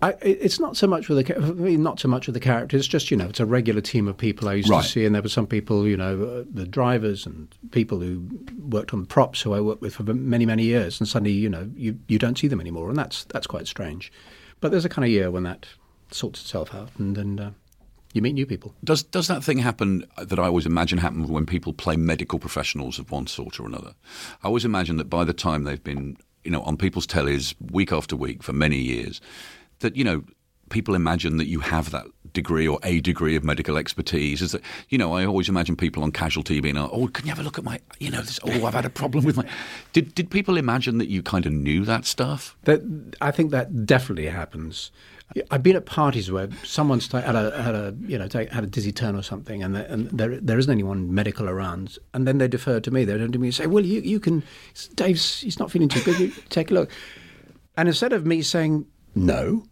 I, 0.02 0.14
it's 0.22 0.58
not 0.58 0.76
so 0.76 0.86
much 0.86 1.08
with 1.08 1.26
the 1.26 1.36
I 1.36 1.40
mean, 1.40 1.82
not 1.82 2.00
so 2.00 2.08
much 2.08 2.26
with 2.26 2.34
the 2.34 2.40
characters. 2.40 2.80
It's 2.80 2.88
just 2.88 3.10
you 3.10 3.16
know 3.16 3.26
it's 3.26 3.40
a 3.40 3.46
regular 3.46 3.82
team 3.82 4.08
of 4.08 4.16
people 4.16 4.48
I 4.48 4.54
used 4.54 4.70
right. 4.70 4.82
to 4.82 4.88
see, 4.88 5.04
and 5.04 5.14
there 5.14 5.22
were 5.22 5.28
some 5.28 5.46
people 5.46 5.86
you 5.86 5.96
know 5.96 6.24
uh, 6.24 6.44
the 6.50 6.66
drivers 6.66 7.26
and 7.26 7.54
people 7.70 8.00
who 8.00 8.26
worked 8.58 8.94
on 8.94 9.00
the 9.00 9.06
props 9.06 9.42
who 9.42 9.52
I 9.52 9.60
worked 9.60 9.82
with 9.82 9.94
for 9.94 10.02
many 10.04 10.46
many 10.46 10.64
years, 10.64 11.00
and 11.00 11.08
suddenly 11.08 11.32
you 11.32 11.50
know 11.50 11.70
you 11.76 11.98
you 12.08 12.18
don't 12.18 12.38
see 12.38 12.48
them 12.48 12.60
anymore, 12.60 12.88
and 12.88 12.96
that's 12.96 13.24
that's 13.24 13.46
quite 13.46 13.66
strange. 13.66 14.10
But 14.60 14.70
there's 14.70 14.86
a 14.86 14.88
kind 14.88 15.04
of 15.04 15.10
year 15.10 15.30
when 15.30 15.42
that 15.42 15.66
sorts 16.10 16.40
itself 16.40 16.74
out, 16.74 16.90
and 16.98 17.14
then 17.14 17.38
uh, 17.38 17.50
you 18.14 18.22
meet 18.22 18.32
new 18.32 18.46
people. 18.46 18.74
Does 18.82 19.02
does 19.02 19.28
that 19.28 19.44
thing 19.44 19.58
happen 19.58 20.06
that 20.16 20.38
I 20.38 20.46
always 20.46 20.64
imagine 20.64 20.96
happens 20.98 21.30
when 21.30 21.44
people 21.44 21.74
play 21.74 21.96
medical 21.96 22.38
professionals 22.38 22.98
of 22.98 23.10
one 23.10 23.26
sort 23.26 23.60
or 23.60 23.66
another? 23.66 23.94
I 24.42 24.46
always 24.46 24.64
imagine 24.64 24.96
that 24.96 25.10
by 25.10 25.24
the 25.24 25.34
time 25.34 25.64
they've 25.64 25.84
been 25.84 26.16
you 26.42 26.50
know 26.50 26.62
on 26.62 26.78
people's 26.78 27.06
tellies 27.06 27.54
week 27.70 27.92
after 27.92 28.16
week 28.16 28.42
for 28.42 28.54
many 28.54 28.78
years 28.78 29.20
that 29.80 29.96
you 29.96 30.04
know 30.04 30.22
people 30.70 30.94
imagine 30.94 31.36
that 31.36 31.46
you 31.46 31.60
have 31.60 31.90
that 31.90 32.06
degree 32.32 32.66
or 32.66 32.78
a 32.84 33.00
degree 33.00 33.34
of 33.34 33.42
medical 33.42 33.76
expertise 33.76 34.40
is 34.40 34.52
that 34.52 34.62
you 34.88 34.96
know 34.96 35.14
I 35.14 35.26
always 35.26 35.48
imagine 35.48 35.76
people 35.76 36.02
on 36.04 36.12
casualty 36.12 36.60
being 36.60 36.78
oh 36.78 37.08
can 37.08 37.26
you 37.26 37.30
have 37.30 37.40
a 37.40 37.42
look 37.42 37.58
at 37.58 37.64
my 37.64 37.80
you 37.98 38.10
know 38.10 38.20
this 38.20 38.38
oh 38.44 38.66
I've 38.66 38.74
had 38.74 38.84
a 38.84 38.90
problem 38.90 39.24
with 39.24 39.36
my 39.36 39.44
did 39.92 40.14
did 40.14 40.30
people 40.30 40.56
imagine 40.56 40.98
that 40.98 41.08
you 41.08 41.22
kind 41.22 41.44
of 41.44 41.52
knew 41.52 41.84
that 41.84 42.04
stuff 42.04 42.56
that 42.64 42.82
I 43.20 43.32
think 43.32 43.50
that 43.50 43.84
definitely 43.84 44.26
happens 44.26 44.92
I've 45.50 45.62
been 45.62 45.76
at 45.76 45.86
parties 45.86 46.30
where 46.30 46.48
someone's 46.64 47.10
had 47.10 47.36
a 47.36 47.62
had 47.62 47.74
a 47.74 47.94
you 48.00 48.18
know 48.18 48.28
had 48.32 48.64
a 48.64 48.66
dizzy 48.66 48.90
turn 48.90 49.14
or 49.14 49.22
something, 49.22 49.62
and, 49.62 49.76
and 49.76 50.10
there 50.10 50.40
there 50.40 50.58
isn't 50.58 50.70
anyone 50.70 51.14
medical 51.14 51.48
around, 51.48 51.98
and 52.14 52.26
then 52.26 52.38
they 52.38 52.48
defer 52.48 52.80
to 52.80 52.90
me. 52.90 53.04
They 53.04 53.16
turn 53.16 53.30
to 53.30 53.38
me 53.38 53.48
and 53.48 53.54
say, 53.54 53.66
"Well, 53.66 53.84
you 53.84 54.00
you 54.00 54.18
can, 54.18 54.42
Dave's 54.96 55.40
he's 55.40 55.58
not 55.58 55.70
feeling 55.70 55.88
too 55.88 56.02
good. 56.02 56.18
You 56.18 56.32
take 56.48 56.72
a 56.72 56.74
look." 56.74 56.90
And 57.76 57.88
instead 57.88 58.12
of 58.12 58.26
me 58.26 58.42
saying 58.42 58.86
no, 59.14 59.64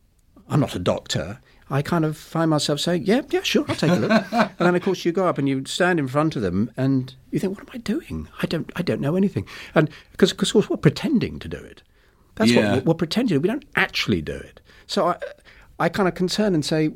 I'm 0.49 0.61
not 0.61 0.75
a 0.75 0.79
doctor. 0.79 1.41
I 1.71 1.83
kind 1.83 2.05
of 2.05 2.17
find 2.17 2.51
myself 2.51 2.81
saying, 2.81 3.05
"Yeah, 3.05 3.23
yeah, 3.31 3.43
sure, 3.43 3.65
I'll 3.69 3.75
take 3.75 3.91
a 3.91 3.97
look." 3.97 4.11
and 4.33 4.51
then, 4.59 4.75
of 4.75 4.83
course, 4.83 5.05
you 5.05 5.13
go 5.13 5.27
up 5.27 5.39
and 5.39 5.49
you 5.49 5.65
stand 5.67 5.99
in 5.99 6.09
front 6.09 6.35
of 6.37 6.43
them, 6.43 6.71
and 6.77 7.15
you 7.31 7.39
think, 7.39 7.57
"What 7.57 7.69
am 7.69 7.75
I 7.75 7.79
doing? 7.79 8.29
I 8.43 8.47
don't, 8.47 8.71
I 8.77 8.83
don't 8.83 9.01
know 9.01 9.17
anything." 9.17 9.47
And 9.75 9.91
because, 10.13 10.33
of 10.33 10.39
course, 10.39 10.71
we're 10.71 10.77
pretending 10.77 11.39
to 11.41 11.49
do 11.49 11.59
it. 11.59 11.83
That's 12.37 12.51
yeah. 12.51 12.75
what 12.75 12.85
we're, 12.85 12.93
we're 12.93 12.95
pretending. 12.95 13.43
We 13.43 13.49
don't 13.49 13.67
actually 13.77 14.23
do 14.23 14.35
it. 14.35 14.61
So 14.87 15.09
I, 15.09 15.17
I 15.79 15.89
kind 15.89 16.09
of 16.09 16.15
concern 16.15 16.55
and 16.55 16.65
say, 16.65 16.91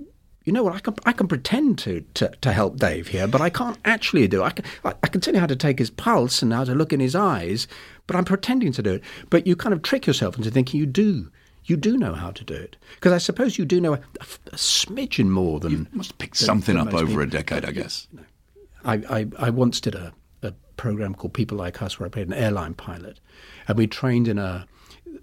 you 0.45 0.53
know 0.53 0.62
what? 0.62 0.75
I 0.75 0.81
can 0.81 0.95
I 1.05 1.12
can 1.12 1.29
pretend 1.29 1.79
to, 1.81 2.05
to, 2.15 2.29
to 2.41 2.53
help 2.53 2.79
Dave 2.79 3.09
here, 3.09 3.27
but 3.27 3.41
I 3.41 3.51
can't 3.51 3.79
actually 3.85 4.27
do. 4.27 4.43
It. 4.43 4.47
I 4.47 4.51
can 4.51 4.65
I, 4.85 4.95
I 5.03 5.09
can 5.09 5.21
tell 5.21 5.35
you 5.35 5.41
how 5.41 5.47
to 5.47 5.57
take 5.57 5.79
his 5.79 5.91
pulse 5.91 6.43
and 6.43 6.53
how 6.53 6.65
to 6.65 6.75
look 6.75 6.93
in 6.93 7.01
his 7.01 7.15
eyes, 7.15 7.69
but 8.07 8.17
I'm 8.17 8.25
pretending 8.25 8.73
to 8.73 8.83
do 8.83 8.95
it. 8.95 9.03
But 9.31 9.47
you 9.47 9.55
kind 9.55 9.73
of 9.73 9.83
trick 9.83 10.07
yourself 10.07 10.37
into 10.37 10.51
thinking 10.51 10.81
you 10.81 10.87
do 10.87 11.31
you 11.64 11.77
do 11.77 11.96
know 11.96 12.14
how 12.14 12.31
to 12.33 12.44
do 12.44 12.55
it. 12.55 12.77
Because 12.94 13.12
I 13.12 13.18
suppose 13.18 13.59
you 13.59 13.64
do 13.64 13.81
know 13.81 13.94
a, 13.94 14.01
a, 14.20 14.57
smidgen 14.57 15.29
more 15.29 15.61
than. 15.61 15.72
You 15.72 15.87
must 15.92 16.18
pick 16.18 16.35
something 16.35 16.77
up 16.77 16.92
over 16.92 17.07
people. 17.07 17.22
a 17.22 17.27
decade, 17.27 17.64
I 17.64 17.72
guess. 17.72 18.09
I, 18.85 18.94
I, 19.09 19.27
I 19.38 19.51
once 19.51 19.81
did 19.81 19.94
a, 19.94 20.12
a 20.42 20.53
program 20.77 21.14
called 21.14 21.35
People 21.35 21.59
Like 21.59 21.81
Us 21.83 21.98
where 21.98 22.07
I 22.07 22.11
played 22.11 22.29
an 22.29 22.35
airline 22.35 22.75
pilot. 22.75 23.20
And 23.68 23.79
we 23.79 23.87
trained 23.87 24.29
in 24.29 24.38
a. 24.38 24.66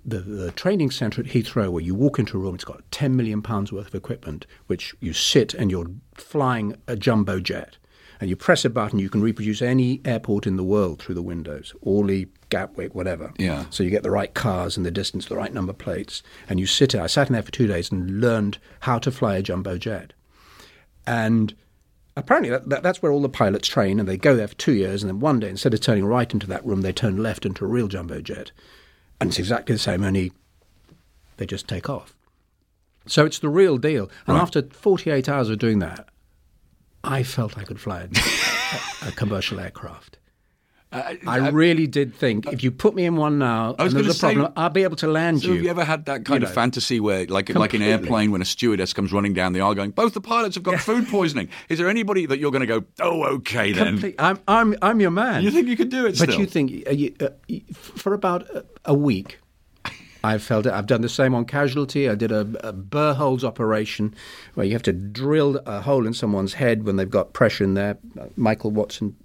The, 0.06 0.20
the 0.20 0.52
training 0.52 0.92
centre 0.92 1.22
at 1.22 1.28
Heathrow, 1.28 1.72
where 1.72 1.84
you 1.84 1.94
walk 1.94 2.20
into 2.20 2.38
a 2.38 2.40
room, 2.40 2.56
it's 2.56 2.64
got 2.64 2.90
£10 2.92 3.14
million 3.14 3.42
worth 3.42 3.74
of 3.74 3.96
equipment, 3.96 4.46
which 4.68 4.96
you 5.00 5.14
sit 5.14 5.54
and 5.54 5.70
you're 5.70 5.90
flying 6.14 6.76
a 6.88 6.96
jumbo 6.96 7.40
jet 7.40 7.78
and 8.20 8.30
you 8.30 8.36
press 8.36 8.66
a 8.66 8.70
button, 8.70 9.00
you 9.00 9.10
can 9.10 9.22
reproduce 9.22 9.62
any 9.62 10.02
airport 10.06 10.46
in 10.46 10.58
the 10.58 10.64
world 10.64 11.02
through 11.02 11.16
the 11.16 11.22
windows, 11.22 11.74
Orly, 11.82 12.28
Gatwick, 12.50 12.96
whatever. 12.96 13.32
Yeah. 13.38 13.66
So 13.70 13.84
you 13.84 13.90
get 13.90 14.04
the 14.04 14.12
right 14.12 14.34
cars 14.34 14.78
and 14.78 14.86
the 14.86 14.92
distance, 14.92 15.26
the 15.26 15.36
right 15.36 15.54
number 15.54 15.74
plates, 15.74 16.24
and 16.48 16.60
you 16.60 16.66
sit 16.66 16.92
there. 16.92 17.04
I 17.04 17.08
sat 17.08 17.28
in 17.28 17.34
there 17.34 17.44
for 17.44 17.52
two 17.52 17.68
days 17.68 17.92
and 17.92 18.20
learned 18.22 18.58
how 18.82 19.00
to 19.00 19.12
fly 19.12 19.38
a 19.38 19.42
jumbo 19.42 19.78
jet, 19.78 20.14
and 21.06 21.54
apparently 22.16 22.50
that, 22.50 22.70
that, 22.70 22.84
that's 22.84 23.02
where 23.02 23.12
all 23.12 23.22
the 23.22 23.30
pilots 23.30 23.68
train, 23.68 24.00
and 24.00 24.08
they 24.08 24.18
go 24.18 24.36
there 24.36 24.48
for 24.48 24.56
two 24.56 24.74
years, 24.74 25.04
and 25.04 25.10
then 25.10 25.20
one 25.20 25.40
day, 25.40 25.50
instead 25.50 25.74
of 25.74 25.82
turning 25.82 26.06
right 26.06 26.34
into 26.34 26.48
that 26.48 26.66
room, 26.66 26.82
they 26.82 26.94
turn 26.94 27.18
left 27.18 27.46
into 27.46 27.66
a 27.66 27.68
real 27.68 27.88
jumbo 27.88 28.22
jet, 28.22 28.52
and 29.22 29.30
it's 29.30 29.40
exactly 29.40 29.74
the 29.74 29.80
same, 29.80 30.04
only 30.04 30.32
they 31.38 31.46
just 31.46 31.68
take 31.68 31.90
off. 31.90 32.16
So 33.08 33.26
it's 33.26 33.40
the 33.40 33.50
real 33.50 33.78
deal. 33.78 34.10
And 34.28 34.36
right. 34.36 34.42
after 34.42 34.62
48 34.62 35.28
hours 35.28 35.50
of 35.50 35.58
doing 35.58 35.80
that, 35.80 36.08
I 37.04 37.24
felt 37.24 37.58
I 37.58 37.64
could 37.64 37.80
fly 37.80 38.02
a, 38.02 39.08
a 39.08 39.12
commercial 39.14 39.60
aircraft. 39.60 40.19
Uh, 40.92 41.14
I, 41.28 41.40
I 41.40 41.50
really 41.50 41.86
did 41.86 42.16
think 42.16 42.48
if 42.48 42.64
you 42.64 42.72
put 42.72 42.96
me 42.96 43.06
in 43.06 43.16
one 43.16 43.38
now 43.38 43.76
and 43.78 43.92
there's 43.92 44.08
a 44.08 44.14
say, 44.14 44.34
problem, 44.34 44.54
I'll 44.56 44.72
be 44.72 44.82
able 44.82 44.96
to 44.98 45.08
land 45.08 45.42
so 45.42 45.50
you. 45.50 45.54
Have 45.54 45.64
you 45.64 45.70
ever 45.70 45.84
had 45.84 46.06
that 46.06 46.26
kind 46.26 46.42
you 46.42 46.48
of 46.48 46.50
know, 46.50 46.56
fantasy 46.56 47.00
where, 47.00 47.28
like, 47.28 47.46
completely. 47.46 47.60
like 47.60 47.74
an 47.76 47.82
airplane, 47.84 48.32
when 48.32 48.42
a 48.42 48.46
stewardess 48.46 48.92
comes 48.92 49.14
running 49.14 49.34
down 49.36 49.54
the 49.54 49.62
aisle 49.62 49.76
going, 49.76 49.92
"Both 49.92 50.16
the 50.16 50.22
pilots 50.22 50.56
have 50.56 50.64
got 50.64 50.80
food 50.80 51.08
poisoning." 51.08 51.50
Is 51.70 51.78
there 51.78 51.90
anybody 51.90 52.26
that 52.26 52.40
you're 52.40 52.50
going 52.50 52.62
to 52.62 52.66
go, 52.68 52.84
"Oh, 53.00 53.24
okay 53.36 53.72
then"? 53.72 53.88
Complete, 53.88 54.16
I'm, 54.18 54.40
I'm, 54.48 54.76
I'm 54.82 55.00
your 55.00 55.12
man. 55.12 55.44
You 55.44 55.52
think 55.52 55.68
you 55.68 55.78
could 55.78 55.90
do 55.90 56.08
it? 56.08 56.18
But 56.18 56.30
still? 56.30 56.40
you 56.40 56.48
think 56.48 56.88
uh, 56.88 56.92
you, 56.92 57.14
uh, 57.20 57.30
for 57.74 58.16
about 58.16 58.50
a, 58.50 58.66
a 58.86 58.96
week, 58.96 59.38
I've 60.24 60.42
felt 60.42 60.66
it. 60.66 60.74
I've 60.74 60.88
done 60.88 61.02
the 61.02 61.10
same 61.10 61.36
on 61.36 61.46
Casualty. 61.46 62.10
I 62.10 62.16
did 62.16 62.32
a, 62.32 62.48
a 62.62 62.74
burr 62.74 63.14
holes 63.14 63.44
operation 63.44 64.16
where 64.56 64.66
you 64.66 64.74
have 64.74 64.84
to 64.84 64.94
drill 64.94 65.62
a 65.68 65.82
hole 65.82 66.08
in 66.08 66.14
someone's 66.14 66.56
head 66.56 66.84
when 66.84 66.96
they've 66.96 67.10
got 67.10 67.34
pressure 67.34 67.64
in 67.64 67.76
there. 67.76 68.00
Uh, 68.20 68.26
Michael 68.36 68.72
Watson 68.72 69.16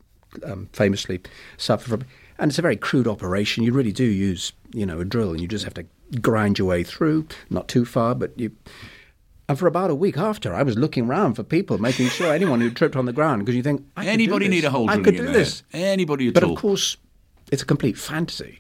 um, 0.45 0.69
famously 0.73 1.21
suffer 1.57 1.89
from, 1.89 2.05
and 2.39 2.51
it's 2.51 2.59
a 2.59 2.63
very 2.63 2.77
crude 2.77 3.07
operation. 3.07 3.63
You 3.65 3.73
really 3.73 3.93
do 3.93 4.05
use, 4.05 4.53
you 4.73 4.85
know, 4.87 5.01
a 5.01 5.05
drill, 5.05 5.31
and 5.33 5.41
you 5.41 5.49
just 5.49 5.65
have 5.65 5.75
to 5.75 5.85
grind 6.21 6.59
your 6.59 6.69
way 6.69 6.83
through, 6.85 7.27
not 7.51 7.69
too 7.69 7.85
far, 7.85 8.15
but 8.15 8.39
you. 8.39 8.53
And 9.49 9.59
for 9.59 9.67
about 9.67 9.91
a 9.91 9.95
week 9.95 10.17
after, 10.17 10.55
I 10.55 10.63
was 10.63 10.79
looking 10.79 11.07
around 11.07 11.35
for 11.35 11.43
people, 11.43 11.77
making 11.79 12.09
sure 12.09 12.33
anyone 12.33 12.63
who 12.63 12.71
tripped 12.71 12.97
on 12.97 13.05
the 13.05 13.13
ground, 13.13 13.43
because 13.45 13.55
you 13.55 13.63
think 13.63 13.85
I 13.97 14.01
could 14.05 14.07
do 14.07 14.13
Anybody 14.13 14.49
need 14.49 14.65
a 14.65 14.71
hole 14.71 14.89
I 14.89 14.97
could 14.99 15.17
do 15.17 15.27
this. 15.31 15.63
Anybody 15.75 16.29
at 16.29 16.35
But 16.35 16.45
all? 16.45 16.53
of 16.55 16.59
course, 16.59 16.97
it's 17.53 17.63
a 17.63 17.67
complete 17.67 17.99
fantasy. 17.99 18.59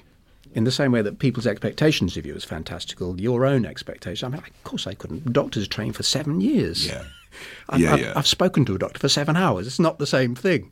In 0.53 0.62
the 0.64 0.70
same 0.70 0.93
way 0.93 1.03
that 1.03 1.18
people's 1.18 1.49
expectations 1.49 2.16
of 2.16 2.25
you 2.25 2.35
is 2.37 2.45
fantastical, 2.45 3.20
your 3.20 3.45
own 3.45 3.66
expectation. 3.66 4.27
I 4.27 4.31
mean, 4.37 4.43
of 4.45 4.62
course, 4.62 4.87
I 4.87 4.95
couldn't. 4.95 5.33
Doctors 5.33 5.66
train 5.66 5.93
for 5.93 6.05
seven 6.05 6.41
years. 6.41 6.87
Yeah. 6.87 7.03
I've, 7.70 7.81
Yeah, 7.81 7.93
I've, 7.95 8.01
yeah. 8.01 8.12
I've 8.14 8.27
spoken 8.29 8.64
to 8.66 8.75
a 8.77 8.79
doctor 8.79 9.01
for 9.01 9.09
seven 9.09 9.37
hours. 9.37 9.66
It's 9.66 9.81
not 9.81 9.99
the 9.99 10.07
same 10.07 10.37
thing. 10.37 10.70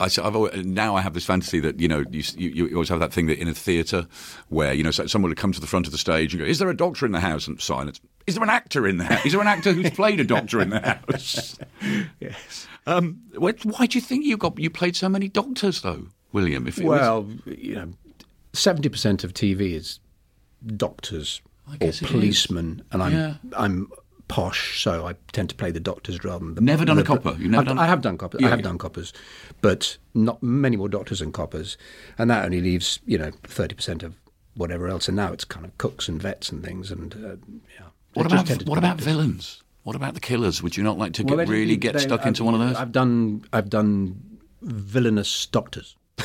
I, 0.00 0.08
have 0.24 0.34
always, 0.34 0.64
now 0.64 0.96
I 0.96 1.02
have 1.02 1.14
this 1.14 1.24
fantasy 1.26 1.60
that 1.60 1.78
you 1.78 1.86
know 1.86 2.04
you, 2.10 2.22
you, 2.36 2.66
you 2.66 2.74
always 2.74 2.88
have 2.88 3.00
that 3.00 3.12
thing 3.12 3.26
that 3.26 3.38
in 3.38 3.46
a 3.48 3.54
theatre 3.54 4.06
where 4.48 4.72
you 4.72 4.82
know 4.82 4.90
someone 4.90 5.30
would 5.30 5.36
come 5.38 5.52
to 5.52 5.60
the 5.60 5.66
front 5.66 5.86
of 5.86 5.92
the 5.92 5.98
stage 5.98 6.32
and 6.32 6.40
go, 6.42 6.46
"Is 6.48 6.58
there 6.58 6.70
a 6.70 6.76
doctor 6.76 7.04
in 7.06 7.12
the 7.12 7.20
house?" 7.20 7.46
and 7.46 7.60
silence. 7.60 8.00
Is 8.26 8.34
there 8.34 8.42
an 8.44 8.50
actor 8.50 8.86
in 8.88 8.96
the 8.98 9.04
house? 9.04 9.24
Is 9.26 9.32
there 9.32 9.40
an 9.40 9.46
actor 9.46 9.72
who's 9.72 9.90
played 9.90 10.18
a 10.20 10.24
doctor 10.24 10.60
in 10.60 10.70
the 10.70 10.80
house? 11.10 11.56
Yes. 12.20 12.66
Um, 12.86 13.20
why, 13.36 13.52
why 13.64 13.86
do 13.86 13.98
you 13.98 14.02
think 14.02 14.24
you 14.24 14.36
got 14.36 14.58
you 14.58 14.70
played 14.70 14.96
so 14.96 15.08
many 15.08 15.28
doctors 15.28 15.82
though, 15.82 16.06
William? 16.32 16.66
If 16.66 16.78
it 16.78 16.84
was- 16.84 17.00
Well, 17.00 17.28
you 17.46 17.74
know, 17.74 17.92
seventy 18.52 18.88
percent 18.88 19.22
of 19.24 19.34
TV 19.34 19.74
is 19.74 20.00
doctors 20.76 21.40
or 21.68 21.76
guess 21.76 22.00
it 22.02 22.06
is. 22.06 22.10
policemen, 22.10 22.82
and 22.92 23.02
I'm 23.02 23.12
Yeah. 23.12 23.34
I'm 23.56 23.90
posh, 24.30 24.82
so 24.82 25.06
I 25.06 25.14
tend 25.32 25.50
to 25.50 25.54
play 25.56 25.70
the 25.70 25.80
doctors 25.80 26.22
rather 26.24 26.44
than 26.44 26.54
the. 26.54 26.60
Never 26.60 26.84
done 26.84 26.98
a 26.98 27.04
copper? 27.04 27.30
You've 27.38 27.50
never 27.50 27.62
I've- 27.62 27.68
done- 27.68 27.78
I 27.78 27.86
have 27.86 28.00
done 28.00 28.16
coppers. 28.16 28.40
Yeah, 28.40 28.46
I 28.46 28.50
have 28.50 28.60
yeah. 28.60 28.64
done 28.64 28.78
coppers, 28.78 29.12
but 29.60 29.98
not 30.14 30.42
many 30.42 30.76
more 30.76 30.88
doctors 30.88 31.18
than 31.18 31.32
coppers, 31.32 31.76
and 32.16 32.30
that 32.30 32.44
only 32.44 32.60
leaves 32.60 33.00
you 33.04 33.18
know 33.18 33.32
thirty 33.44 33.74
percent 33.74 34.02
of 34.02 34.14
whatever 34.54 34.88
else. 34.88 35.08
And 35.08 35.16
now 35.16 35.32
it's 35.32 35.44
kind 35.44 35.66
of 35.66 35.76
cooks 35.78 36.08
and 36.08 36.22
vets 36.22 36.50
and 36.50 36.64
things, 36.64 36.90
and 36.90 37.12
uh, 37.14 37.36
yeah. 37.78 37.86
what 38.14 38.26
about 38.26 38.48
what 38.66 38.78
about 38.78 38.96
doctors. 38.98 39.06
villains? 39.06 39.62
What 39.82 39.96
about 39.96 40.14
the 40.14 40.20
killers? 40.20 40.62
Would 40.62 40.76
you 40.76 40.84
not 40.84 40.98
like 40.98 41.14
to 41.14 41.22
Well, 41.24 41.36
get, 41.38 41.48
really 41.48 41.76
get 41.76 41.94
they- 41.94 42.00
stuck 42.00 42.20
I've- 42.20 42.28
into 42.28 42.44
one 42.44 42.54
of 42.54 42.60
those? 42.60 42.76
I've 42.76 42.92
done 42.92 43.44
I've 43.52 43.68
done 43.70 44.38
villainous 44.62 45.46
doctors. 45.46 45.96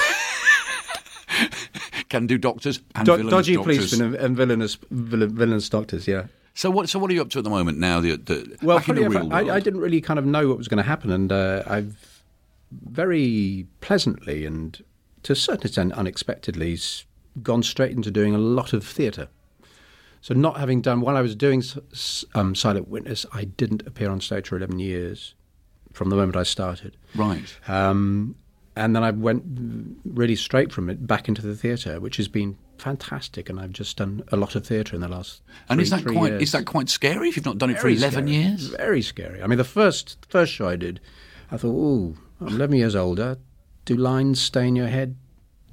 Can 2.10 2.28
do 2.28 2.38
doctors 2.38 2.80
and 2.93 3.06
Do- 3.06 3.14
villainous 3.18 3.32
dodgy 3.32 3.56
doctors. 3.56 3.78
policemen 3.78 4.14
and, 4.14 4.24
and 4.24 4.38
villainous 4.38 4.78
villain, 4.91 5.36
villainous 5.36 5.70
doctors. 5.70 6.08
Yeah. 6.08 6.26
So 6.56 6.72
what? 6.72 6.89
So 6.89 6.97
what 6.99 7.12
are 7.12 7.14
you 7.14 7.22
up 7.22 7.30
to 7.32 7.38
at 7.38 7.43
the 7.43 7.49
moment 7.49 7.78
now? 7.78 7.99
The, 7.99 8.16
the 8.16 8.58
Well, 8.64 8.78
back 8.78 8.89
in 8.89 8.95
the 8.95 9.10
real 9.10 9.28
world. 9.28 9.34
I, 9.34 9.56
I 9.56 9.60
didn't 9.60 9.82
really 9.82 10.01
kind 10.01 10.18
of 10.18 10.26
know 10.26 10.47
what 10.47 10.58
was 10.58 10.70
going 10.70 10.78
to 10.78 10.88
happen, 10.88 11.12
and 11.12 11.32
uh, 11.32 11.64
I've 11.68 12.24
very 12.72 13.68
pleasantly 13.82 14.45
and 14.45 14.84
to 15.24 15.34
a 15.34 15.36
certain 15.36 15.68
extent 15.68 15.93
unexpectedly 15.93 16.78
gone 17.43 17.62
straight 17.62 17.91
into 17.91 18.10
doing 18.10 18.34
a 18.34 18.38
lot 18.38 18.74
of 18.74 18.86
theatre. 18.86 19.28
So, 20.22 20.34
not 20.34 20.58
having 20.58 20.82
done 20.82 21.01
while 21.01 21.18
I 21.18 21.22
was 21.22 21.36
doing 21.36 21.62
um, 22.34 22.56
Silent 22.56 22.88
Witness, 22.88 23.26
I 23.34 23.43
didn't 23.43 23.86
appear 23.86 24.10
on 24.10 24.22
stage 24.22 24.47
for 24.47 24.56
eleven 24.58 24.80
years 24.80 25.36
from 25.91 26.10
the 26.10 26.16
moment 26.16 26.38
I 26.38 26.43
started. 26.43 26.95
right. 27.16 27.56
Um, 27.68 28.36
and 28.78 28.95
then 28.95 29.03
I 29.03 29.12
went 29.12 29.43
really 30.03 30.36
straight 30.36 30.72
from 30.74 30.89
it 30.89 31.08
back 31.08 31.28
into 31.30 31.41
the 31.41 31.56
theatre, 31.56 31.99
which 31.99 32.18
has 32.18 32.28
been 32.28 32.58
fantastic. 32.78 33.49
And 33.49 33.59
I've 33.59 33.71
just 33.71 33.97
done 33.97 34.23
a 34.32 34.38
lot 34.38 34.55
of 34.55 34.65
theatre 34.65 34.95
in 34.95 35.01
the 35.01 35.07
last. 35.07 35.41
And 35.69 35.78
three- 35.78 35.84
is 35.84 35.89
that 35.91 36.05
quite 36.05 36.32
years. 36.32 36.41
is 36.43 36.51
that 36.53 36.65
quite 36.65 36.89
scary 36.89 37.30
if 37.30 37.36
you've 37.36 37.45
not 37.45 37.57
done 37.57 37.69
it 37.69 37.80
for 37.80 37.88
eleven 37.88 38.28
scary. 38.28 38.32
years? 38.43 38.67
Very 38.67 39.01
scary. 39.01 39.41
I 39.41 39.47
mean, 39.47 39.57
the 39.57 39.63
first 39.63 40.17
first 40.30 40.51
show 40.53 40.67
I 40.67 40.76
did, 40.76 40.99
I 41.51 41.57
thought, 41.57 41.69
"Oh, 41.76 42.15
I'm 42.41 42.47
11 42.55 42.76
years 42.78 42.95
older. 42.95 43.38
Do 43.86 43.95
lines 43.95 44.41
stay 44.41 44.67
in 44.67 44.76
your 44.76 44.88
head? 44.88 45.15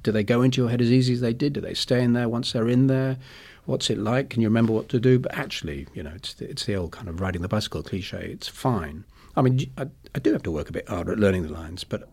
Do 0.02 0.12
they 0.12 0.24
go 0.24 0.42
into 0.42 0.60
your 0.60 0.70
head 0.70 0.80
as 0.80 0.90
easy 0.90 1.12
as 1.14 1.20
they 1.20 1.32
did? 1.32 1.52
Do 1.54 1.60
they 1.60 1.74
stay 1.74 2.02
in 2.02 2.12
there 2.12 2.28
once 2.28 2.52
they're 2.52 2.68
in 2.68 2.86
there? 2.88 3.18
What's 3.64 3.88
it 3.90 3.98
like? 3.98 4.30
Can 4.30 4.42
you 4.42 4.48
remember 4.48 4.72
what 4.72 4.88
to 4.90 5.00
do?" 5.00 5.18
But 5.18 5.34
actually, 5.34 5.86
you 5.94 6.02
know, 6.02 6.12
it's 6.14 6.34
the, 6.34 6.50
it's 6.50 6.64
the 6.66 6.74
old 6.76 6.92
kind 6.92 7.08
of 7.08 7.20
riding 7.20 7.42
the 7.42 7.48
bicycle 7.48 7.82
cliche. 7.82 8.28
It's 8.32 8.48
fine. 8.48 9.04
I 9.36 9.42
mean, 9.42 9.70
I, 9.78 9.86
I 10.14 10.18
do 10.18 10.32
have 10.32 10.42
to 10.42 10.50
work 10.50 10.68
a 10.68 10.72
bit 10.72 10.88
harder 10.88 11.12
at 11.12 11.18
learning 11.18 11.44
the 11.44 11.52
lines, 11.52 11.84
but 11.84 12.08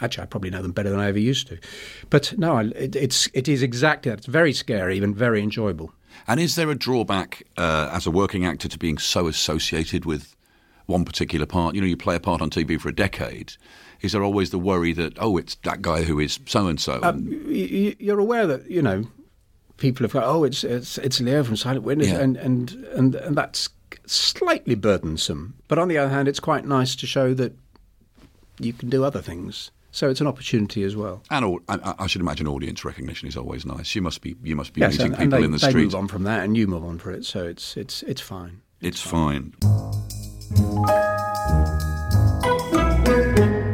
actually, 0.00 0.22
I 0.22 0.26
probably 0.26 0.50
know 0.50 0.62
them 0.62 0.72
better 0.72 0.90
than 0.90 1.00
I 1.00 1.08
ever 1.08 1.18
used 1.18 1.46
to. 1.48 1.58
But 2.10 2.34
no, 2.38 2.56
I, 2.56 2.62
it, 2.64 2.96
it's 2.96 3.28
it 3.34 3.48
is 3.48 3.62
exactly 3.62 4.10
that. 4.10 4.18
It's 4.18 4.26
very 4.26 4.52
scary 4.52 4.98
and 4.98 5.14
very 5.16 5.42
enjoyable. 5.42 5.92
And 6.26 6.38
is 6.40 6.54
there 6.54 6.70
a 6.70 6.74
drawback 6.74 7.42
uh, 7.56 7.90
as 7.92 8.06
a 8.06 8.10
working 8.10 8.44
actor 8.46 8.68
to 8.68 8.78
being 8.78 8.98
so 8.98 9.26
associated 9.26 10.04
with 10.04 10.36
one 10.86 11.04
particular 11.04 11.46
part? 11.46 11.74
You 11.74 11.80
know, 11.80 11.86
you 11.86 11.96
play 11.96 12.16
a 12.16 12.20
part 12.20 12.40
on 12.40 12.50
TV 12.50 12.80
for 12.80 12.88
a 12.88 12.94
decade. 12.94 13.54
Is 14.00 14.12
there 14.12 14.22
always 14.22 14.50
the 14.50 14.58
worry 14.58 14.92
that 14.92 15.14
oh, 15.18 15.36
it's 15.36 15.54
that 15.64 15.80
guy 15.82 16.02
who 16.04 16.18
is 16.20 16.38
so 16.46 16.66
and 16.66 16.80
so? 16.80 17.00
Um, 17.02 17.26
y- 17.46 17.68
y- 17.72 17.96
you're 17.98 18.18
aware 18.20 18.46
that 18.46 18.70
you 18.70 18.82
know 18.82 19.04
people 19.76 20.04
have 20.04 20.12
got 20.12 20.22
oh 20.24 20.44
it's 20.44 20.62
it's 20.62 20.98
it's 20.98 21.20
Leo 21.20 21.42
from 21.42 21.56
Silent 21.56 21.84
Witness 21.84 22.08
Yeah. 22.08 22.20
and, 22.20 22.36
and 22.36 22.70
and 22.94 23.14
and 23.16 23.36
that's 23.36 23.70
slightly 24.06 24.74
burdensome 24.76 25.54
but 25.68 25.78
on 25.78 25.88
the 25.88 25.98
other 25.98 26.10
hand 26.10 26.28
it's 26.28 26.38
quite 26.40 26.64
nice 26.66 26.94
to 26.96 27.06
show 27.06 27.34
that 27.34 27.56
you 28.60 28.72
can 28.72 28.88
do 28.88 29.02
other 29.04 29.20
things 29.22 29.70
so 29.94 30.10
it's 30.10 30.20
an 30.20 30.26
opportunity 30.26 30.82
as 30.82 30.94
well 30.96 31.22
And 31.30 31.44
au- 31.44 31.62
I, 31.68 31.94
I 32.00 32.06
should 32.08 32.20
imagine 32.20 32.46
audience 32.48 32.84
recognition 32.84 33.28
is 33.28 33.36
always 33.36 33.64
nice. 33.64 33.94
You 33.94 34.02
must 34.02 34.20
be 34.20 34.34
you 34.42 34.56
must 34.56 34.72
be 34.74 34.80
yes 34.80 34.92
meeting 34.98 35.12
and, 35.12 35.16
people 35.16 35.22
and 35.22 35.32
they, 35.42 35.44
in 35.46 35.50
the 35.52 35.58
they 35.58 35.68
street. 35.70 35.84
move 35.84 35.94
on 35.94 36.08
from 36.08 36.22
that 36.24 36.44
and 36.44 36.56
you 36.56 36.66
move 36.66 36.84
on 36.84 36.98
for 36.98 37.10
it 37.12 37.24
so 37.24 37.44
it's 37.46 37.76
it's 37.76 38.02
it's 38.02 38.20
fine 38.20 38.60
It's 38.80 39.00
fine. 39.00 39.54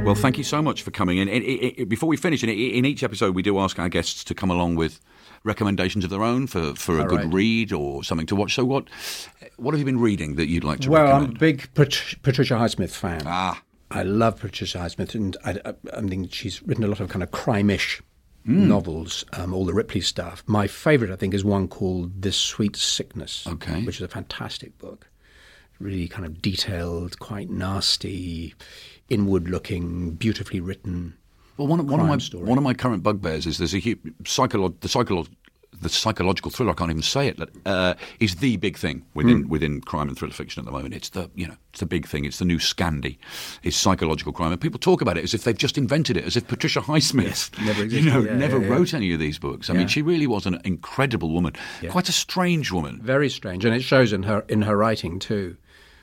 Well, 0.04 0.14
thank 0.16 0.38
you 0.38 0.44
so 0.44 0.60
much 0.60 0.82
for 0.82 0.90
coming 0.90 1.18
in. 1.18 1.28
It- 1.28 1.42
it- 1.44 1.74
it- 1.82 1.88
before 1.88 2.08
we 2.08 2.16
finish, 2.16 2.42
in, 2.42 2.48
in 2.48 2.84
each 2.84 3.02
episode, 3.04 3.34
we 3.34 3.42
do 3.42 3.58
ask 3.60 3.78
our 3.78 3.88
guests 3.88 4.24
to 4.24 4.34
come 4.34 4.50
along 4.50 4.74
with 4.74 4.98
recommendations 5.44 6.02
of 6.04 6.10
their 6.10 6.22
own 6.24 6.46
for, 6.48 6.74
for 6.74 6.98
a 6.98 7.02
All 7.02 7.08
good 7.08 7.24
right. 7.24 7.32
read 7.32 7.72
or 7.72 8.02
something 8.02 8.26
to 8.26 8.34
watch. 8.34 8.54
So, 8.54 8.64
what 8.64 8.88
what 9.56 9.72
have 9.72 9.78
you 9.78 9.84
been 9.84 10.00
reading 10.00 10.34
that 10.36 10.48
you'd 10.48 10.64
like 10.64 10.80
to 10.80 10.90
well 10.90 11.14
I'm 11.16 11.24
a 11.24 11.28
big 11.28 11.68
Pat- 11.74 12.16
Patricia 12.22 12.54
Highsmith 12.54 12.90
fan 12.90 13.22
ah, 13.26 13.60
I 13.90 14.02
love 14.04 14.38
Patricia 14.38 14.78
Highsmith, 14.78 15.14
and 15.14 15.36
I, 15.44 15.58
I, 15.64 15.74
I 15.96 16.00
think 16.02 16.32
she's 16.32 16.62
written 16.62 16.84
a 16.84 16.86
lot 16.88 17.00
of 17.00 17.08
kind 17.08 17.22
of 17.22 17.30
crime-ish 17.30 18.02
Hmm. 18.46 18.68
novels, 18.68 19.22
um, 19.34 19.52
all 19.52 19.66
the 19.66 19.74
Ripley 19.74 20.00
stuff. 20.00 20.42
My 20.46 20.66
favourite, 20.66 21.12
I 21.12 21.16
think, 21.16 21.34
is 21.34 21.44
one 21.44 21.68
called 21.68 22.22
This 22.22 22.36
Sweet 22.38 22.74
Sickness, 22.74 23.46
Okay. 23.46 23.82
which 23.84 23.96
is 23.96 24.02
a 24.02 24.08
fantastic 24.08 24.78
book. 24.78 25.08
Really 25.78 26.08
kind 26.08 26.24
of 26.24 26.40
detailed, 26.40 27.18
quite 27.18 27.50
nasty, 27.50 28.54
inward-looking, 29.10 30.12
beautifully 30.12 30.60
written. 30.60 31.14
well, 31.58 31.66
one, 31.68 31.80
of- 31.80 31.86
one 31.90 32.00
of 32.00 32.06
my 32.06 32.16
one 32.38 32.56
of 32.56 32.64
my 32.64 32.72
current 32.72 33.02
bugbears 33.02 33.44
is 33.46 33.58
there's 33.58 33.74
a 33.74 33.80
hu- 33.80 33.96
psycholo- 34.22 34.80
the 34.80 34.88
psycholo- 34.88 35.28
the 35.80 35.88
psychological 35.88 36.50
thriller. 36.50 36.72
I 36.72 36.74
can't 36.74 36.90
even 36.90 37.02
say 37.02 37.28
it. 37.28 37.38
Uh, 37.66 37.94
is 38.20 38.36
the 38.36 38.56
big 38.58 38.76
thing 38.76 39.04
within 39.14 39.42
Hmm. 39.42 39.48
within 39.48 39.80
crime 39.80 40.08
and 40.08 40.16
thriller 40.18 40.32
fiction 40.34 40.60
at 40.60 40.66
the 40.66 40.72
moment. 40.72 40.94
It's 40.94 41.08
the 41.10 41.30
you 41.34 41.46
know 41.46 41.54
it's 41.70 41.80
the 41.80 41.86
big 41.86 42.06
thing. 42.06 42.24
It's 42.24 42.38
the 42.38 42.44
new 42.44 42.58
Scandi. 42.58 43.18
It's 43.62 43.76
psychological 43.76 44.32
crime, 44.32 44.52
and 44.52 44.60
people 44.60 44.78
talk 44.78 45.00
about 45.00 45.16
it 45.18 45.24
as 45.24 45.34
if 45.34 45.44
they've 45.44 45.56
just 45.56 45.78
invented 45.78 46.16
it, 46.16 46.24
as 46.24 46.36
if 46.36 46.46
Patricia 46.48 46.80
Highsmith 46.80 47.24
Yes, 47.24 47.50
never 47.62 47.84
you 47.96 48.02
know 48.10 48.20
Yeah, 48.22 48.36
never 48.36 48.58
yeah, 48.58 48.66
yeah. 48.66 48.72
wrote 48.72 48.94
any 48.94 49.12
of 49.12 49.20
these 49.20 49.38
books. 49.38 49.70
I 49.70 49.72
mean, 49.74 49.88
she 49.88 50.02
really 50.02 50.26
was 50.26 50.46
an 50.46 50.60
incredible 50.64 51.30
woman, 51.30 51.54
quite 51.88 52.08
a 52.08 52.12
strange 52.12 52.70
woman. 52.72 53.00
Very 53.02 53.28
strange, 53.30 53.64
and 53.64 53.74
it 53.74 53.82
shows 53.82 54.12
in 54.12 54.24
her 54.24 54.44
in 54.48 54.62
her 54.62 54.76
writing 54.76 55.18
too. 55.18 55.56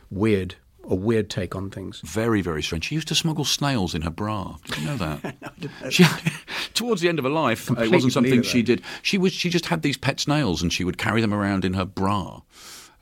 Weird, 0.10 0.56
a 0.88 0.96
weird 0.96 1.30
take 1.30 1.56
on 1.56 1.70
things. 1.70 2.02
Very, 2.04 2.42
very 2.42 2.64
strange. 2.64 2.86
She 2.86 2.96
used 2.96 3.08
to 3.10 3.16
smuggle 3.16 3.46
snails 3.46 3.94
in 3.94 4.02
her 4.04 4.10
bra. 4.10 4.58
Did 4.66 4.78
you 4.78 4.86
know 4.88 4.98
that? 4.98 5.36
she, 5.90 6.06
towards 6.74 7.02
the 7.02 7.10
end 7.10 7.20
of 7.20 7.26
her 7.26 7.32
life, 7.32 7.70
it 7.72 7.92
wasn't 7.92 8.14
something 8.14 8.42
she 8.44 8.62
did. 8.62 8.82
She 9.02 9.18
was. 9.18 9.34
She 9.34 9.50
just 9.50 9.68
had 9.68 9.82
these 9.82 9.98
pet 9.98 10.20
snails, 10.20 10.62
and 10.62 10.72
she 10.72 10.84
would 10.84 10.98
carry 10.98 11.22
them 11.22 11.34
around 11.34 11.66
in 11.66 11.74
her 11.74 11.86
bra. 11.86 12.42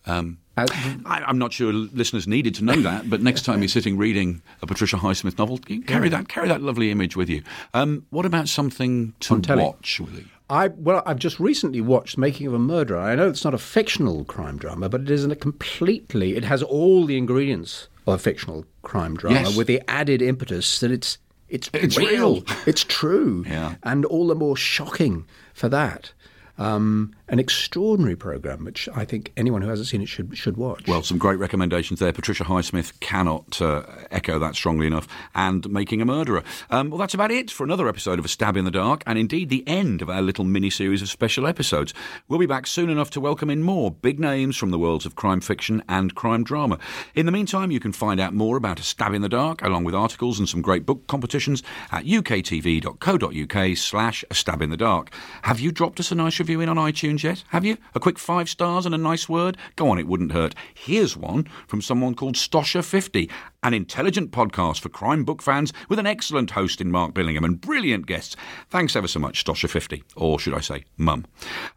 Um, 0.07 0.37
Uh, 0.57 0.65
I, 1.05 1.23
I'm 1.27 1.37
not 1.37 1.51
sure 1.51 1.73
listeners 1.73 2.27
needed 2.27 2.55
to 2.55 2.63
know 2.63 2.79
that, 2.81 3.09
but 3.09 3.21
next 3.21 3.43
time 3.43 3.61
you're 3.61 3.67
sitting 3.67 3.97
reading 3.97 4.41
a 4.61 4.67
Patricia 4.67 4.97
Highsmith 4.97 5.37
novel, 5.37 5.57
carry 5.87 6.09
that 6.09 6.29
carry 6.29 6.47
that 6.47 6.61
lovely 6.61 6.91
image 6.91 7.15
with 7.17 7.27
you. 7.29 7.43
Um, 7.73 8.05
what 8.09 8.25
about 8.25 8.47
something 8.47 9.13
to 9.21 9.35
watch, 9.55 9.99
Willie? 9.99 10.27
I 10.49 10.67
well, 10.67 11.01
I've 11.05 11.17
just 11.19 11.39
recently 11.39 11.81
watched 11.81 12.17
Making 12.17 12.47
of 12.47 12.53
a 12.53 12.59
Murderer. 12.59 12.99
I 12.99 13.15
know 13.15 13.29
it's 13.29 13.43
not 13.43 13.53
a 13.53 13.57
fictional 13.57 14.23
crime 14.25 14.57
drama, 14.57 14.89
but 14.89 15.01
it 15.01 15.09
is 15.09 15.25
a 15.25 15.35
completely. 15.35 16.35
It 16.35 16.43
has 16.43 16.61
all 16.61 17.05
the 17.05 17.17
ingredients 17.17 17.87
of 18.05 18.13
a 18.15 18.17
fictional 18.19 18.65
crime 18.83 19.15
drama, 19.17 19.39
Yes. 19.41 19.57
with 19.57 19.67
the 19.67 19.81
added 19.89 20.21
impetus 20.21 20.79
that 20.79 20.91
it's 20.91 21.17
it's, 21.47 21.69
It's 21.73 21.95
real, 21.97 22.35
real. 22.35 22.43
it's 22.65 22.83
true, 22.83 23.43
Yeah. 23.47 23.75
and 23.83 24.03
all 24.05 24.27
the 24.27 24.35
more 24.35 24.57
shocking 24.57 25.25
for 25.53 25.69
that. 25.69 26.11
Um, 26.57 27.13
an 27.27 27.39
extraordinary 27.39 28.15
program, 28.15 28.65
which 28.65 28.87
I 28.95 29.03
think 29.03 29.31
anyone 29.35 29.61
who 29.61 29.69
hasn't 29.69 29.87
seen 29.87 30.01
it 30.01 30.07
should 30.07 30.37
should 30.37 30.57
watch. 30.57 30.87
Well, 30.87 31.01
some 31.01 31.17
great 31.17 31.39
recommendations 31.39 31.99
there. 31.99 32.13
Patricia 32.13 32.43
Highsmith 32.43 32.99
cannot 32.99 33.61
uh, 33.61 33.83
echo 34.11 34.37
that 34.39 34.55
strongly 34.55 34.85
enough. 34.85 35.07
And 35.33 35.67
Making 35.69 36.01
a 36.01 36.05
Murderer. 36.05 36.43
Um, 36.69 36.89
well, 36.89 36.99
that's 36.99 37.13
about 37.13 37.31
it 37.31 37.49
for 37.49 37.63
another 37.63 37.87
episode 37.87 38.19
of 38.19 38.25
A 38.25 38.27
Stab 38.27 38.55
in 38.55 38.65
the 38.65 38.71
Dark, 38.71 39.03
and 39.07 39.17
indeed 39.17 39.49
the 39.49 39.67
end 39.67 40.01
of 40.01 40.09
our 40.09 40.21
little 40.21 40.45
mini 40.45 40.69
series 40.69 41.01
of 41.01 41.09
special 41.09 41.47
episodes. 41.47 41.93
We'll 42.27 42.39
be 42.39 42.45
back 42.45 42.67
soon 42.67 42.89
enough 42.89 43.09
to 43.11 43.19
welcome 43.19 43.49
in 43.49 43.63
more 43.63 43.89
big 43.89 44.19
names 44.19 44.55
from 44.55 44.69
the 44.69 44.79
worlds 44.79 45.05
of 45.05 45.15
crime 45.15 45.41
fiction 45.41 45.83
and 45.89 46.13
crime 46.13 46.43
drama. 46.43 46.77
In 47.15 47.25
the 47.25 47.31
meantime, 47.31 47.71
you 47.71 47.79
can 47.79 47.91
find 47.91 48.19
out 48.19 48.33
more 48.33 48.57
about 48.57 48.79
A 48.79 48.83
Stab 48.83 49.13
in 49.13 49.21
the 49.21 49.29
Dark, 49.29 49.63
along 49.63 49.83
with 49.83 49.95
articles 49.95 50.37
and 50.37 50.47
some 50.47 50.61
great 50.61 50.85
book 50.85 51.07
competitions, 51.07 51.63
at 51.91 52.05
uktv.co.uk 52.05 53.77
slash 53.77 54.23
A 54.29 54.35
Stab 54.35 54.61
in 54.61 54.69
the 54.69 54.77
Dark. 54.77 55.11
Have 55.43 55.59
you 55.59 55.71
dropped 55.71 55.99
us 55.99 56.11
a 56.11 56.15
nice 56.15 56.39
review 56.39 56.61
in 56.61 56.69
on 56.69 56.77
iTunes 56.77 57.14
yet? 57.23 57.43
Have 57.49 57.65
you? 57.65 57.77
A 57.93 57.99
quick 57.99 58.17
five 58.19 58.49
stars 58.49 58.85
and 58.85 58.95
a 58.95 58.97
nice 58.97 59.29
word? 59.29 59.57
Go 59.75 59.89
on, 59.89 59.99
it 59.99 60.07
wouldn't 60.07 60.31
hurt. 60.31 60.55
Here's 60.73 61.15
one 61.15 61.47
from 61.67 61.81
someone 61.81 62.15
called 62.15 62.35
Stosher50, 62.35 63.29
an 63.63 63.73
intelligent 63.73 64.31
podcast 64.31 64.79
for 64.81 64.89
crime 64.89 65.23
book 65.23 65.41
fans 65.41 65.73
with 65.89 65.97
an 65.97 66.05
excellent 66.05 66.51
host 66.51 66.79
in 66.79 66.91
Mark 66.91 67.13
Billingham 67.13 67.43
and 67.43 67.59
brilliant 67.59 68.05
guests. 68.05 68.35
Thanks 68.69 68.95
ever 68.95 69.07
so 69.07 69.19
much, 69.19 69.43
Stosher50, 69.43 70.03
or 70.15 70.39
should 70.39 70.53
I 70.53 70.59
say, 70.59 70.85
Mum. 70.97 71.25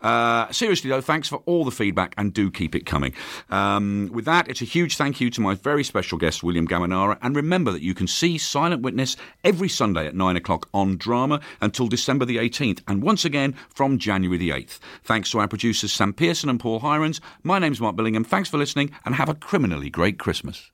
Uh, 0.00 0.50
seriously, 0.52 0.90
though, 0.90 1.00
thanks 1.00 1.28
for 1.28 1.42
all 1.46 1.64
the 1.64 1.70
feedback 1.70 2.14
and 2.18 2.34
do 2.34 2.50
keep 2.50 2.74
it 2.74 2.84
coming. 2.84 3.14
Um, 3.50 4.10
with 4.12 4.26
that, 4.26 4.48
it's 4.48 4.60
a 4.60 4.66
huge 4.66 4.96
thank 4.96 5.20
you 5.20 5.30
to 5.30 5.40
my 5.40 5.54
very 5.54 5.82
special 5.82 6.18
guest, 6.18 6.42
William 6.42 6.68
Gaminara, 6.68 7.18
and 7.22 7.34
remember 7.34 7.72
that 7.72 7.82
you 7.82 7.94
can 7.94 8.06
see 8.06 8.36
Silent 8.36 8.82
Witness 8.82 9.16
every 9.42 9.68
Sunday 9.68 10.06
at 10.06 10.14
9 10.14 10.36
o'clock 10.36 10.68
on 10.74 10.96
Drama 10.96 11.40
until 11.60 11.86
December 11.88 12.24
the 12.24 12.36
18th, 12.36 12.82
and 12.86 13.02
once 13.02 13.24
again 13.24 13.54
from 13.74 13.98
January 13.98 14.36
the 14.36 14.50
8th. 14.50 14.78
Thanks 15.28 15.34
to 15.34 15.40
our 15.40 15.48
producers 15.48 15.92
Sam 15.92 16.14
Pearson 16.14 16.48
and 16.48 16.58
Paul 16.58 16.80
Hirons. 16.80 17.20
My 17.42 17.58
name's 17.58 17.82
Mark 17.82 17.94
Billingham. 17.96 18.26
Thanks 18.26 18.48
for 18.48 18.56
listening 18.56 18.92
and 19.04 19.14
have 19.14 19.28
a 19.28 19.34
criminally 19.34 19.90
great 19.90 20.18
Christmas. 20.18 20.72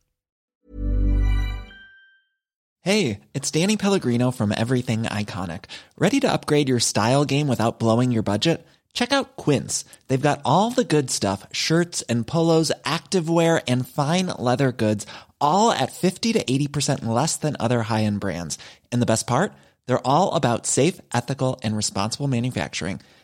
Hey, 2.83 3.19
it's 3.35 3.51
Danny 3.51 3.77
Pellegrino 3.77 4.31
from 4.31 4.53
Everything 4.53 5.03
Iconic. 5.07 5.65
Ready 5.99 6.21
to 6.21 6.33
upgrade 6.33 6.69
your 6.69 6.79
style 6.79 7.25
game 7.25 7.49
without 7.49 7.81
blowing 7.81 8.13
your 8.13 8.23
budget? 8.23 8.65
Check 8.93 9.11
out 9.11 9.37
Quince. 9.37 9.85
They've 10.07 10.23
got 10.23 10.41
all 10.45 10.71
the 10.71 10.85
good 10.85 11.11
stuff 11.11 11.45
shirts 11.51 12.03
and 12.03 12.25
polos, 12.25 12.71
activewear, 12.85 13.61
and 13.67 13.89
fine 13.89 14.27
leather 14.39 14.71
goods, 14.71 15.05
all 15.41 15.73
at 15.73 15.91
50 15.91 16.33
to 16.35 16.45
80% 16.45 17.05
less 17.05 17.37
than 17.37 17.57
other 17.59 17.83
high 17.83 18.05
end 18.05 18.21
brands. 18.21 18.57
And 18.93 19.03
the 19.03 19.07
best 19.07 19.27
part? 19.27 19.53
They're 19.87 20.07
all 20.07 20.37
about 20.37 20.65
safe, 20.65 21.01
ethical, 21.13 21.59
and 21.65 21.77
responsible 21.77 22.29
manufacturing. 22.29 23.01